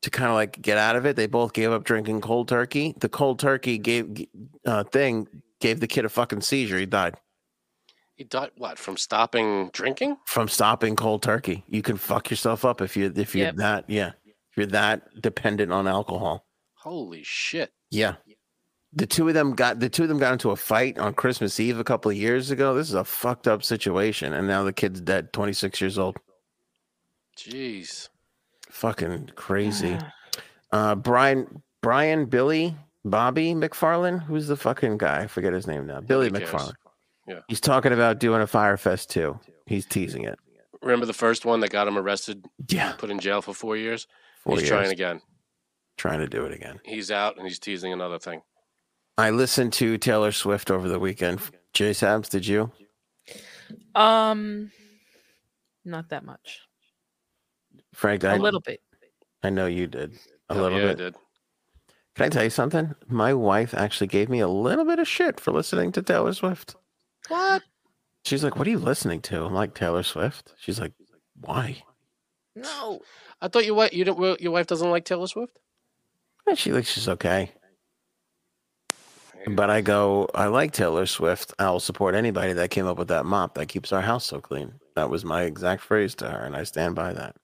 [0.01, 1.15] to kind of like get out of it.
[1.15, 2.93] They both gave up drinking cold turkey.
[2.99, 4.25] The cold turkey gave
[4.65, 5.27] uh, thing
[5.59, 6.77] gave the kid a fucking seizure.
[6.79, 7.15] He died
[8.15, 8.51] he died.
[8.57, 10.17] What from stopping drinking?
[10.25, 11.63] from stopping cold turkey.
[11.67, 13.55] You can fuck yourself up if you if you're Yep.
[13.55, 14.11] that yeah.
[14.25, 16.45] If you're that dependent on alcohol.
[16.75, 17.71] Holy shit!
[17.89, 18.15] Yeah.
[18.95, 21.59] The two of them got the two of them got into a fight on Christmas
[21.59, 22.75] Eve a couple of years ago.
[22.75, 26.17] This is a fucked up situation, and now the kid's dead, 26 years old.
[27.37, 28.09] Jeez.
[28.69, 29.97] Fucking crazy.
[30.71, 34.23] Uh, Brian, Brian, Billy, Bobby McFarland.
[34.23, 35.21] Who's the fucking guy?
[35.23, 36.01] I forget his name now.
[36.01, 36.61] Billy Nobody cares.
[36.61, 36.73] McFarland.
[37.27, 37.39] Yeah.
[37.47, 39.39] He's talking about doing a Fyre Fest too.
[39.65, 40.37] He's teasing it.
[40.81, 44.07] Remember the first one that got him arrested, Yeah, put in jail for four years?
[44.43, 44.69] four he's years.
[44.69, 45.21] trying again.
[45.97, 46.79] trying to do it again.
[46.83, 48.41] He's out and he's teasing another thing.
[49.17, 51.39] I listened to Taylor Swift over the weekend.
[51.73, 52.71] Jay Sabs, did you?
[53.95, 54.71] Um,
[55.85, 56.59] not that much.
[57.93, 58.81] Frank, A I, little bit.
[59.43, 60.13] I know you did.
[60.49, 60.97] A Hell little yeah, I bit.
[60.97, 61.15] did.
[62.15, 62.93] Can I tell you something?
[63.07, 66.75] My wife actually gave me a little bit of shit for listening to Taylor Swift.
[67.27, 67.63] What?
[68.25, 70.93] She's like, "What are you listening to?" I'm like, "Taylor Swift." She's like,
[71.41, 71.81] "Why?"
[72.55, 73.01] No.
[73.41, 75.57] I thought your wife you don't your wife doesn't like Taylor Swift.
[76.47, 77.51] And she like, she's okay.
[79.47, 81.53] But I go, I like Taylor Swift.
[81.59, 84.73] I'll support anybody that came up with that mop that keeps our house so clean.
[84.95, 87.35] That was my exact phrase to her, and I stand by that.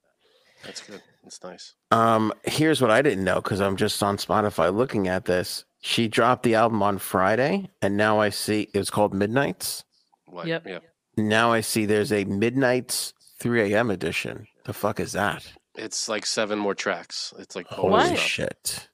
[0.63, 1.01] That's good.
[1.23, 1.73] That's nice.
[1.91, 5.65] Um, here's what I didn't know because I'm just on Spotify looking at this.
[5.81, 9.83] She dropped the album on Friday, and now I see it's called Midnights.
[10.25, 10.47] What?
[10.47, 10.63] Yep.
[10.67, 10.79] Yeah.
[11.17, 13.89] Now I see there's a Midnights 3 a.m.
[13.89, 14.47] edition.
[14.65, 15.45] The fuck is that?
[15.75, 17.33] It's like seven more tracks.
[17.39, 18.17] It's like Holy bonus What?
[18.19, 18.27] stuff.
[18.27, 18.89] shit.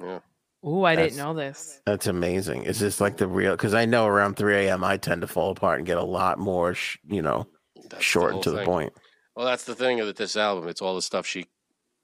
[0.00, 0.18] Yeah.
[0.66, 1.80] Ooh, I That's- didn't know this.
[1.86, 2.64] That's amazing.
[2.64, 3.52] Is this like the real?
[3.52, 4.82] Because I know around 3 a.m.
[4.84, 7.46] I tend to fall apart and get a lot more, sh- you know,
[7.90, 8.92] That's short whole and to the point.
[9.36, 10.68] Well, that's the thing with this album.
[10.68, 11.46] It's all the stuff she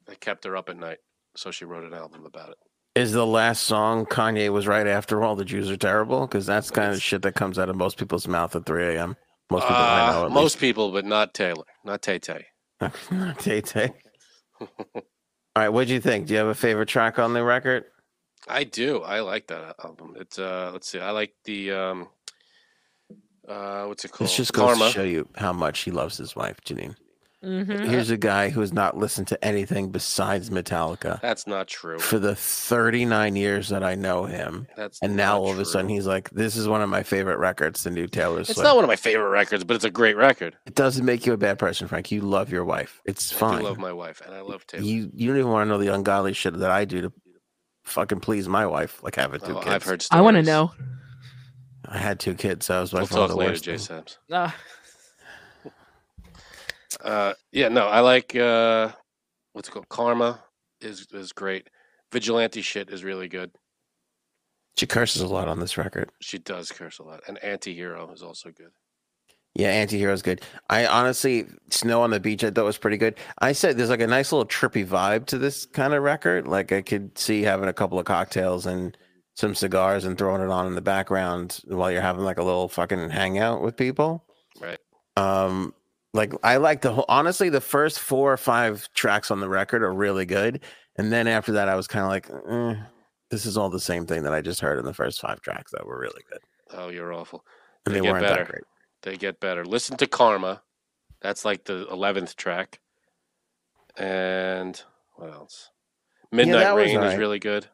[0.06, 0.98] that kept her up at night.
[1.36, 2.56] So she wrote an album about it.
[2.94, 6.26] Is the last song Kanye was right after all the Jews are terrible?
[6.26, 9.16] Because that's kind of shit that comes out of most people's mouth at 3 a.m.
[9.50, 9.82] Most people know.
[9.82, 12.46] Uh, at most people, but not Taylor, not Tay Tay.
[12.80, 12.92] Not
[13.38, 13.92] Tay Tay.
[14.60, 15.02] All
[15.56, 16.26] right, what'd you think?
[16.26, 17.84] Do you have a favorite track on the record?
[18.46, 19.02] I do.
[19.02, 20.16] I like that album.
[20.18, 21.00] It's uh let's see.
[21.00, 22.08] I like the um
[23.48, 24.28] uh what's it called?
[24.28, 24.86] This just goes Karma.
[24.86, 26.96] to show you how much he loves his wife, Janine.
[27.44, 27.88] Mm-hmm.
[27.88, 32.00] Here's a guy who has not listened to anything besides Metallica That's not true.
[32.00, 34.66] for the 39 years that I know him.
[34.76, 37.04] That's And now not all of a sudden he's like, "This is one of my
[37.04, 39.84] favorite records, the new Taylor Swift." It's not one of my favorite records, but it's
[39.84, 40.56] a great record.
[40.66, 42.10] it doesn't make you a bad person, Frank.
[42.10, 43.00] You love your wife.
[43.04, 43.58] It's I fine.
[43.60, 44.82] do love my wife, and I love Taylor.
[44.82, 47.12] you you don't even want to know the ungodly shit that I do to
[47.84, 49.68] fucking please my wife, like having two Oh, kids.
[49.68, 50.04] I've heard.
[50.10, 50.72] I want to know.
[51.86, 53.64] I had two kids, so I was by We'll far talk the later, worst.
[53.64, 53.78] Jay thing.
[53.78, 54.18] Sams.
[57.02, 58.92] Uh, yeah, no, I like uh,
[59.52, 59.88] what's it called?
[59.88, 60.42] Karma
[60.80, 61.68] is is great.
[62.12, 63.50] Vigilante shit is really good.
[64.76, 66.10] She curses a lot on this record.
[66.20, 68.70] She does curse a lot, and Anti-Hero is also good.
[69.54, 70.40] Yeah, Antihero is good.
[70.70, 73.18] I honestly, Snow on the Beach, I thought was pretty good.
[73.40, 76.46] I said there's like a nice little trippy vibe to this kind of record.
[76.46, 78.96] Like I could see having a couple of cocktails and
[79.34, 82.68] some cigars and throwing it on in the background while you're having like a little
[82.68, 84.24] fucking hangout with people.
[84.60, 84.78] Right.
[85.16, 85.74] Um,
[86.14, 87.04] like I like the whole.
[87.08, 90.60] Honestly, the first four or five tracks on the record are really good,
[90.96, 92.82] and then after that, I was kind of like, eh,
[93.30, 95.70] this is all the same thing that I just heard in the first five tracks
[95.72, 96.40] that were really good,
[96.72, 97.44] Oh, you're awful.
[97.86, 98.44] and They they, get weren't better.
[98.44, 98.64] that great.
[99.02, 99.64] They get better.
[99.64, 100.62] Listen to Karma.
[101.20, 102.80] That's like the eleventh track.
[103.96, 104.80] And
[105.16, 105.70] what else?
[106.30, 107.66] Midnight was Rain is really good.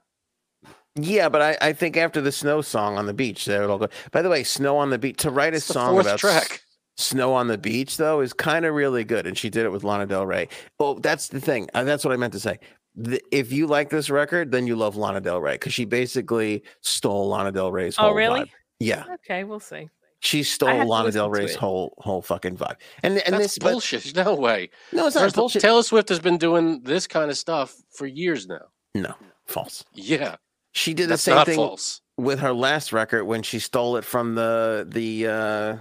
[0.97, 3.79] Yeah, but I, I think after the snow song on the beach, they would all
[3.79, 3.89] go.
[4.13, 6.63] By the way, snow on the beach to write a It's song about track.
[6.97, 9.85] Snow on the beach though is kind of really good, and she did it with
[9.85, 10.49] Lana Del Rey.
[10.79, 11.69] Oh, that's the thing.
[11.75, 12.59] Uh, that's what I meant to say.
[12.97, 16.63] The, if you like this record, then you love Lana Del Rey because she basically
[16.81, 17.97] stole Lana Del Rey's.
[17.99, 18.41] Oh, whole really?
[18.43, 18.49] vibe.
[18.81, 19.89] Yeah, Okay, we'll see.
[20.21, 22.77] she stole Lana Del Rey's whole whole fucking vibe.
[23.03, 24.15] And and That's this but- bullshit.
[24.17, 24.71] No way.
[24.93, 25.63] no, it's not First bullshit.
[25.63, 28.67] Taylor Swift has been doing this kind of stuff for years now.
[28.95, 29.15] no,
[29.47, 29.85] false.
[29.95, 30.37] Yeah,
[30.73, 32.01] She did that's the same thing false.
[32.17, 35.77] with her last record when she stole it from the the uh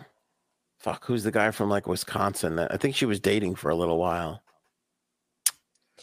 [0.83, 3.75] fuck who's the guy from like Wisconsin that I think she was dating for a
[3.75, 4.43] little while.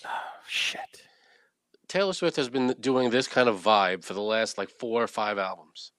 [0.05, 0.09] Oh
[0.49, 0.81] shit.
[1.87, 5.07] Taylor Swift has been doing this kind of vibe for the last like four or
[5.07, 5.93] five albums.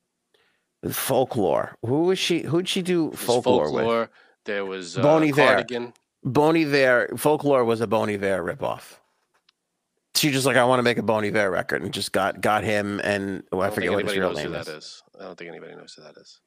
[0.89, 1.75] Folklore.
[1.85, 3.83] Who was she who'd she do There's folklore, with?
[3.83, 4.09] folklore.
[4.45, 5.35] There was uh, Bon Iver.
[5.35, 5.93] Cardigan.
[6.23, 8.97] Bon Iver folklore was a Bon Iver ripoff.
[10.15, 12.63] She just like I want to make a Bon Iver record and just got got
[12.63, 14.67] him and oh, I, don't forget what his real name is.
[14.67, 15.03] is.
[15.19, 16.39] I don't think anybody knows who that is.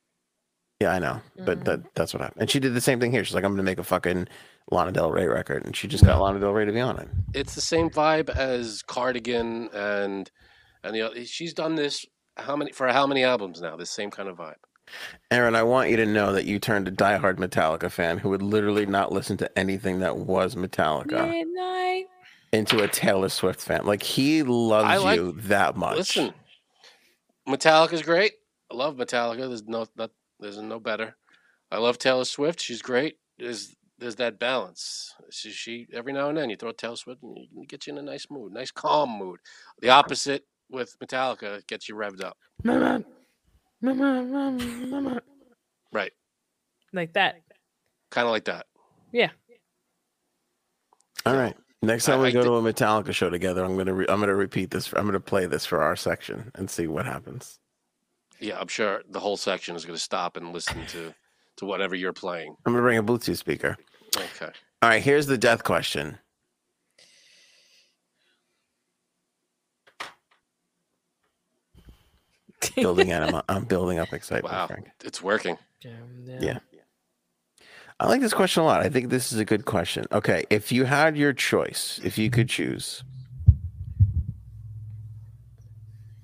[0.85, 1.89] Yeah, I know, but that mm-hmm.
[1.95, 2.43] that's what happened.
[2.43, 3.25] And she did the same thing here.
[3.25, 4.29] She's like, I'm going to make a fucking
[4.71, 7.09] Lana Del Rey record, and she just got Lana Del Rey to be on it.
[7.33, 10.31] It's the same vibe as Cardigan and
[10.83, 11.25] and the other.
[11.25, 12.05] She's done this
[12.37, 13.77] how many for how many albums now?
[13.77, 14.57] This same kind of vibe.
[15.31, 18.43] Aaron, I want you to know that you turned a diehard Metallica fan who would
[18.43, 22.05] literally not listen to anything that was Metallica Midnight.
[22.53, 23.87] into a Taylor Swift fan.
[23.87, 25.97] Like he loves like- you that much.
[25.97, 26.35] Listen,
[27.49, 28.33] Metallica's great.
[28.71, 29.49] I love Metallica.
[29.49, 30.11] There's no not,
[30.45, 31.17] there's no better.
[31.71, 32.61] I love Taylor Swift.
[32.61, 33.17] She's great.
[33.39, 35.13] There's there's that balance.
[35.31, 37.99] She, she every now and then you throw Taylor Swift and you get you in
[37.99, 39.41] a nice mood, nice calm mood.
[39.81, 42.37] The opposite with Metallica gets you revved up.
[42.63, 43.03] Mama.
[43.81, 45.23] Mama, mama, mama.
[45.93, 46.13] Right,
[46.93, 47.37] Like that.
[48.11, 48.67] kind of like that.
[49.13, 49.31] Yeah.
[51.27, 51.57] All right.
[51.83, 54.07] Next time I- we I go did- to a Metallica show together, I'm gonna re-
[54.09, 54.93] I'm gonna repeat this.
[54.95, 57.59] I'm gonna play this for our section and see what happens.
[58.45, 61.15] Yeah, I'm sure the whole section is going to stop and listen to
[61.57, 62.55] to whatever you're playing.
[62.67, 63.79] I'm gonna bring a Bluetooth speaker.
[64.15, 64.53] Okay.
[64.83, 65.03] All right.
[65.03, 66.19] Here's the death question.
[72.75, 74.53] Building anima- I'm building up excitement.
[74.53, 74.89] Wow, Frank.
[75.05, 75.57] it's working.
[75.83, 76.59] Yeah.
[78.01, 78.81] I like this question a lot.
[78.83, 80.05] I think this is a good question.
[80.11, 83.05] Okay, if you had your choice, if you could choose,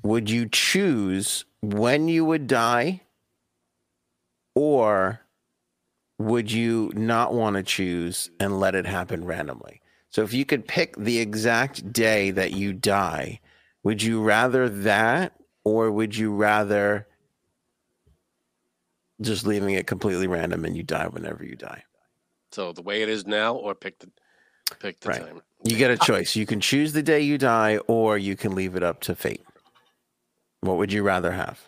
[0.03, 3.03] would you choose when you would die
[4.55, 5.21] or
[6.19, 9.81] would you not want to choose and let it happen randomly?
[10.11, 13.41] So if you could pick the exact day that you die,
[13.83, 17.07] would you rather that or would you rather
[19.21, 21.85] just leaving it completely random and you die whenever you die?
[22.53, 24.11] So the way it is now, or pick the
[24.81, 25.21] pick the Right.
[25.21, 25.43] time.
[25.63, 26.35] You get a choice.
[26.35, 29.45] You can choose the day you die or you can leave it up to fate.
[30.61, 31.61] What would you rather have?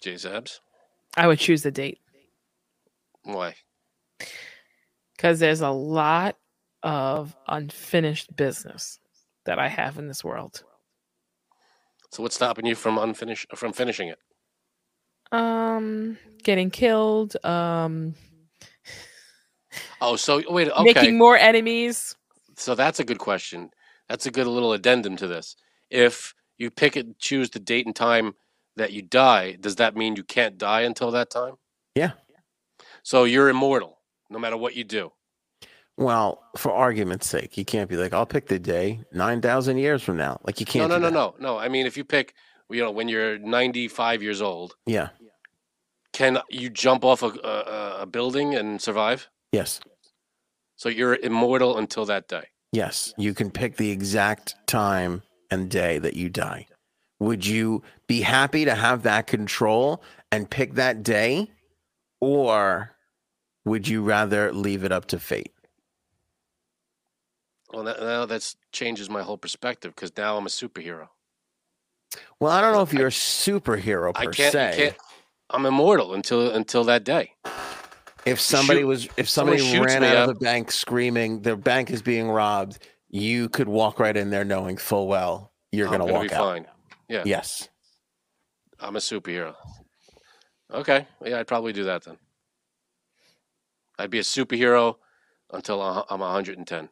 [0.00, 0.60] Jay Sabs.
[1.16, 2.00] I would choose the date
[3.22, 3.54] Why?
[5.16, 6.36] because there's a lot
[6.82, 8.98] of unfinished business
[9.46, 10.62] that I have in this world.
[12.10, 14.18] So what's stopping you from unfinish from finishing it?
[15.32, 18.14] Um, getting killed, um,
[20.00, 20.68] Oh, so wait.
[20.70, 20.82] Okay.
[20.84, 22.14] making more enemies.
[22.56, 23.70] So that's a good question.
[24.08, 25.56] That's a good little addendum to this.
[25.90, 28.34] If you pick it, choose the date and time
[28.76, 31.54] that you die, does that mean you can't die until that time?
[31.94, 32.12] Yeah.
[33.02, 33.98] So you're immortal,
[34.30, 35.12] no matter what you do.
[35.96, 40.16] Well, for argument's sake, you can't be like, I'll pick the day 9,000 years from
[40.16, 40.40] now.
[40.44, 40.88] Like, you can't.
[40.88, 41.12] no, no, that.
[41.12, 41.58] no, no.
[41.58, 42.34] I mean, if you pick,
[42.68, 45.10] you know, when you're 95 years old, Yeah.
[46.12, 49.28] can you jump off a, a, a building and survive?
[49.52, 49.78] Yes.
[50.76, 52.48] So you're immortal until that day.
[52.72, 53.14] Yes.
[53.16, 56.66] You can pick the exact time and day that you die.
[57.20, 60.02] Would you be happy to have that control
[60.32, 61.50] and pick that day?
[62.20, 62.92] Or
[63.64, 65.52] would you rather leave it up to fate?
[67.72, 71.08] Well, that, now that changes my whole perspective because now I'm a superhero.
[72.38, 74.72] Well, I don't know if you're a superhero I per can't, se.
[74.76, 74.96] can't.
[75.50, 77.32] I'm immortal until until that day.
[78.24, 82.00] If somebody shoot- was, if somebody ran out of the bank screaming, "The bank is
[82.00, 82.78] being robbed,"
[83.14, 86.34] you could walk right in there knowing full well you're I'm going to walk be
[86.34, 86.40] out.
[86.40, 86.66] fine.
[87.08, 87.22] Yeah.
[87.24, 87.68] Yes.
[88.80, 89.54] I'm a superhero.
[90.72, 92.16] Okay, yeah, I'd probably do that then.
[93.98, 94.96] I'd be a superhero
[95.52, 96.88] until I'm 110.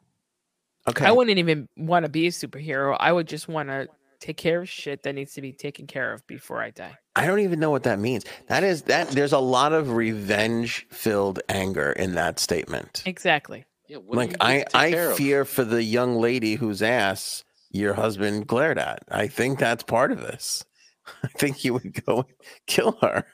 [0.89, 1.05] Okay.
[1.05, 2.97] I wouldn't even want to be a superhero.
[3.01, 3.89] I would just want to
[4.21, 6.97] take care of shit that needs to be taken care of before I die.
[7.17, 8.25] I don't even know what that means.
[8.47, 13.03] That is that there's a lot of revenge filled anger in that statement.
[13.07, 13.65] Exactly.
[13.93, 15.17] Yeah, what Like I need to take I care of?
[15.19, 19.01] fear for the young lady whose ass your husband glared at.
[19.11, 20.65] I think that's part of this.
[21.23, 22.25] I think he would go
[22.67, 23.27] kill her.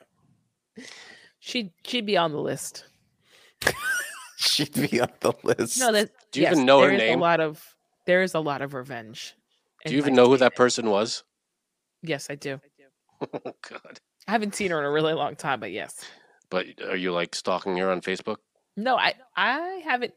[1.39, 2.87] She'd she'd be on the list.
[4.37, 5.79] She'd be on the list.
[5.79, 7.19] No, that Do you yes, even know her there is name?
[7.19, 7.65] A lot of
[8.07, 9.35] there is a lot of revenge.
[9.85, 11.23] Do you even know who that person was?
[12.03, 12.61] Yes, I do.
[13.21, 13.29] Oh
[13.69, 14.01] God!
[14.27, 16.05] I haven't seen her in a really long time, but yes.
[16.51, 18.39] But are you like stalking her on Facebook?
[18.77, 20.15] No, I I haven't.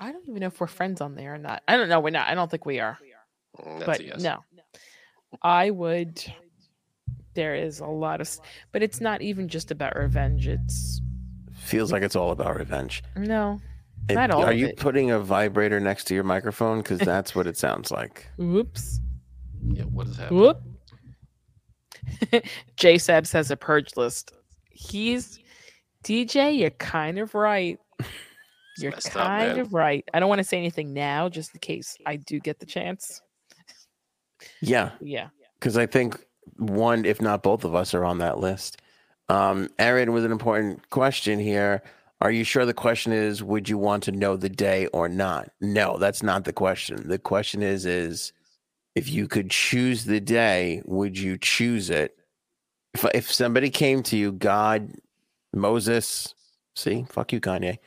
[0.00, 1.62] I don't even know if we're friends on there or not.
[1.68, 2.00] I don't know.
[2.00, 2.26] We're not.
[2.28, 2.98] I don't think we are.
[3.60, 4.20] Mm, That's but a yes.
[4.22, 4.38] no,
[5.42, 6.24] I would.
[7.34, 8.28] There is a lot of,
[8.72, 10.48] but it's not even just about revenge.
[10.48, 11.00] It's
[11.54, 13.02] Feels like it's all about revenge.
[13.16, 13.60] no.
[14.08, 14.76] It- Not all Are of you it.
[14.78, 16.78] putting a vibrator next to your microphone?
[16.78, 18.26] Because that's what it sounds like.
[18.38, 18.98] Whoops.
[19.62, 20.40] Yeah, what is happening?
[20.40, 20.60] Whoop.
[22.76, 24.32] J Sabs has a purge list.
[24.70, 25.38] He's
[26.02, 26.58] DJ.
[26.58, 27.78] You're kind of right.
[28.78, 29.60] You're messed up, kind man.
[29.60, 30.04] of right.
[30.14, 33.20] I don't want to say anything now, just in case I do get the chance.
[34.62, 35.28] Yeah, Yeah.
[35.58, 36.18] because I think
[36.56, 38.80] one, if not both of us, are on that list.
[39.28, 41.82] Um, Aaron, with an important question here.
[42.22, 45.50] Are you sure the question is, would you want to know the day or not?
[45.62, 47.08] No, that's not the question.
[47.08, 48.32] The question is, is
[48.94, 52.16] if you could choose the day, would you choose it?
[52.92, 54.92] If if somebody came to you, God,
[55.54, 56.34] Moses,
[56.76, 57.78] see, fuck you, Kanye,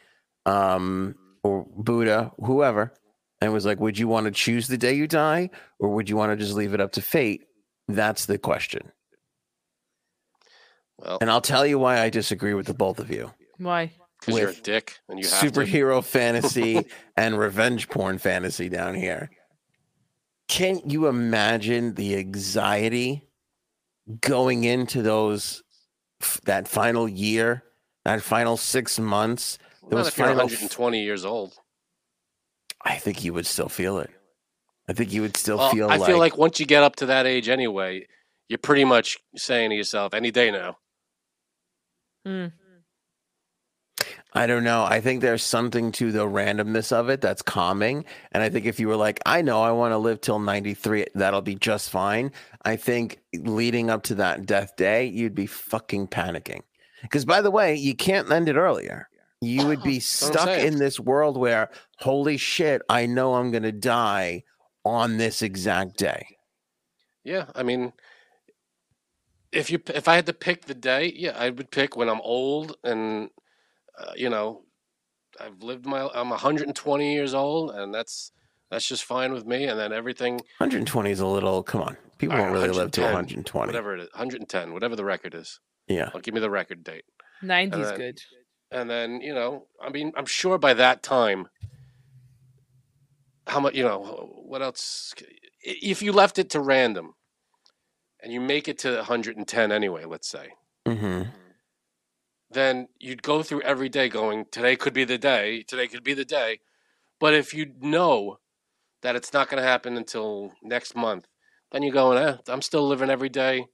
[0.46, 2.94] um, or Buddha, whoever,
[3.42, 5.50] and was like, would you want to choose the day you die,
[5.80, 7.44] or would you want to just leave it up to fate?
[7.88, 8.92] That's the question.
[10.98, 13.32] Well, And I'll tell you why I disagree with the both of you.
[13.58, 13.92] Why?
[14.26, 15.52] because you're a dick and you have to.
[15.52, 16.86] Superhero fantasy
[17.18, 19.30] and revenge porn fantasy down here.
[20.48, 23.28] Can't you imagine the anxiety
[24.22, 25.64] going into those
[26.46, 27.64] that final year,
[28.06, 29.58] that final six months?
[29.84, 31.54] Not Those if you're final, 120 years old.
[32.84, 34.10] I think you would still feel it.
[34.88, 36.98] I think you would still Well, feel I like, feel like once you get up
[36.98, 38.06] to that age anyway,
[38.50, 40.78] you're pretty much saying to yourself, any day now.
[42.26, 42.48] Hmm.
[44.34, 44.84] I don't know.
[44.84, 48.04] I think there's something to the randomness of it that's calming.
[48.32, 51.06] And I think if you were like, I know I want to live till 93,
[51.14, 52.32] that'll be just fine.
[52.66, 56.62] I think leading up to that death day, you'd be fucking panicking.
[57.04, 59.08] Because by the way, you can't end it earlier.
[59.44, 63.36] You would be That's what I'm stuck in this world where, holy shit, I know
[63.36, 64.44] I'm going to die
[64.86, 66.38] on this exact day.
[67.24, 67.94] Yeah, I mean,
[69.52, 72.22] if you if I had to pick the day, yeah, I would pick when I'm
[72.22, 73.30] old and
[73.98, 74.64] uh, you know,
[75.40, 78.32] I've lived my I'm 120 years old and that's
[78.70, 81.96] that's just fine with me and then everything 120 is a little, come on.
[82.18, 83.68] People All don't really live to 120.
[83.68, 85.60] whatever it is, 110, whatever the record is.
[85.88, 86.10] Yeah.
[86.14, 87.06] I'll give me the record date.
[87.44, 88.22] 90's then- good.
[88.74, 91.48] And then, you know, I mean, I'm sure by that time
[93.46, 95.14] how much, you know, what else
[95.62, 97.14] if you left it to random
[98.22, 100.50] and you make it to 110 anyway, let's say.
[100.88, 101.30] mm-hmm.
[102.50, 106.14] then you'd go through every day going, today could be the day, today could be
[106.14, 106.60] the day.
[107.20, 108.40] But if you know
[109.02, 111.28] that it's not going to happen until next month,
[111.72, 113.68] then you're going, eh, I'm still living every day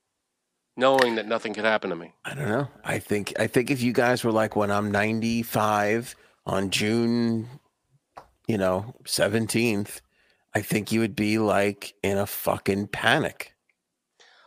[0.80, 2.14] knowing that nothing could happen to me.
[2.26, 2.68] I don't know.
[2.84, 6.16] I think I think if you guys were like when I'm 95
[6.46, 7.48] on June,
[8.48, 10.02] you know, 17th,
[10.56, 13.54] I think you would be like in a fucking panic.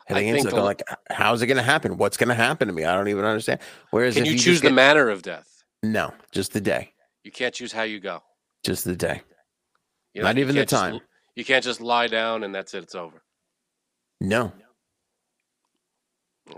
[0.06, 1.96] Heading into think the- like, how's it going to happen?
[1.96, 2.84] What's going to happen to me?
[2.84, 3.60] I don't even understand.
[3.90, 5.62] Whereas Can you, you choose the get- manner of death?
[5.84, 6.92] no, just the day,
[7.24, 8.20] You can't choose how you go.
[8.64, 9.22] just the day.
[10.14, 11.00] You Not even the can't just time.
[11.36, 12.82] you can't just lie down and that's it.
[12.82, 13.22] It's over.
[14.20, 14.52] No,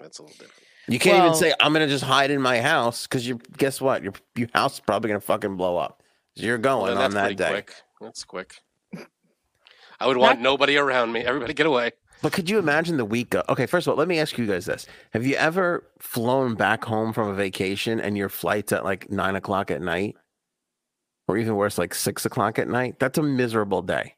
[0.00, 0.62] That's a little different.
[0.88, 3.38] you can't Well- even say I'm going to just hide in my house because you
[3.56, 4.02] guess what?
[4.02, 6.02] Your your house is probably going to fucking blow up.
[6.36, 7.50] So you're Well, going then on that's that pretty day.
[7.50, 7.74] quick.
[8.00, 8.54] That's quick.
[10.00, 11.20] I would want nobody around me.
[11.20, 11.92] Everybody get away.
[12.22, 13.34] But could you imagine the week?
[13.34, 16.54] Of, okay, first of all, let me ask you guys this: Have you ever flown
[16.54, 20.16] back home from a vacation and your flight's at like nine o'clock at night,
[21.28, 22.98] or even worse, like six o'clock at night?
[22.98, 24.14] That's a miserable day.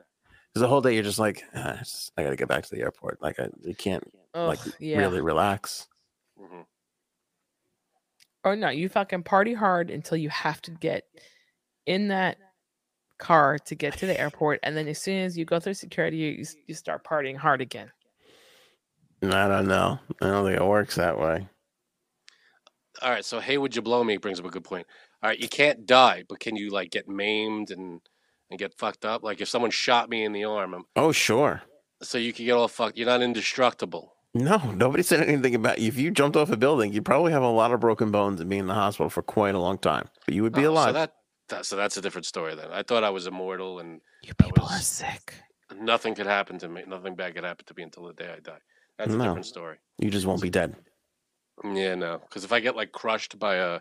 [0.53, 2.65] Because the whole day you're just like, "Ah, it's just- I got to get back
[2.65, 3.21] to the airport.
[3.21, 4.05] Like I, you can't
[4.37, 4.99] Ugh, like yeah.
[4.99, 5.87] really relax.
[6.39, 6.61] hmm
[8.45, 11.05] Or no, you fucking party hard until you have to get
[11.87, 12.39] in that
[13.19, 16.17] car to get to the airport, and then as soon as you go through security,
[16.19, 17.91] you, you you start partying hard again.
[19.23, 19.99] I don't know.
[20.21, 21.49] I don't think it works that way.
[23.03, 24.87] All right, so hey, would you blow me brings up a good point.
[25.23, 28.01] All right, you can't die, but can you like get maimed and
[28.51, 29.23] and get fucked up?
[29.23, 31.63] Like if someone shot me in the arm, I'm, Oh, sure.
[32.03, 32.97] so you could get all fucked.
[32.99, 34.15] You're not indestructible.
[34.39, 35.89] No, nobody said anything about you.
[35.89, 38.51] if you jumped off a building, you'd probably have a lot of broken bones and
[38.51, 40.09] be in the hospital for quite a long time.
[40.25, 40.89] But you would be Oh, alive.
[40.89, 41.13] So that,
[41.49, 42.69] that so that's a different story then.
[42.71, 45.35] I thought I was immortal and You I people are was- sick.
[45.75, 46.83] nothing could happen to me.
[46.87, 48.59] Nothing bad could happen to me until the day I die.
[48.99, 49.25] That's a No.
[49.25, 49.79] different story.
[49.99, 50.77] you just won't be dead.
[51.65, 53.81] Yeah, no, because if I get like crushed by a,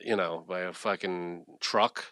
[0.00, 2.04] you know, by a fucking truck,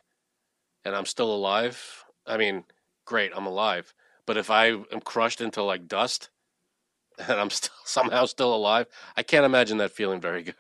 [0.85, 2.65] and I'm still alive, I mean,
[3.07, 3.95] great, I'm alive.
[4.27, 6.29] But if I am crushed into like dust,
[7.19, 8.87] and I'm still somehow still alive,
[9.17, 10.55] I can't imagine that feeling very good.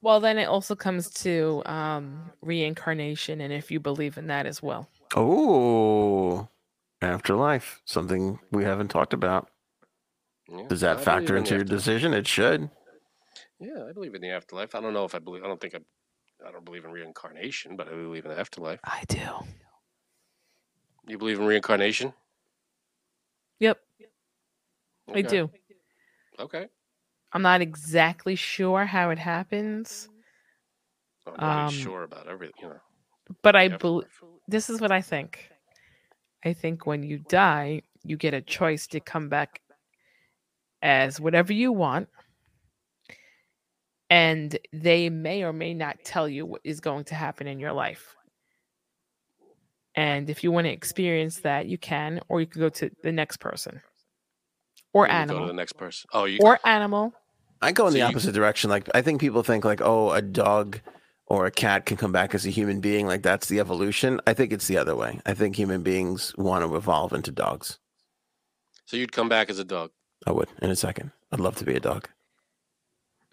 [0.00, 4.60] Well, then it also comes to um, reincarnation, and if you believe in that as
[4.60, 4.88] well.
[5.14, 6.48] Oh,
[7.00, 9.48] afterlife, something we haven't talked about.
[10.48, 11.78] Yeah, Does that believe factor into the your afterlife.
[11.84, 12.14] decision?
[12.14, 12.70] It should.
[13.60, 14.74] Yeah, I believe in the afterlife.
[14.74, 15.44] I don't know if I believe.
[15.44, 15.78] I don't think I.
[16.44, 18.80] I don't believe in reincarnation, but I believe in the afterlife.
[18.82, 19.20] I do.
[21.06, 22.12] You believe in reincarnation?
[25.08, 25.50] Yep, I do.
[26.38, 26.66] Okay.
[27.32, 30.08] I'm not exactly sure how it happens,
[31.26, 32.54] I'm not Um, sure about everything.
[32.62, 32.80] You know.
[33.42, 34.06] but I believe
[34.48, 35.48] this is what I think.
[36.44, 39.62] I think when you die, you get a choice to come back
[40.82, 42.08] as whatever you want.
[44.10, 47.72] And they may or may not tell you what is going to happen in your
[47.72, 48.14] life.
[49.94, 53.12] And if you want to experience that, you can, or you can go to the
[53.12, 53.80] next person
[54.92, 56.08] or You Go to animal the next person.
[56.12, 56.38] Oh, you.
[56.42, 57.12] or animal.
[57.60, 58.70] I go in So the you- opposite direction.
[58.70, 60.80] Like I think people think like, oh, a dog
[61.26, 63.06] or a cat can come back as a human being.
[63.06, 64.20] Like that's the evolution.
[64.26, 65.20] I think it's the other way.
[65.24, 67.78] I think human beings want to evolve into dogs.
[68.86, 69.90] So you'd come back as a dog.
[70.26, 71.12] I would in a second.
[71.30, 72.08] I'd love to be a dog.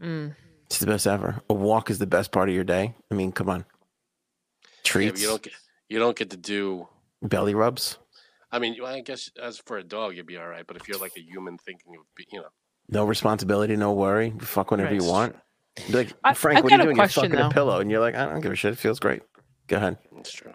[0.02, 0.36] Mm.
[0.68, 1.42] It's the best ever.
[1.50, 2.94] A walk is the best part of your day.
[3.12, 3.66] I mean, come on.
[3.66, 5.54] Yeah, Treats, you don't get.
[5.90, 6.88] You don't get to do.
[7.22, 7.98] belly rubs,
[8.52, 10.66] I mean, I guess as for a dog, you'd be all right.
[10.66, 12.48] But if you're like a human thinking, it would be, you know.
[12.90, 14.34] no responsibility, no worry.
[14.42, 15.02] Fuck whenever Right.
[15.02, 15.36] you want.
[15.88, 16.98] Be like, I- Frank, I've what are you a doing?
[16.98, 17.48] You're fucking though.
[17.48, 18.74] a pillow, and you're like, I don't give a shit.
[18.74, 19.22] It feels great.
[19.68, 19.98] Go ahead.
[20.16, 20.54] That's true.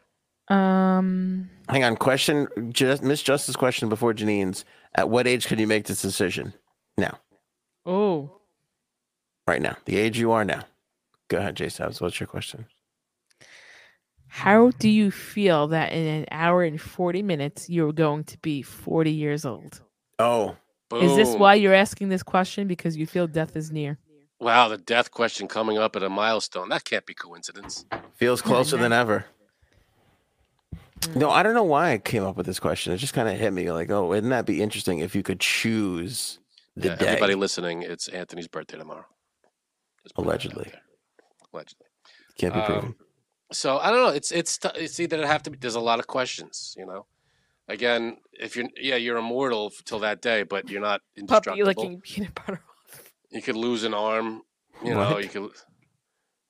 [0.49, 1.97] Um, Hang on.
[1.97, 4.65] Question, just Miss Justice question before Janine's.
[4.97, 6.53] At what age could you make this decision?
[6.99, 7.19] Now,
[7.87, 8.41] oh,
[9.49, 10.65] right now, the age you are now.
[11.29, 12.01] Go ahead, Jay Stubbs.
[12.01, 12.67] What's your question?
[14.35, 18.63] How do you feel that in an hour and 40 minutes you're going to be
[18.63, 19.81] 40 years old?
[20.19, 20.57] Oh,
[20.93, 22.67] Is this why you're asking this question?
[22.67, 23.97] Because you feel death is near?
[24.41, 26.69] Wow, the death question coming up at a milestone.
[26.69, 27.85] That can't be coincidence.
[28.17, 29.27] feels closer than ever.
[31.15, 32.93] No, I don't know why I came up with this question.
[32.93, 35.39] It just kind of hit me like, oh, wouldn't that be interesting if you could
[35.39, 36.41] choose
[36.75, 37.07] the yeah, day?
[37.07, 39.05] everybody listening, it's Anthony's birthday tomorrow.
[40.03, 40.73] Just putting that out Allegedly.
[41.53, 41.87] Allegedly.
[42.37, 42.95] Can't be Um, proven.
[43.53, 44.09] So I don't know.
[44.15, 45.59] It's it's t- it's either it have to be.
[45.59, 46.75] There's a lot of questions.
[46.79, 47.07] You know.
[47.69, 51.67] Again, if you're yeah, you're immortal f- till that day, but you're not Puppy indestructible.
[51.67, 52.61] licking peanut butter.
[53.31, 54.43] You could lose an arm.
[54.85, 55.23] You know, What?
[55.23, 55.51] you could.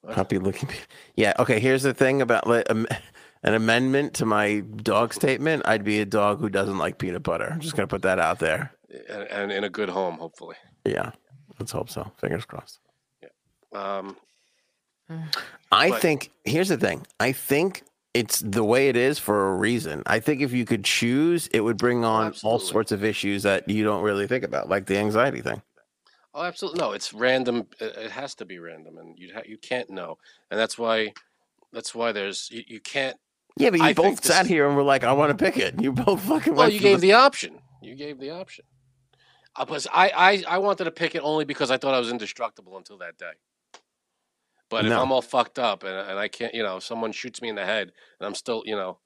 [0.03, 0.15] what?
[0.15, 0.69] Puppy looking.
[1.17, 1.33] Yeah.
[1.39, 1.61] Okay.
[1.61, 2.87] Here's the thing about like, um,
[3.43, 5.63] an amendment to my dog statement.
[5.67, 7.49] I'd be a dog who doesn't like peanut butter.
[7.53, 8.73] I'm just gonna put that out there.
[9.09, 10.57] And, and in a good home, hopefully.
[10.85, 11.13] Yeah.
[11.61, 12.11] Let's hope so.
[12.19, 12.81] Fingers crossed.
[13.23, 13.29] Yeah.
[13.81, 14.17] Um,
[15.71, 17.07] I But- think here's the thing.
[17.21, 17.83] I think
[18.15, 20.03] it's the way it is for a reason.
[20.07, 23.69] I think if you could choose, it would bring on all sorts of issues that
[23.69, 25.63] you don't really think about, like the anxiety thing.
[26.37, 26.79] oh, absolutely.
[26.81, 27.67] No, it's random.
[27.81, 30.19] It it has to be random, and you ha- you can't know,
[30.51, 31.13] and that's why.
[31.73, 33.17] That's why there's you, you can't.
[33.57, 35.57] Yeah, but you I both sat is- here and were like, "I want to pick
[35.57, 36.55] it." You both fucking.
[36.55, 37.61] Well, you gave the- the option.
[37.83, 38.65] You gave the option.
[39.57, 42.11] Uh, plus, I, I I wanted to pick it only because I thought I was
[42.11, 43.33] indestructible until that day.
[44.75, 47.49] But if I'm all fucked up and, and I can't, you know, someone shoots me
[47.49, 48.99] in the head and I'm still, you know,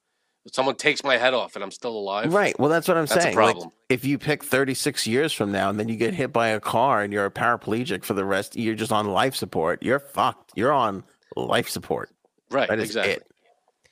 [0.53, 2.33] someone takes my head off and I'm still alive.
[2.33, 2.59] Right.
[2.59, 3.37] Well, that's what I'm That's a saying.
[3.37, 3.71] Like, problem.
[3.89, 7.03] if you pick 36 years from now and then you get hit by a car
[7.03, 9.83] and you're a paraplegic for the rest, you're just on life support.
[9.83, 10.53] You're fucked.
[10.57, 11.05] You're on
[11.37, 12.11] life support.
[12.51, 12.69] Right.
[12.69, 13.13] That is exactly.
[13.13, 13.27] it.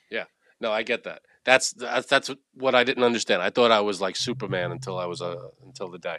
[0.09, 0.23] Yeah.
[0.59, 1.21] No, I get that.
[1.45, 3.41] That's that's that's what I didn't understand.
[3.41, 6.17] I thought I was like Superman until I was uh, until the day.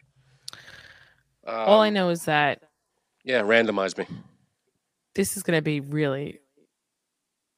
[1.46, 2.62] All I Um, know is that
[3.24, 4.06] Yeah, randomize me.
[5.18, 6.38] This is going to be really,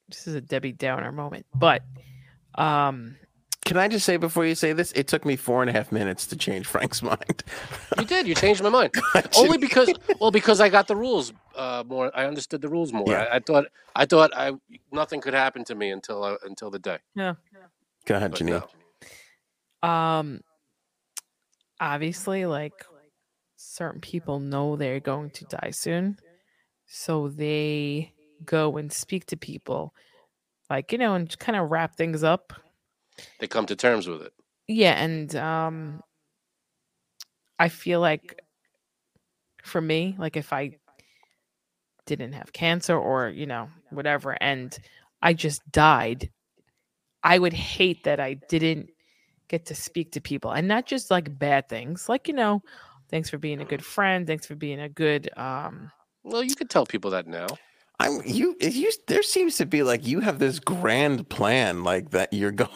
[0.08, 1.44] this is a Debbie Downer moment.
[1.54, 1.82] But
[2.54, 3.16] um,
[3.66, 5.92] Can I just say before you say this, it took me four and a half
[5.92, 7.44] minutes to change Frank's mind.
[7.98, 8.26] You did.
[8.26, 8.94] You changed my mind.
[9.36, 12.10] Only because, well, because I got the rules uh, more.
[12.14, 13.04] I understood the rules more.
[13.06, 13.26] Yeah.
[13.30, 14.52] I, I thought, I thought, I
[14.90, 16.96] nothing could happen to me until uh, until the day.
[17.14, 17.34] Yeah.
[18.06, 18.64] Go ahead, But Janine.
[19.82, 19.88] no.
[19.88, 20.40] um,
[21.78, 22.72] obviously like
[23.56, 26.16] certain people know they're going to die soon
[26.92, 28.12] so they
[28.44, 29.94] go and speak to people
[30.68, 32.52] like you know and kind of wrap things up
[33.38, 34.32] They come to terms with it.
[34.66, 36.02] yeah and um
[37.60, 38.40] i feel like
[39.62, 40.72] for me like if i
[42.06, 44.76] didn't have cancer or you know whatever and
[45.22, 46.28] i just died
[47.22, 48.88] i would hate that i didn't
[49.48, 52.60] get to speak to people and not just like bad things like you know
[53.10, 55.90] thanks for being a good friend thanks for being a good um
[56.24, 57.46] Well, you could tell people that now.
[57.98, 58.56] I'm you.
[58.60, 62.70] You there seems to be like you have this grand plan, like that you're going.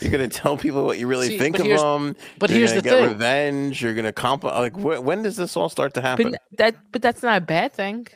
[0.00, 2.16] You're gonna tell people what you really See, think of them.
[2.38, 3.08] but you're here's gonna the get thing.
[3.10, 3.82] revenge.
[3.82, 4.42] You're gonna comp.
[4.44, 6.28] Like wh- when does this all start to happen?
[6.28, 8.06] n- that but that's not a bad thing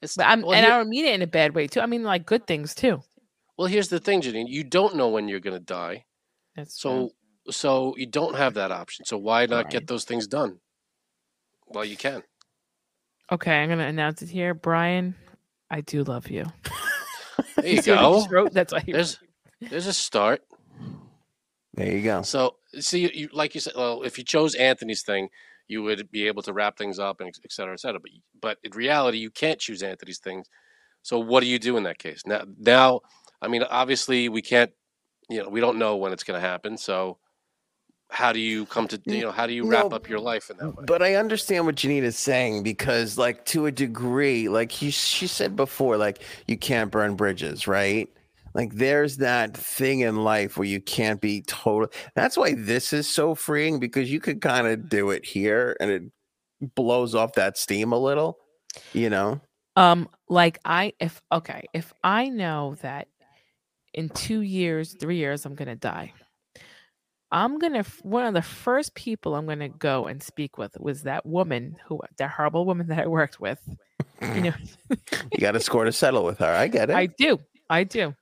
[0.00, 1.80] It's, but i'm well, and here- i don't mean it in a bad way too
[1.80, 3.02] i mean like good things too
[3.56, 4.48] well, here's the thing, Janine.
[4.48, 6.04] You don't know when you're going to die,
[6.56, 7.10] that's true.
[7.46, 9.04] so so you don't have that option.
[9.04, 9.70] So why not Right.
[9.74, 10.58] get those things done?
[11.68, 12.24] Well, you can.
[13.32, 15.14] Okay i'm gonna announce it here brian
[15.70, 16.44] i do love you
[17.60, 18.26] There you See what he go.
[18.30, 18.52] wrote?
[18.52, 19.18] that's why he There's
[19.70, 20.42] there's a start.
[21.74, 22.22] There you go.
[22.22, 23.72] So see, you, you like you said.
[23.76, 25.28] Well, if you chose Anthony's thing,
[25.68, 28.00] you would be able to wrap things up and et cetera, et cetera.
[28.00, 28.10] But
[28.40, 30.46] but in reality, you can't choose Anthony's things.
[31.02, 32.22] So what do you do in that case?
[32.26, 33.00] Now now,
[33.42, 34.70] I mean, obviously we can't.
[35.30, 36.76] You know, we don't know when it's going to happen.
[36.76, 37.18] So
[38.10, 40.50] how do you come to you know how do you wrap No, up your life
[40.50, 40.86] in that way?
[40.86, 45.56] But I understand what janita's saying because, like, to a degree, like he, she said
[45.56, 48.08] before, like you can't burn bridges, right?
[48.54, 51.90] Like there's that thing in life where you can't be total.
[52.14, 55.90] That's why this is so freeing because you could kind of do it here and
[55.90, 56.02] it
[56.74, 58.38] blows off that steam a little,
[58.92, 59.40] you know.
[59.76, 63.08] Um, like I if okay, if I know that
[63.92, 66.12] in two years, three years, I'm gonna die,
[67.34, 71.26] I'm gonna one of the first people I'm gonna go and speak with was that
[71.26, 73.58] woman who that horrible woman that I worked with.
[74.22, 74.52] You know,
[74.88, 76.46] You got a score to settle with her.
[76.46, 76.96] I get it.
[76.96, 78.14] I do, I do.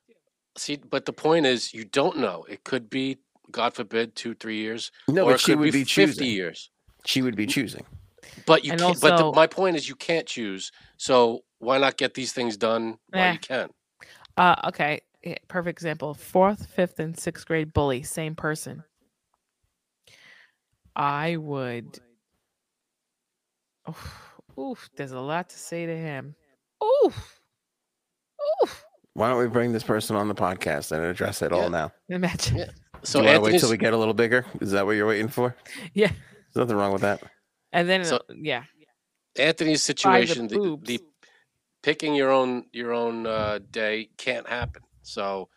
[0.57, 2.43] See, but the point is, you don't know.
[2.49, 3.19] It could be,
[3.51, 6.27] God forbid, two, three years, no, or but it she could would be, fifty choosing.
[6.27, 6.69] years.
[7.05, 7.85] She would be choosing.
[8.47, 8.99] But you And can't.
[8.99, 10.71] but the, my point is, you can't choose.
[10.97, 13.33] So why not get these things done while Eh.
[13.33, 13.69] you can?
[14.37, 16.13] Uh, okay, eh, perfect example.
[16.15, 18.83] Fourth, fifth, and sixth grade bully, same person.
[20.95, 21.99] I would.
[23.89, 24.13] Oof,
[24.59, 26.35] oof, there's a lot to say to him.
[26.83, 27.39] Oof,
[28.63, 28.85] oof.
[29.13, 31.91] Why don't we bring this person on the podcast and address it all now?
[32.09, 32.57] Imagine.
[32.57, 32.69] Yeah.
[33.03, 34.45] So Do you want to wait till we get a little bigger?
[34.59, 35.55] Is that what you're waiting for?
[35.93, 36.07] Yeah.
[36.07, 37.21] There's nothing wrong with that.
[37.71, 38.63] And then, So- yeah,
[39.37, 40.87] Anthony's By the situation, the, boobs.
[40.87, 40.99] the
[41.83, 44.81] picking your own your own uh, day can't happen.
[45.03, 45.49] So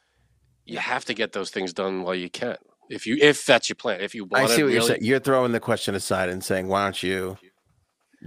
[0.65, 2.57] you have to get those things done while you can.
[2.89, 5.01] If you if that's your plan, if you want, I see what really, you're saying.
[5.03, 7.39] You're throwing the question aside and saying, "Why don't you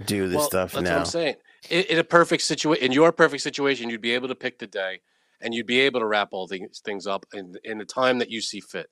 [0.06, 1.36] do this well, stuff that's now?" what I'm saying.
[1.70, 4.68] In, in a perfect situation, in your perfect situation, you'd be able to pick the
[4.68, 5.02] day,
[5.42, 8.30] and you'd be able to wrap all these things up in in the time that
[8.30, 8.90] you see fit.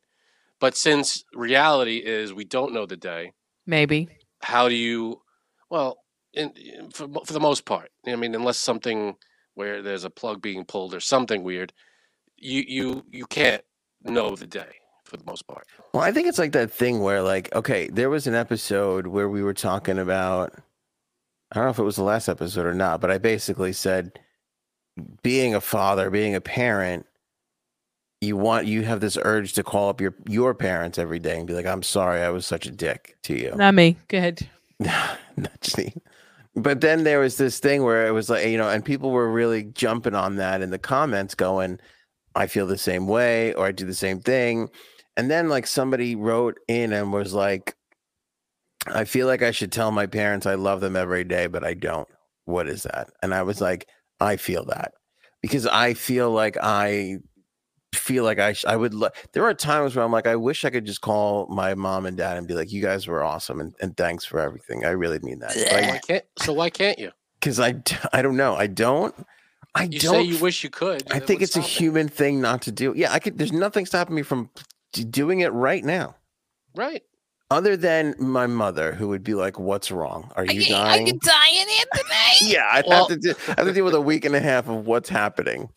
[0.60, 3.34] But since reality is we don't know the day,
[3.68, 4.10] maybe.
[4.41, 5.22] how do you
[5.69, 5.99] well
[6.34, 9.15] in, in- for, for the most part i mean unless something
[9.53, 11.73] where there's a plug being pulled or something weird
[12.38, 13.64] you you you can't
[14.03, 14.73] know the day
[15.07, 18.09] for the most part Well, I think it's like that thing where, like, okay, there
[18.09, 20.53] was an episode where we were talking about.
[21.51, 24.19] I don't know if it was the last episode or not, but I basically said,
[25.23, 27.05] being a father, being a parent,
[28.19, 31.47] you want you have this urge to call up your your parents every day and
[31.47, 33.95] be like, "I'm sorry, I was such a dick to you." Not me.
[34.09, 34.49] Go ahead.
[34.79, 35.93] Not just me.
[36.57, 39.31] But then there was this thing where it was like, you know, and people were
[39.31, 41.79] really jumping on that in the comments, going,
[42.34, 44.69] I feel the same way, or I do the same thing.
[45.18, 47.76] And then, like, somebody wrote in and was like,
[48.88, 51.73] I feel like I should tell my parents I love them every day, but I
[51.73, 52.07] don't.
[52.45, 53.10] What is that?
[53.22, 53.88] And I was like,
[54.19, 54.94] I feel that
[55.41, 57.18] because I feel like I
[57.94, 58.94] feel like I sh- I would.
[58.94, 62.06] Lo- there are times where I'm like, I wish I could just call my mom
[62.06, 64.85] and dad and be like, "You guys were awesome, and, and thanks for everything.
[64.85, 67.76] I really mean that." why Like, can't so why can't you because I
[68.14, 68.56] I don't know.
[68.56, 69.14] I don't.
[69.76, 70.14] I you don't.
[70.14, 72.94] say you wish you could I think it's a human thing not to do.
[72.95, 73.38] Yeah, I could.
[73.38, 74.49] There's nothing stopping me from
[75.03, 76.15] doing it right now,
[76.76, 77.02] right
[77.49, 80.32] other than my mother, who would be like, "What's wrong?
[80.36, 82.14] Are you dying?" dying, Anthony.
[82.53, 83.34] yeah, I'd Well- have to.
[83.34, 85.69] Do, I have to deal with a week and a half of what's happening.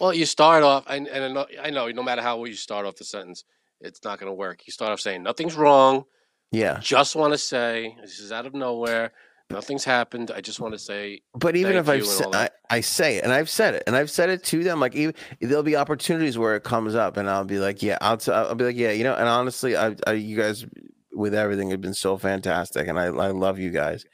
[0.00, 2.54] well you start off and, and I know- i know no matter how well you
[2.54, 3.44] start off the sentence
[3.80, 6.04] it's not going to work you start off saying nothing's wrong
[6.50, 9.12] Yeah, just want to say this is out of nowhere
[9.52, 12.34] nothing's happened i just want to say but even if I've you and said, all
[12.34, 12.48] I.
[12.72, 14.80] I say it, and I've said it, and I've said it to them.
[14.80, 18.16] Like, even there'll be opportunities where it comes up, and I'll be like, "Yeah," I'll,
[18.16, 19.14] t- I'll be like, "Yeah," you know.
[19.14, 20.64] And honestly, I, I, you guys
[21.12, 24.06] with everything has been so fantastic, and I I love you guys.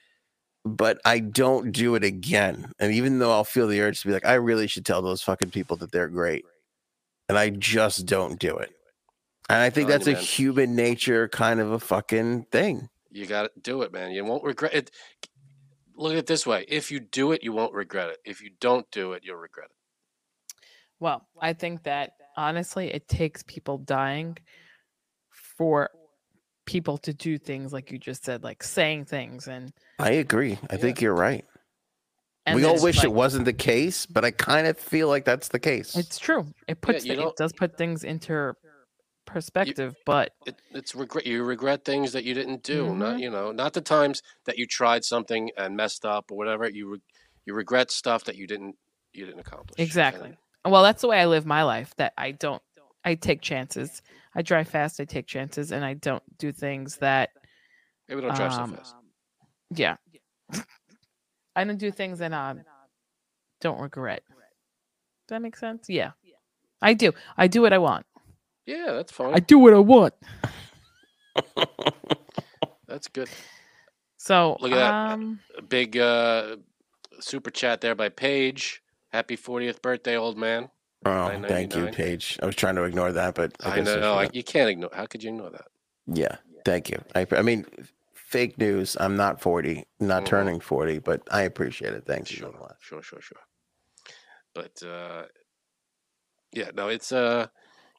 [0.64, 2.72] But I don't do it again.
[2.80, 5.22] And even though I'll feel the urge to be like, I really should tell those
[5.22, 6.44] fucking people that they're great,
[7.28, 8.72] and I just don't do it.
[9.48, 10.24] And I think that's you, a man.
[10.24, 12.88] human nature kind of a fucking thing.
[13.12, 14.10] You got to do it, man.
[14.10, 14.90] You won't regret it.
[15.98, 18.18] Look at it this way: if you do it, you won't regret it.
[18.24, 19.76] If you don't do it, you'll regret it.
[21.00, 24.36] Well, I think that honestly, it takes people dying
[25.56, 25.90] for
[26.66, 30.58] people to do things like you just said, like saying things and I agree.
[30.70, 30.80] I Yeah.
[30.80, 31.44] think you're right.
[32.46, 35.26] and we all it's wish it wasn't the case, but I kind of feel like
[35.26, 35.94] that's the case.
[35.96, 36.46] It's true.
[36.66, 38.54] It puts you thi- it does put things into
[39.28, 42.98] perspective, but it, it's regret you regret things that you didn't do Mm-hmm.
[42.98, 46.68] not you know not the times that you tried something and messed up or whatever
[46.68, 47.02] you re-
[47.46, 48.76] you regret stuff that you didn't
[49.12, 50.36] you didn't accomplish And Exactly.
[50.64, 51.94] well, that's the way I live my life.
[51.96, 52.62] That I don't.
[53.04, 54.02] I take chances.
[54.34, 55.00] I drive fast.
[55.00, 57.30] I take chances, and I don't do things that.
[58.08, 58.94] maybe don't drive um, so fast
[59.70, 59.96] Yeah.
[61.56, 62.60] I don't do things that um
[63.60, 64.22] don't regret.
[64.28, 65.88] Does that make sense?
[65.88, 66.12] Yeah.
[66.80, 67.12] I do.
[67.36, 68.06] I do what I want.
[68.68, 70.14] Yeah that's fine I do what I want.
[72.86, 73.28] that's good
[74.18, 74.94] So Look at that.
[75.14, 76.56] um a big uh
[77.20, 78.82] super chat there by paige
[79.12, 80.68] happy 40th birthday old man
[81.06, 81.92] oh, thank you, 9.99.
[81.94, 82.38] Paige.
[82.42, 84.34] I was trying to ignore that, but I, i, guess know I, forgot.
[84.34, 85.66] you can't ignore how could you ignore that
[86.06, 87.00] yeah, thank you.
[87.14, 87.66] I, I mean,
[88.14, 88.96] fake news.
[88.98, 90.26] I'm not 40, not Mhm.
[90.26, 92.04] turning 40, but I appreciate it.
[92.06, 92.76] Thanks, sure nonetheless.
[92.80, 93.38] sure sure sure
[94.54, 95.24] but uh
[96.52, 97.46] yeah no it's uh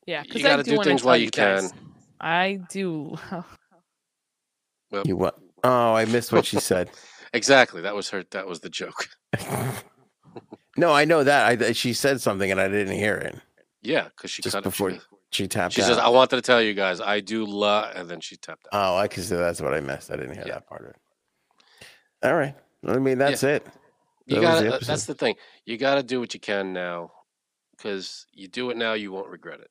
[0.10, 1.72] yeah, you because got I to do do things while you guys.
[1.72, 1.80] can
[2.22, 3.18] I do.
[4.92, 5.40] well, You what?
[5.64, 6.92] Oh, I missed what she said.
[7.34, 9.08] exactly that was her that was the joke
[10.78, 11.62] no, I know that.
[11.62, 13.36] I she said something and I didn't hear it.
[13.82, 15.02] Yeah, because she Just cut before It.
[15.32, 15.88] She, She tapped she out.
[15.88, 18.94] says, "I wanted to tell you guys, I do love," and then she tapped out.
[18.96, 20.12] Oh, I can see that's what I missed.
[20.12, 20.56] I didn't hear Yeah.
[20.56, 20.96] that part of it.
[22.24, 22.56] All right.
[22.86, 23.66] I mean, that's it.
[24.26, 24.86] You that was got the to.
[24.86, 25.36] That's the thing.
[25.66, 27.12] You got to do what you can now,
[27.78, 29.70] because you do it now, you won't regret it.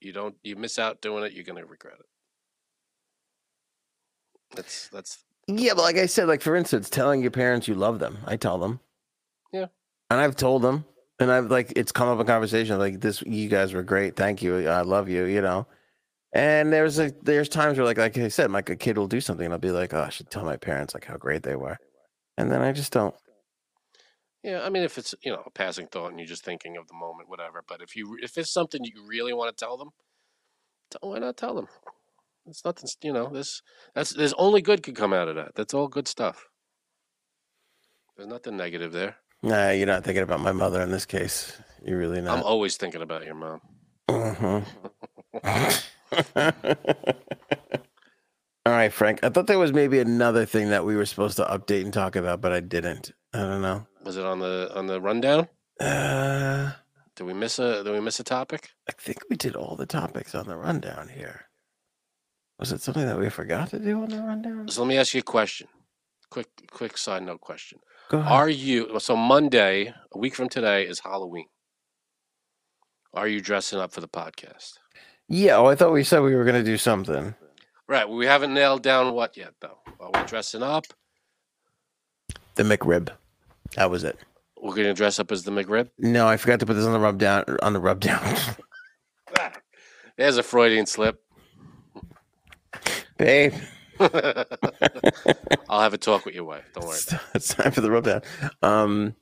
[0.00, 0.34] You don't.
[0.42, 2.06] You miss out doing it, you're gonna regret it.
[4.56, 7.98] That's that's Yeah, but like I said, like for instance, telling your parents you love
[7.98, 8.18] them.
[8.26, 8.80] I tell them.
[9.52, 9.66] Yeah.
[10.10, 10.84] And I've told them,
[11.18, 13.22] and I've like it's come up in conversation like this.
[13.22, 14.16] You guys were great.
[14.16, 14.68] Thank you.
[14.68, 15.24] I love you.
[15.24, 15.66] You know.
[16.32, 19.20] And there's like there's times where like like I said, like a kid will do
[19.20, 21.56] something, and I'll be like, oh, I should tell my parents like how great they
[21.56, 21.76] were,
[22.36, 23.14] and then I just don't.
[24.42, 24.62] Yeah.
[24.62, 26.94] I mean, if it's you know a passing thought and you're just thinking of the
[26.94, 27.62] moment, whatever.
[27.66, 29.90] But if you if it's something you really want to tell them,
[30.90, 31.68] tell, why not tell them?
[32.46, 32.88] It's nothing.
[33.02, 33.62] You know, this
[33.94, 35.54] that's there's only good could come out of that.
[35.54, 36.46] That's all good stuff.
[38.16, 39.16] There's nothing negative there.
[39.42, 41.56] Nah, you're not thinking about my mother in this case.
[41.84, 42.38] You're really not.
[42.38, 43.60] I'm always thinking about your mom.
[44.08, 44.64] Mhm.
[48.66, 49.20] All right, Frank.
[49.22, 52.16] I thought there was maybe another thing that we were supposed to update and talk
[52.16, 53.12] about, but I didn't.
[53.32, 53.86] I don't know.
[54.04, 55.48] Was it on the on the rundown?
[55.78, 56.72] Uh,
[57.16, 58.70] Did we miss a Did we miss a topic?
[58.88, 61.46] I think we did all the topics on the rundown here.
[62.58, 64.68] Was it something that we forgot to do on the rundown?
[64.68, 65.68] So let me ask you a question.
[66.30, 67.78] Quick quick side note question.
[68.10, 68.32] Go ahead.
[68.32, 71.46] Are you so Monday, a week from today, is Halloween?
[73.14, 74.74] Are you dressing up for the podcast?
[75.28, 77.34] yeah, oh, I thought we said we were going to do something.
[77.88, 78.08] Right.
[78.08, 79.78] We haven't nailed down what yet, though.
[79.98, 80.84] Are we dressing up?
[82.54, 83.10] The McRib.
[83.76, 84.18] That was it.
[84.60, 85.90] We're going to dress up as the McRib.
[85.98, 87.44] No, I forgot to put this on the rub down.
[87.62, 88.36] On the rub down.
[90.16, 91.22] There's a Freudian slip.
[93.16, 93.54] Babe,
[95.68, 96.64] I'll have a talk with your wife.
[96.74, 96.96] Don't worry.
[96.96, 98.22] it's, it's time for the rub down.
[98.62, 99.14] Um,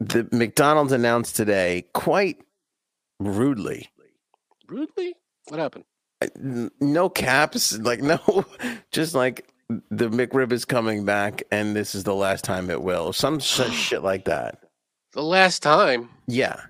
[0.00, 2.38] the McDonald's announced today, quite
[3.20, 3.88] rudely,
[4.68, 5.14] Rudely?
[5.48, 5.84] What happened?
[6.80, 8.44] no caps, like no,
[8.92, 9.51] just like
[9.90, 13.12] the McRib is coming back, and this is the last time it will.
[13.12, 14.58] Some such shit like that.
[15.12, 16.60] The last time, Yeah,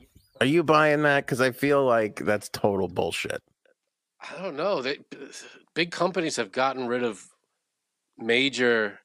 [0.40, 1.24] are you buying that?
[1.24, 3.40] Because I feel like that's total bullshit.
[4.20, 4.82] I don't know.
[4.82, 4.98] They,
[5.74, 7.24] big companies have gotten rid of
[8.18, 8.98] major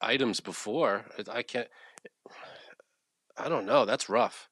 [0.00, 1.06] items before.
[1.30, 1.68] I can't.
[3.38, 3.84] I don't know.
[3.86, 4.50] That's rough.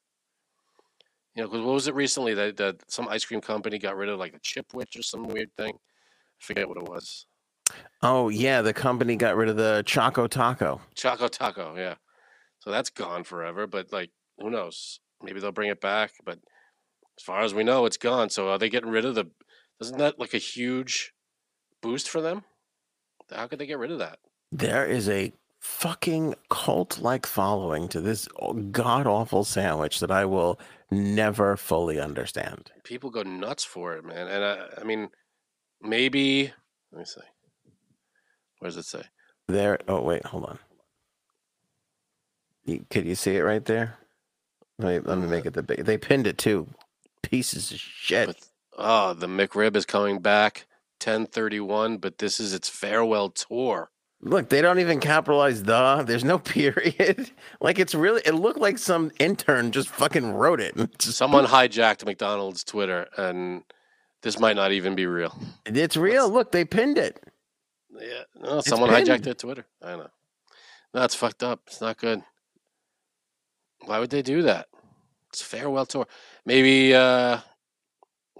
[1.35, 4.09] You know, because what was it recently that, that some ice cream company got rid
[4.09, 5.73] of like the Chipwich or some weird thing?
[5.75, 7.25] I forget what it was.
[8.01, 10.81] Oh yeah, the company got rid of the Choco Taco.
[10.95, 11.95] Choco Taco, yeah.
[12.59, 13.67] So that's gone forever.
[13.67, 14.99] But like, who knows?
[15.21, 16.11] Maybe they'll bring it back.
[16.25, 16.39] But
[17.17, 18.29] as far as we know, it's gone.
[18.29, 19.25] So are they getting rid of the?
[19.79, 21.13] Isn't that like a huge
[21.81, 22.43] boost for them?
[23.31, 24.19] How could they get rid of that?
[24.51, 28.27] There is a fucking cult like following to this
[28.71, 30.59] god awful sandwich that I will
[30.89, 32.71] never fully understand.
[32.83, 34.27] People go nuts for it, man.
[34.27, 35.09] And I, I mean,
[35.81, 36.51] maybe
[36.91, 37.21] let me see.
[38.61, 39.01] Where does it say?
[39.47, 39.79] There.
[39.87, 40.59] Oh wait, hold on.
[42.63, 43.97] You, could you see it right there?
[44.77, 45.83] Let me, let me make uh, it the big.
[45.83, 46.67] They pinned it too.
[47.23, 48.27] Pieces of shit.
[48.27, 48.37] But
[48.77, 50.67] oh, the McRib is coming back
[51.03, 53.89] 1031, but this is its farewell tour.
[54.21, 56.03] Look, they don't even capitalize the.
[56.05, 57.31] There's no period.
[57.59, 58.21] like it's really.
[58.25, 61.01] It looked like some intern just fucking wrote it.
[61.01, 63.63] Someone hijacked McDonald's Twitter, and
[64.21, 65.35] this might not even be real.
[65.65, 66.29] It's real.
[66.29, 67.23] Look, they pinned it.
[67.99, 69.65] Yeah, no, someone hijacked their Twitter.
[69.81, 70.09] I know.
[70.93, 71.61] No, it's fucked up.
[71.67, 72.21] It's not good.
[73.85, 74.67] Why would they do that?
[75.29, 76.07] It's a farewell tour.
[76.45, 77.39] Maybe uh,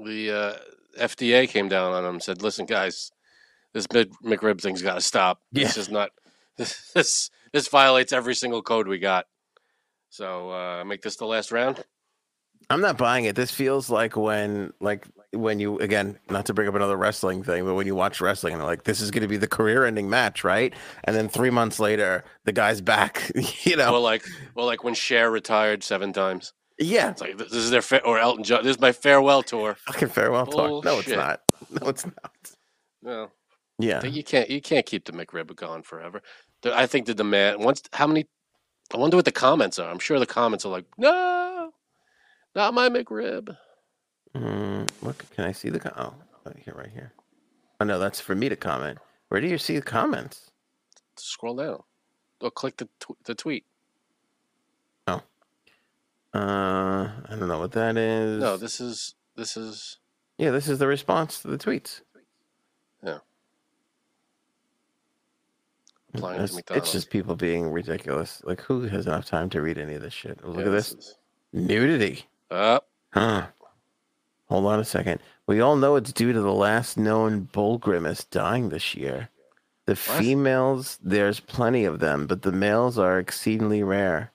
[0.04, 0.54] the uh,
[1.00, 3.12] FDA came down on them and said, "Listen, guys,
[3.74, 5.42] this mid McRib thing's got to stop.
[5.52, 6.12] This is not.
[6.58, 9.26] This, this this violates every single code we got.
[10.10, 11.84] So uh, make this the last round."
[12.70, 13.36] I'm not buying it.
[13.36, 17.64] This feels like when, like when you again, not to bring up another wrestling thing,
[17.66, 20.10] but when you watch wrestling and they're like, this is going to be the career-ending
[20.10, 20.74] match, right?
[21.06, 23.32] And then three months later, the guy's back.
[23.64, 24.26] you know, Or like,
[24.56, 26.54] or like when Cher retired seven times.
[26.78, 28.64] yeah, It's like this is their fa- or Elton John.
[28.64, 29.76] This is my farewell tour.
[29.88, 31.42] fucking farewell tour No, it's not.
[31.82, 32.52] No, it's not.
[33.02, 33.32] No.
[33.80, 36.22] Yeah, You can't you can't keep the McRib going forever.
[36.66, 38.28] I think the demand once how many
[38.94, 39.90] I wonder what the comments are.
[39.90, 41.72] I'm sure the comments are like, no,
[42.54, 43.56] not my McRib.
[44.36, 46.14] Mm, look, can I see the com- oh
[46.46, 47.14] right here, right here?
[47.80, 48.98] Oh no, that's for me to comment.
[49.30, 50.52] Where do you see the comments?
[51.18, 51.84] Scroll down.
[52.42, 53.66] Or click the tw- the tweet.
[55.08, 55.22] Oh,
[56.34, 58.40] uh, I don't know what that is.
[58.42, 59.98] No, this is this is
[60.38, 62.02] yeah, this is the response to the tweets.
[66.14, 66.88] applying to It's, McDonald's.
[66.88, 68.42] it's just people being ridiculous.
[68.44, 70.44] Like, who has enough time to read any of this shit?
[70.46, 71.16] Look Yeah, at this is-
[71.54, 72.26] nudity.
[72.50, 72.80] Uh,
[73.14, 73.48] Huh.
[74.52, 75.22] Hold on a second.
[75.48, 79.30] We all know it's due to the last known bull grimace dying this year.
[79.86, 84.34] The females, there's plenty of them, but the males are exceedingly rare.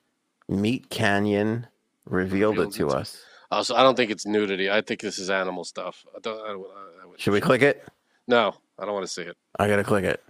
[0.49, 1.67] Meat Canyon
[2.07, 3.23] revealed, Revealed it to it us.
[3.51, 4.71] also, I don't think it's nudity.
[4.71, 6.03] I think this is animal stuff.
[6.17, 6.41] I don't.
[6.41, 7.87] I, I, Should we click it?
[8.27, 9.37] No, I don't want to see it.
[9.59, 10.25] I gotta click it.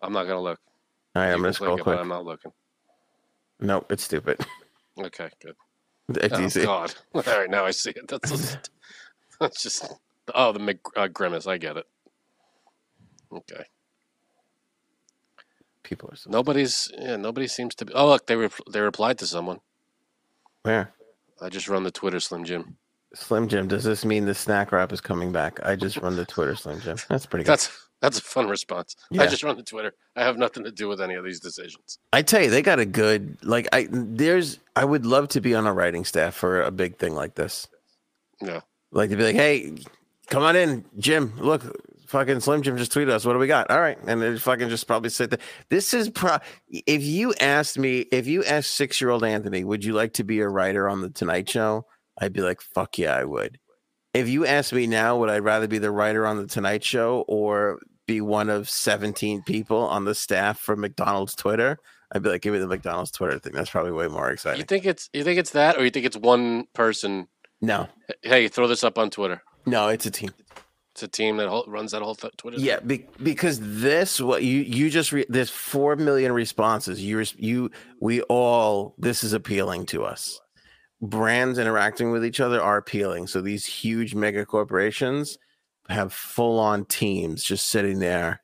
[0.00, 0.60] I'm not gonna look.
[1.14, 1.98] All right, You I'm gonna scroll it, quick.
[1.98, 2.52] I'm not looking.
[3.60, 4.40] Nope, it's stupid.
[4.98, 5.56] Okay, good.
[6.22, 6.62] It's oh easy.
[6.62, 6.94] God!
[7.14, 8.08] All right, now I see it.
[8.08, 8.56] That's
[9.40, 9.86] that's just.
[10.34, 11.46] Oh, the Mc, uh, grimace.
[11.46, 11.86] I get it.
[13.32, 13.64] Okay.
[15.82, 16.90] People are so Nobody's.
[16.98, 17.92] Yeah, nobody seems to be.
[17.94, 19.60] Oh, look, they re- they replied to someone.
[20.62, 20.92] where?
[21.40, 22.76] I just run the Twitter, Slim Jim.
[23.14, 25.60] Slim Jim, does this mean the snack wrap is coming back?
[25.62, 26.96] I just run the Twitter Slim Jim.
[27.08, 27.52] That's pretty good.
[27.52, 28.96] That's that's a fun response.
[29.18, 29.94] I just run the Twitter.
[30.16, 31.98] I have nothing to do with any of these decisions.
[32.12, 33.68] I tell you, they got a good like.
[33.72, 34.58] I there's.
[34.74, 37.68] I would love to be on a writing staff for a big thing like this.
[38.42, 38.60] Yeah.
[38.92, 39.76] Like to be like, hey,
[40.28, 41.32] come on in, Jim.
[41.38, 41.64] Look,
[42.06, 43.24] fucking Slim Jim just tweeted us.
[43.24, 43.70] What do we got?
[43.70, 45.38] All right, and they fucking just probably sit there.
[45.68, 46.38] This is pro.
[46.68, 50.24] If you asked me, if you asked six year old Anthony, would you like to
[50.24, 51.86] be a writer on the Tonight Show?
[52.18, 53.58] I'd be like, fuck yeah, I would.
[54.14, 57.24] If you ask me now, would I rather be the writer on the Tonight Show
[57.28, 61.78] or be one of 17 people on the staff for McDonald's Twitter?
[62.12, 63.52] I'd be like, give me the McDonald's Twitter thing.
[63.52, 64.60] That's probably way more exciting.
[64.60, 67.26] You think it's you think it's that, or you think it's one person?
[67.66, 67.88] No,
[68.22, 69.42] Hey, throw this up on Twitter.
[69.66, 70.30] no, it's a team.
[70.92, 72.58] It's a team that whole, runs that whole th- Twitter.
[72.58, 77.02] Yeah, be, because this what you you just re, there's four million responses.
[77.02, 77.70] You you
[78.00, 80.40] we all this is appealing to us.
[81.02, 83.26] Brands interacting with each other are appealing.
[83.26, 85.36] So these huge mega corporations
[85.90, 88.40] have full on teams just sitting there.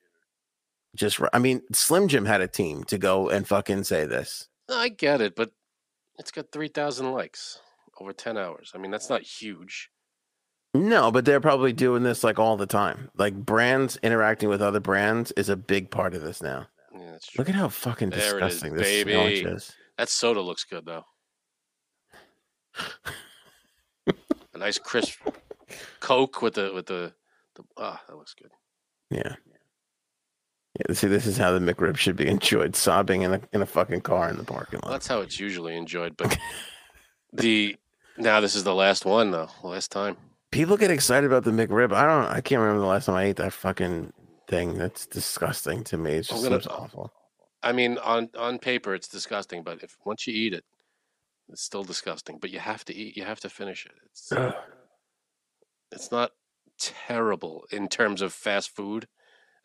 [0.95, 4.47] Just I mean, Slim Jim had a team to go and fucking say this.
[4.69, 5.49] I get it, but
[6.19, 7.59] it's got three thousand likes
[7.99, 8.71] over ten hours.
[8.73, 9.89] I mean, that's not huge.
[10.75, 13.09] No, but they're probably doing this like all the time.
[13.15, 16.67] Like brands interacting with other brands is a big part of this now.
[16.93, 17.39] Yeah, that's true.
[17.41, 19.11] Look at how fucking There it is, disgusting this baby.
[19.13, 19.71] is.
[19.97, 21.03] That soda looks good though.
[24.53, 25.19] a nice crisp
[25.99, 27.13] Coke with the with the,
[27.55, 28.51] the ah, that looks good.
[29.09, 29.35] Yeah.
[30.79, 33.65] Yeah, see, this is how the McRib should be enjoyed, sobbing in a in a
[33.67, 34.95] fucking car in the parking Well, lot.
[34.95, 36.35] that's how it's usually enjoyed, but
[37.33, 37.75] the
[38.17, 40.17] now this is the last one though, last time.
[40.51, 41.91] People get excited about the McRib.
[41.93, 42.25] I don't.
[42.31, 44.13] I can't remember the last time I ate that fucking
[44.47, 44.77] thing.
[44.77, 46.11] That's disgusting to me.
[46.13, 47.11] It's just gonna- seems awful.
[47.63, 50.63] I mean, on on paper it's disgusting, but if once you eat it,
[51.49, 52.37] it's still disgusting.
[52.39, 53.15] But you have to eat.
[53.17, 53.93] You have to finish it.
[54.11, 54.53] It's Ugh.
[55.91, 56.31] it's not
[56.77, 59.07] terrible in terms of fast food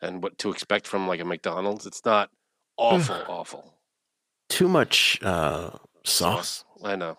[0.01, 1.85] and what to expect from like a McDonald's.
[1.85, 2.29] It's not
[2.77, 3.73] awful, awful.
[4.47, 5.71] Too much uh,
[6.05, 6.63] sauce.
[6.83, 7.17] I know.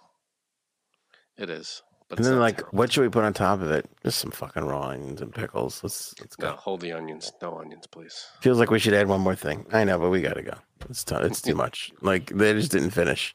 [1.41, 1.83] It is.
[2.09, 2.77] But And then, like, terrible.
[2.79, 3.89] what should we put on top of it?
[4.05, 5.83] Just some fucking raw onions and pickles.
[5.83, 6.51] Let's let's go.
[6.51, 7.33] No, hold the onions.
[7.41, 8.27] No onions, please.
[8.41, 9.65] Feels like we should add one more thing.
[9.73, 10.55] I know, but we gotta go.
[10.89, 11.93] It's t- it's too much.
[12.03, 13.33] Like they just didn't finish.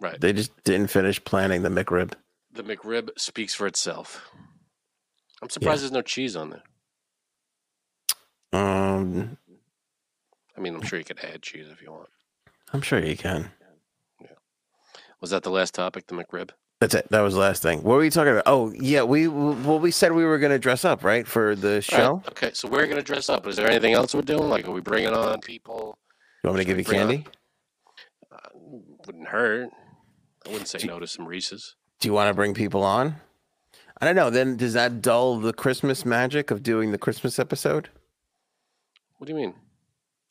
[0.00, 0.20] Right.
[0.20, 2.14] They just didn't finish planning the McRib.
[2.52, 4.28] The McRib speaks for itself.
[5.42, 6.62] I'm surprised there's no cheese on there.
[8.52, 9.38] Um,
[10.56, 12.08] I mean, I'm sure you could add cheese if you want.
[12.72, 13.52] I'm sure you can.
[14.20, 14.28] Yeah.
[15.20, 16.50] Was that the last topic, the McRib?
[16.80, 17.08] That's it.
[17.10, 17.82] That was the last thing.
[17.82, 18.44] What were we talking about?
[18.46, 19.02] Oh, yeah.
[19.02, 22.22] We well, we said we were gonna dress up, right, for the All right, show.
[22.28, 23.46] Okay, so we're gonna dress up.
[23.46, 24.48] Is there anything else we're doing?
[24.48, 25.98] Like, are we bringing on people?
[26.42, 27.26] You want me to give you candy?
[28.32, 28.38] Uh,
[29.06, 29.68] wouldn't hurt.
[30.46, 31.76] I wouldn't say no to some Reese's.
[32.00, 33.16] Do you want to bring people on?
[34.00, 34.30] I don't know.
[34.30, 37.90] Then does that dull the Christmas magic of doing the Christmas episode?
[39.18, 39.54] What do you mean?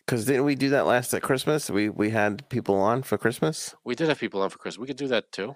[0.04, 1.70] Because didn't we do that last at Christmas?
[1.70, 3.76] We we had people on for Christmas.
[3.84, 4.82] We did have people on for Christmas.
[4.82, 5.56] We could do that too.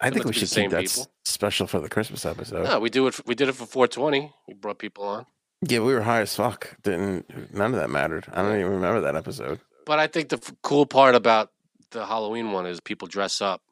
[0.00, 1.10] I think we should keep that people.
[1.24, 2.64] special for the Christmas episode.
[2.64, 3.18] No, we do it.
[3.26, 4.32] We did it for 420.
[4.48, 5.26] We brought people on.
[5.62, 6.76] Yeah, we were high as fuck.
[6.82, 8.26] Didn't none of that mattered.
[8.32, 9.60] I don't even remember that episode.
[9.86, 11.50] But I think the f- cool part about
[11.90, 13.62] the Halloween one is people dress up.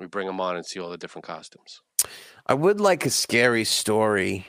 [0.00, 1.82] We bring them on and see all the different costumes.
[2.46, 4.46] I would like a scary story.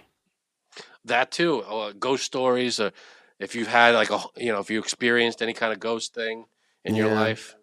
[1.05, 2.79] That too, uh, ghost stories.
[2.79, 2.91] Or
[3.39, 6.45] if you've had like a, you know, if you experienced any kind of ghost thing
[6.85, 7.55] in your life,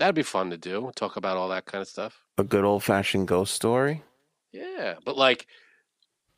[0.00, 0.90] that'd be fun to do.
[0.96, 2.24] Talk about all that kind of stuff.
[2.38, 4.02] A good old fashioned ghost story.
[4.50, 5.46] Yeah, but like,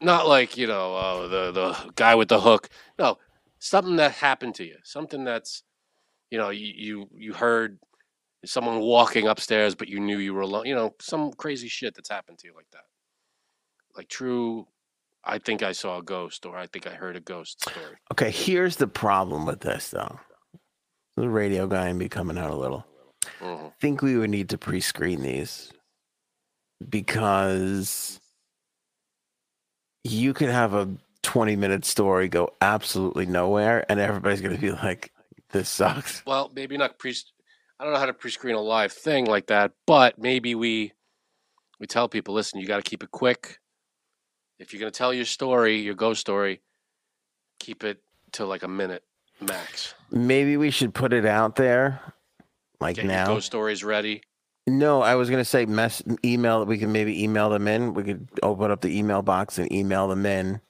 [0.00, 2.68] not like you know, uh, the the guy with the hook.
[2.98, 3.16] No,
[3.58, 4.76] something that happened to you.
[4.84, 5.62] Something that's,
[6.30, 7.78] you know, you you, you heard
[8.44, 10.66] someone walking upstairs, but you knew you were alone.
[10.66, 12.84] You know, some crazy shit that's happened to you like that.
[13.96, 14.66] Like true,
[15.24, 17.96] I think I saw a ghost, or I think I heard a ghost story.
[18.10, 20.18] Okay, here's the problem with this though.
[21.16, 22.86] The radio guy and me coming out a little.
[23.40, 25.72] Hmm I think we would need to pre-screen these
[26.88, 28.20] because
[30.04, 30.88] you could have a
[31.22, 35.12] 20 minute story go absolutely nowhere and everybody's going to be like
[35.50, 36.24] this sucks.
[36.26, 37.14] Well, maybe not pre.
[37.78, 40.92] I don't know how to pre-screen a live thing like that, but maybe we
[41.78, 43.58] we tell people, listen, you got to keep it quick.
[44.58, 46.62] If you're going to tell your story, your ghost story,
[47.58, 48.00] keep it
[48.32, 49.02] to like a minute
[49.40, 49.94] max.
[50.10, 52.00] Maybe we should put it out there
[52.82, 53.26] like Get now.
[53.26, 54.22] ghost stories ready.
[54.66, 57.94] No, I was going to say mess email we can maybe email them in.
[57.94, 60.60] We could open up the email box and email them in.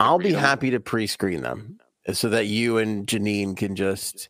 [0.00, 4.28] I'll be happy to pre-screen them eh, so that you and Janine can just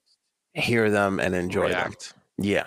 [0.53, 1.95] hear them and enjoy them.
[2.37, 2.67] Yeah.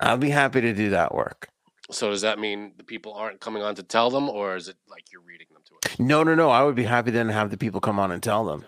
[0.00, 1.48] I'll be happy to do that work.
[1.90, 4.76] So does that mean the people aren't coming on to tell them, or is it
[4.88, 5.98] like you're reading them to us?
[6.00, 6.50] No, no, no.
[6.50, 8.64] I would be happy then to have the people come on and tell them.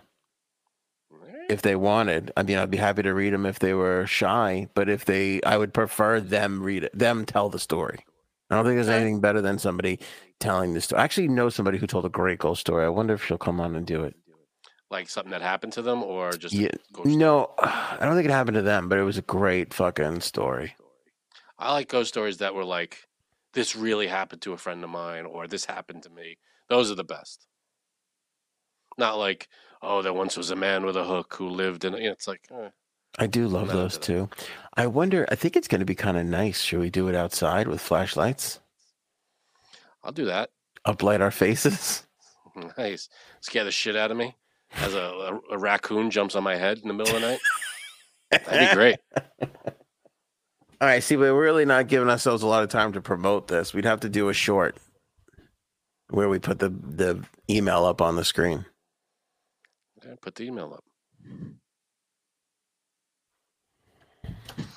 [1.48, 2.32] If they wanted.
[2.36, 5.40] I mean, I'd be happy to read them if they were shy, but if they,
[5.42, 8.04] I would prefer them read it, them tell the story.
[8.50, 9.98] I don't think there's anything better than somebody
[10.40, 11.00] telling the story.
[11.00, 12.84] I actually know somebody who told a great ghost story.
[12.84, 14.14] I wonder if she'll come on and do it.
[14.90, 16.70] Like something that happened to them, or just Yeah,
[17.04, 20.74] no, I don't think it happened to them, but it was a great fucking story.
[21.58, 23.06] I like ghost stories that were like,
[23.52, 26.38] "This really happened to a friend of mine," or "This happened to me."
[26.70, 27.46] Those are the best.
[28.96, 29.48] Not like,
[29.82, 32.28] "Oh, there once was a man with a hook who lived in." You know, it's
[32.28, 32.70] like, eh,
[33.18, 34.02] I do love those that.
[34.02, 34.28] too.
[34.76, 36.60] I wonder, I think it's going to be kind of nice.
[36.60, 38.60] Should we do it outside with flashlights?
[40.04, 40.50] I'll do that.
[40.86, 42.04] Uplight our faces?
[42.76, 43.08] Nice.
[43.40, 44.34] Scare the shit out of me
[44.72, 47.40] as a, a, a raccoon jumps on my head in the middle of the night.
[48.30, 48.98] That'd be great.
[50.80, 53.74] All right, see, we're really not giving ourselves a lot of time to promote this.
[53.74, 54.76] We'd have to do a short
[56.10, 58.64] where we put the the email up on the screen.
[60.20, 60.84] Put the email up.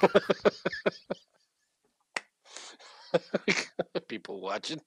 [4.08, 4.80] People watching,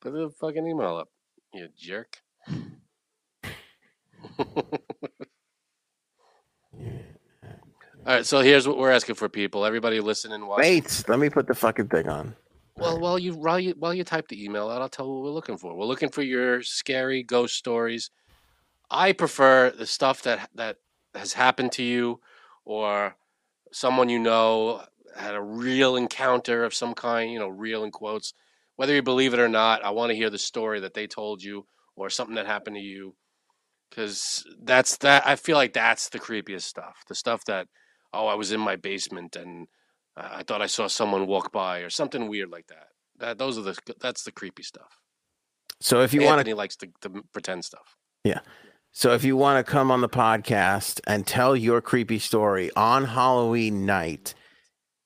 [0.00, 1.08] put the fucking email up.
[1.54, 2.18] You jerk.
[8.04, 9.64] All right, so here's what we're asking for people.
[9.64, 10.62] Everybody listening, watching.
[10.62, 12.34] Wait, let me put the fucking thing on.
[12.76, 15.30] Well, while you while you while you type the email out, I'll tell what we're
[15.30, 15.76] looking for.
[15.76, 18.10] We're looking for your scary ghost stories.
[18.92, 20.76] I prefer the stuff that that
[21.14, 22.20] has happened to you,
[22.64, 23.16] or
[23.72, 24.84] someone you know
[25.16, 27.32] had a real encounter of some kind.
[27.32, 28.34] You know, real in quotes.
[28.76, 31.42] Whether you believe it or not, I want to hear the story that they told
[31.42, 31.66] you,
[31.96, 33.14] or something that happened to you,
[33.90, 35.26] because that's that.
[35.26, 37.04] I feel like that's the creepiest stuff.
[37.08, 37.68] The stuff that,
[38.12, 39.68] oh, I was in my basement and
[40.16, 42.88] I thought I saw someone walk by or something weird like that.
[43.18, 45.00] That those are the that's the creepy stuff.
[45.80, 47.96] So if you want to, likes to, to pretend stuff.
[48.92, 53.04] So if you want to come on the podcast and tell your creepy story on
[53.04, 54.34] Halloween night,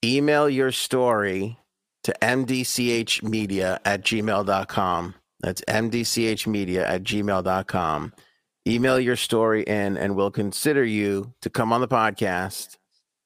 [0.03, 1.57] email your story
[2.03, 5.15] to mdchmedia at gmail.com.
[5.39, 8.13] That's mdchmedia at gmail.com.
[8.67, 12.77] Email your story in, and we'll consider you to come on the podcast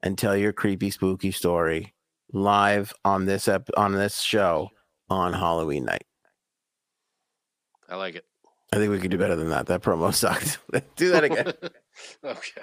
[0.04, 1.94] and tell your creepy, spooky story
[2.34, 4.70] live on this ep- on this show
[5.10, 6.06] on Halloween night.
[7.90, 8.26] I like it.
[8.74, 9.68] I think we could do better than that.
[9.68, 10.60] That promo sucked.
[10.96, 11.48] do that again.
[12.24, 12.62] okay.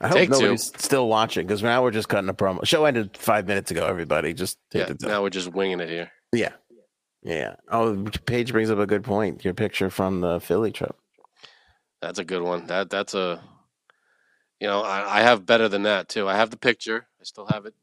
[0.00, 0.40] I hope Take two.
[0.40, 2.64] nobody's still watching because now we're just cutting a promo.
[2.66, 3.86] Show ended five minutes ago.
[3.86, 4.94] Everybody, just take Yeah.
[5.08, 6.10] Now we're just winging it here.
[6.32, 6.52] Yeah.
[7.22, 7.56] Yeah.
[7.70, 9.44] Oh, Paige brings up a good point.
[9.44, 10.94] Your picture from the Philly trip.
[12.02, 12.66] That's a good one.
[12.66, 13.42] That that's a,
[14.58, 16.28] you know, I, I have better than that too.
[16.28, 17.06] I have the picture.
[17.20, 17.74] I still have it.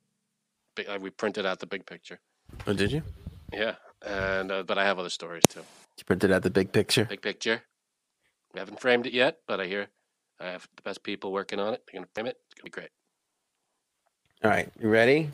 [0.88, 2.20] Uh, we printed out the big picture.
[2.68, 3.04] Oh, did you?
[3.52, 3.76] Yeah,
[4.06, 5.62] and uh, but I have other stories too.
[5.98, 7.06] You printed out the big picture.
[7.06, 7.62] Big picture.
[8.54, 9.88] We haven't framed it yet, but I hear
[10.40, 11.84] I have the best people working on it.
[11.86, 12.38] They're gonna frame it.
[12.46, 12.90] It's gonna be great.
[14.44, 14.72] All right.
[14.80, 15.32] You ready?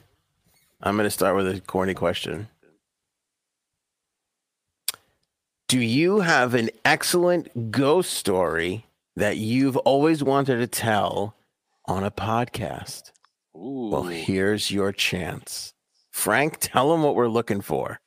[0.81, 2.47] I'm going to start with a corny question.
[5.67, 8.85] Do you have an excellent ghost story
[9.15, 11.35] that you've always wanted to tell
[11.85, 13.11] on a podcast?
[13.55, 13.89] Ooh.
[13.91, 15.73] Well, here's your chance.
[16.11, 17.99] Frank, tell them what we're looking for.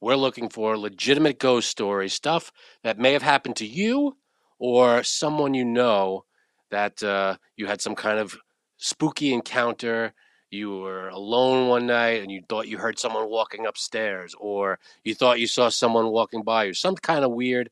[0.00, 2.52] We're looking for legitimate ghost stories, stuff
[2.82, 4.16] that may have happened to you
[4.58, 6.24] or someone you know
[6.70, 8.38] that uh, you had some kind of
[8.76, 10.14] spooky encounter.
[10.50, 15.14] You were alone one night and you thought you heard someone walking upstairs, or you
[15.14, 16.74] thought you saw someone walking by you.
[16.74, 17.70] Some kind of weird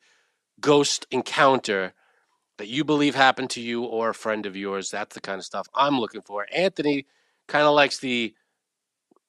[0.60, 1.94] ghost encounter
[2.58, 4.90] that you believe happened to you or a friend of yours.
[4.90, 6.46] That's the kind of stuff I'm looking for.
[6.52, 7.06] Anthony
[7.46, 8.34] kind of likes the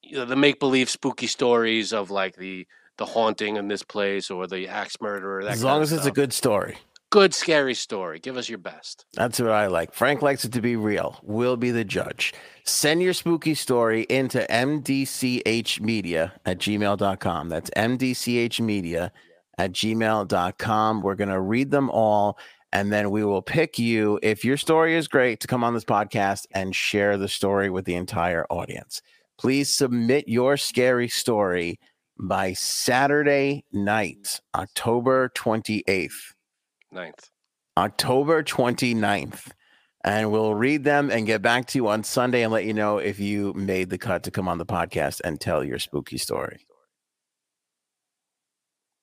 [0.02, 2.68] you know, the make believe spooky stories of like the
[3.00, 5.44] the haunting in this place or the axe murderer.
[5.44, 6.78] That As long as it's a good story.
[7.10, 8.20] good scary story.
[8.20, 9.06] Give us your best.
[9.14, 9.94] That's what I like.
[9.94, 11.20] Frank likes it to be real.
[11.24, 12.36] We'll be the judge.
[12.66, 17.50] Send your spooky story into mdchmedia at gmail.com.
[17.50, 19.12] That's mdchmedia
[19.58, 21.02] at gmail.com.
[21.02, 22.38] We're going to read them all
[22.72, 25.86] and then we will pick you, if your story is great, to come on this
[25.86, 29.02] podcast and share the story with the entire audience.
[29.40, 31.80] Please submit your scary story
[32.20, 36.34] by Saturday night, October 28th.
[36.92, 37.30] Ninth.
[37.78, 39.52] October 29th.
[40.04, 42.98] And we'll read them and get back to you on Sunday and let you know
[42.98, 46.66] if you made the cut to come on the podcast and tell your spooky story.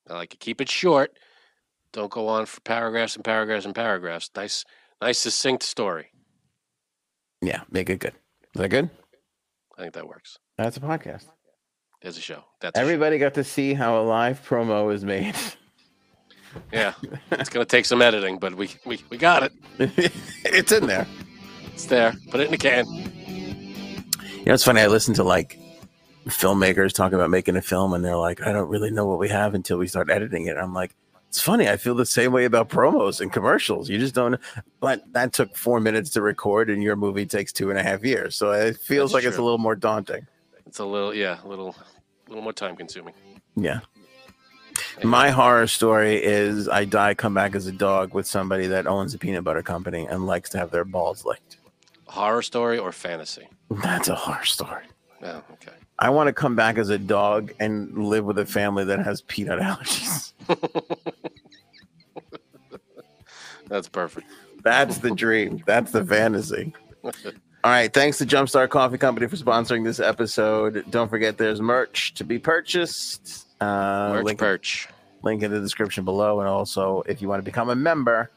[0.09, 1.18] I like to keep it short.
[1.93, 4.30] Don't go on for paragraphs and paragraphs and paragraphs.
[4.36, 4.64] Nice,
[5.01, 6.10] nice succinct story.
[7.43, 8.14] Yeah, make it good.
[8.55, 8.90] Is that good?
[9.76, 10.38] I think that works.
[10.56, 11.26] That's a podcast.
[12.07, 12.45] There's a show.
[12.61, 12.85] That's a show.
[12.85, 15.35] Everybody got to see how a live promo is made.
[16.73, 16.95] Yeah,
[17.33, 19.53] it's gonna take some editing, but we we, we got it.
[20.45, 21.07] it's in there.
[21.74, 22.15] It's there.
[22.31, 22.87] Put it in the can.
[22.87, 24.83] You know, it's funny.
[24.83, 25.59] I listen to like
[26.28, 29.28] filmmakers talk about making a film, and they're like, I don't really know what we
[29.28, 30.57] have until we start editing it.
[30.57, 30.95] I'm like,
[31.28, 31.69] it's funny.
[31.69, 33.91] I feel the same way about promos and commercials.
[33.91, 34.41] You just don't.
[34.78, 38.05] But that took four minutes to record, and your movie takes two and a half
[38.05, 38.37] years.
[38.37, 40.27] So it feels That's like it's a little more daunting.
[40.66, 41.77] It's a little yeah, a little
[42.27, 43.15] a little more time consuming.
[43.55, 43.81] Yeah.
[45.03, 49.15] My horror story is I die, come back as a dog with somebody that owns
[49.15, 51.59] a peanut butter company and likes to have their balls licked.
[52.07, 53.48] Horror story or fantasy?
[53.70, 54.85] That's a horror story.
[55.23, 55.73] Oh, okay.
[55.98, 59.23] I want to come back as a dog and live with a family that has
[59.23, 60.32] peanut allergies.
[63.69, 64.27] That's perfect.
[64.62, 65.62] That's the dream.
[65.66, 66.74] That's the fantasy.
[67.65, 67.93] All right.
[67.93, 70.85] Thanks to Jumpstart Coffee Company for sponsoring this episode.
[70.91, 73.47] Don't forget there's merch to be purchased.
[73.61, 74.89] Uh, Merch link, perch.
[75.23, 76.41] link in the description below.
[76.41, 78.31] And also, if you want to become a member,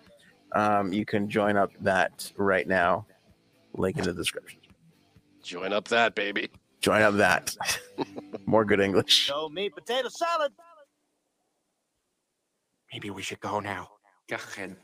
[0.56, 3.06] um, you can join up that right now.
[3.76, 4.60] Link in the description.
[5.44, 6.50] Join up that baby.
[6.82, 7.56] Join up that.
[8.48, 9.12] More good English.
[9.14, 10.54] Show me potato salad.
[12.92, 13.90] Maybe we should go now.
[14.28, 14.76] Go ahead.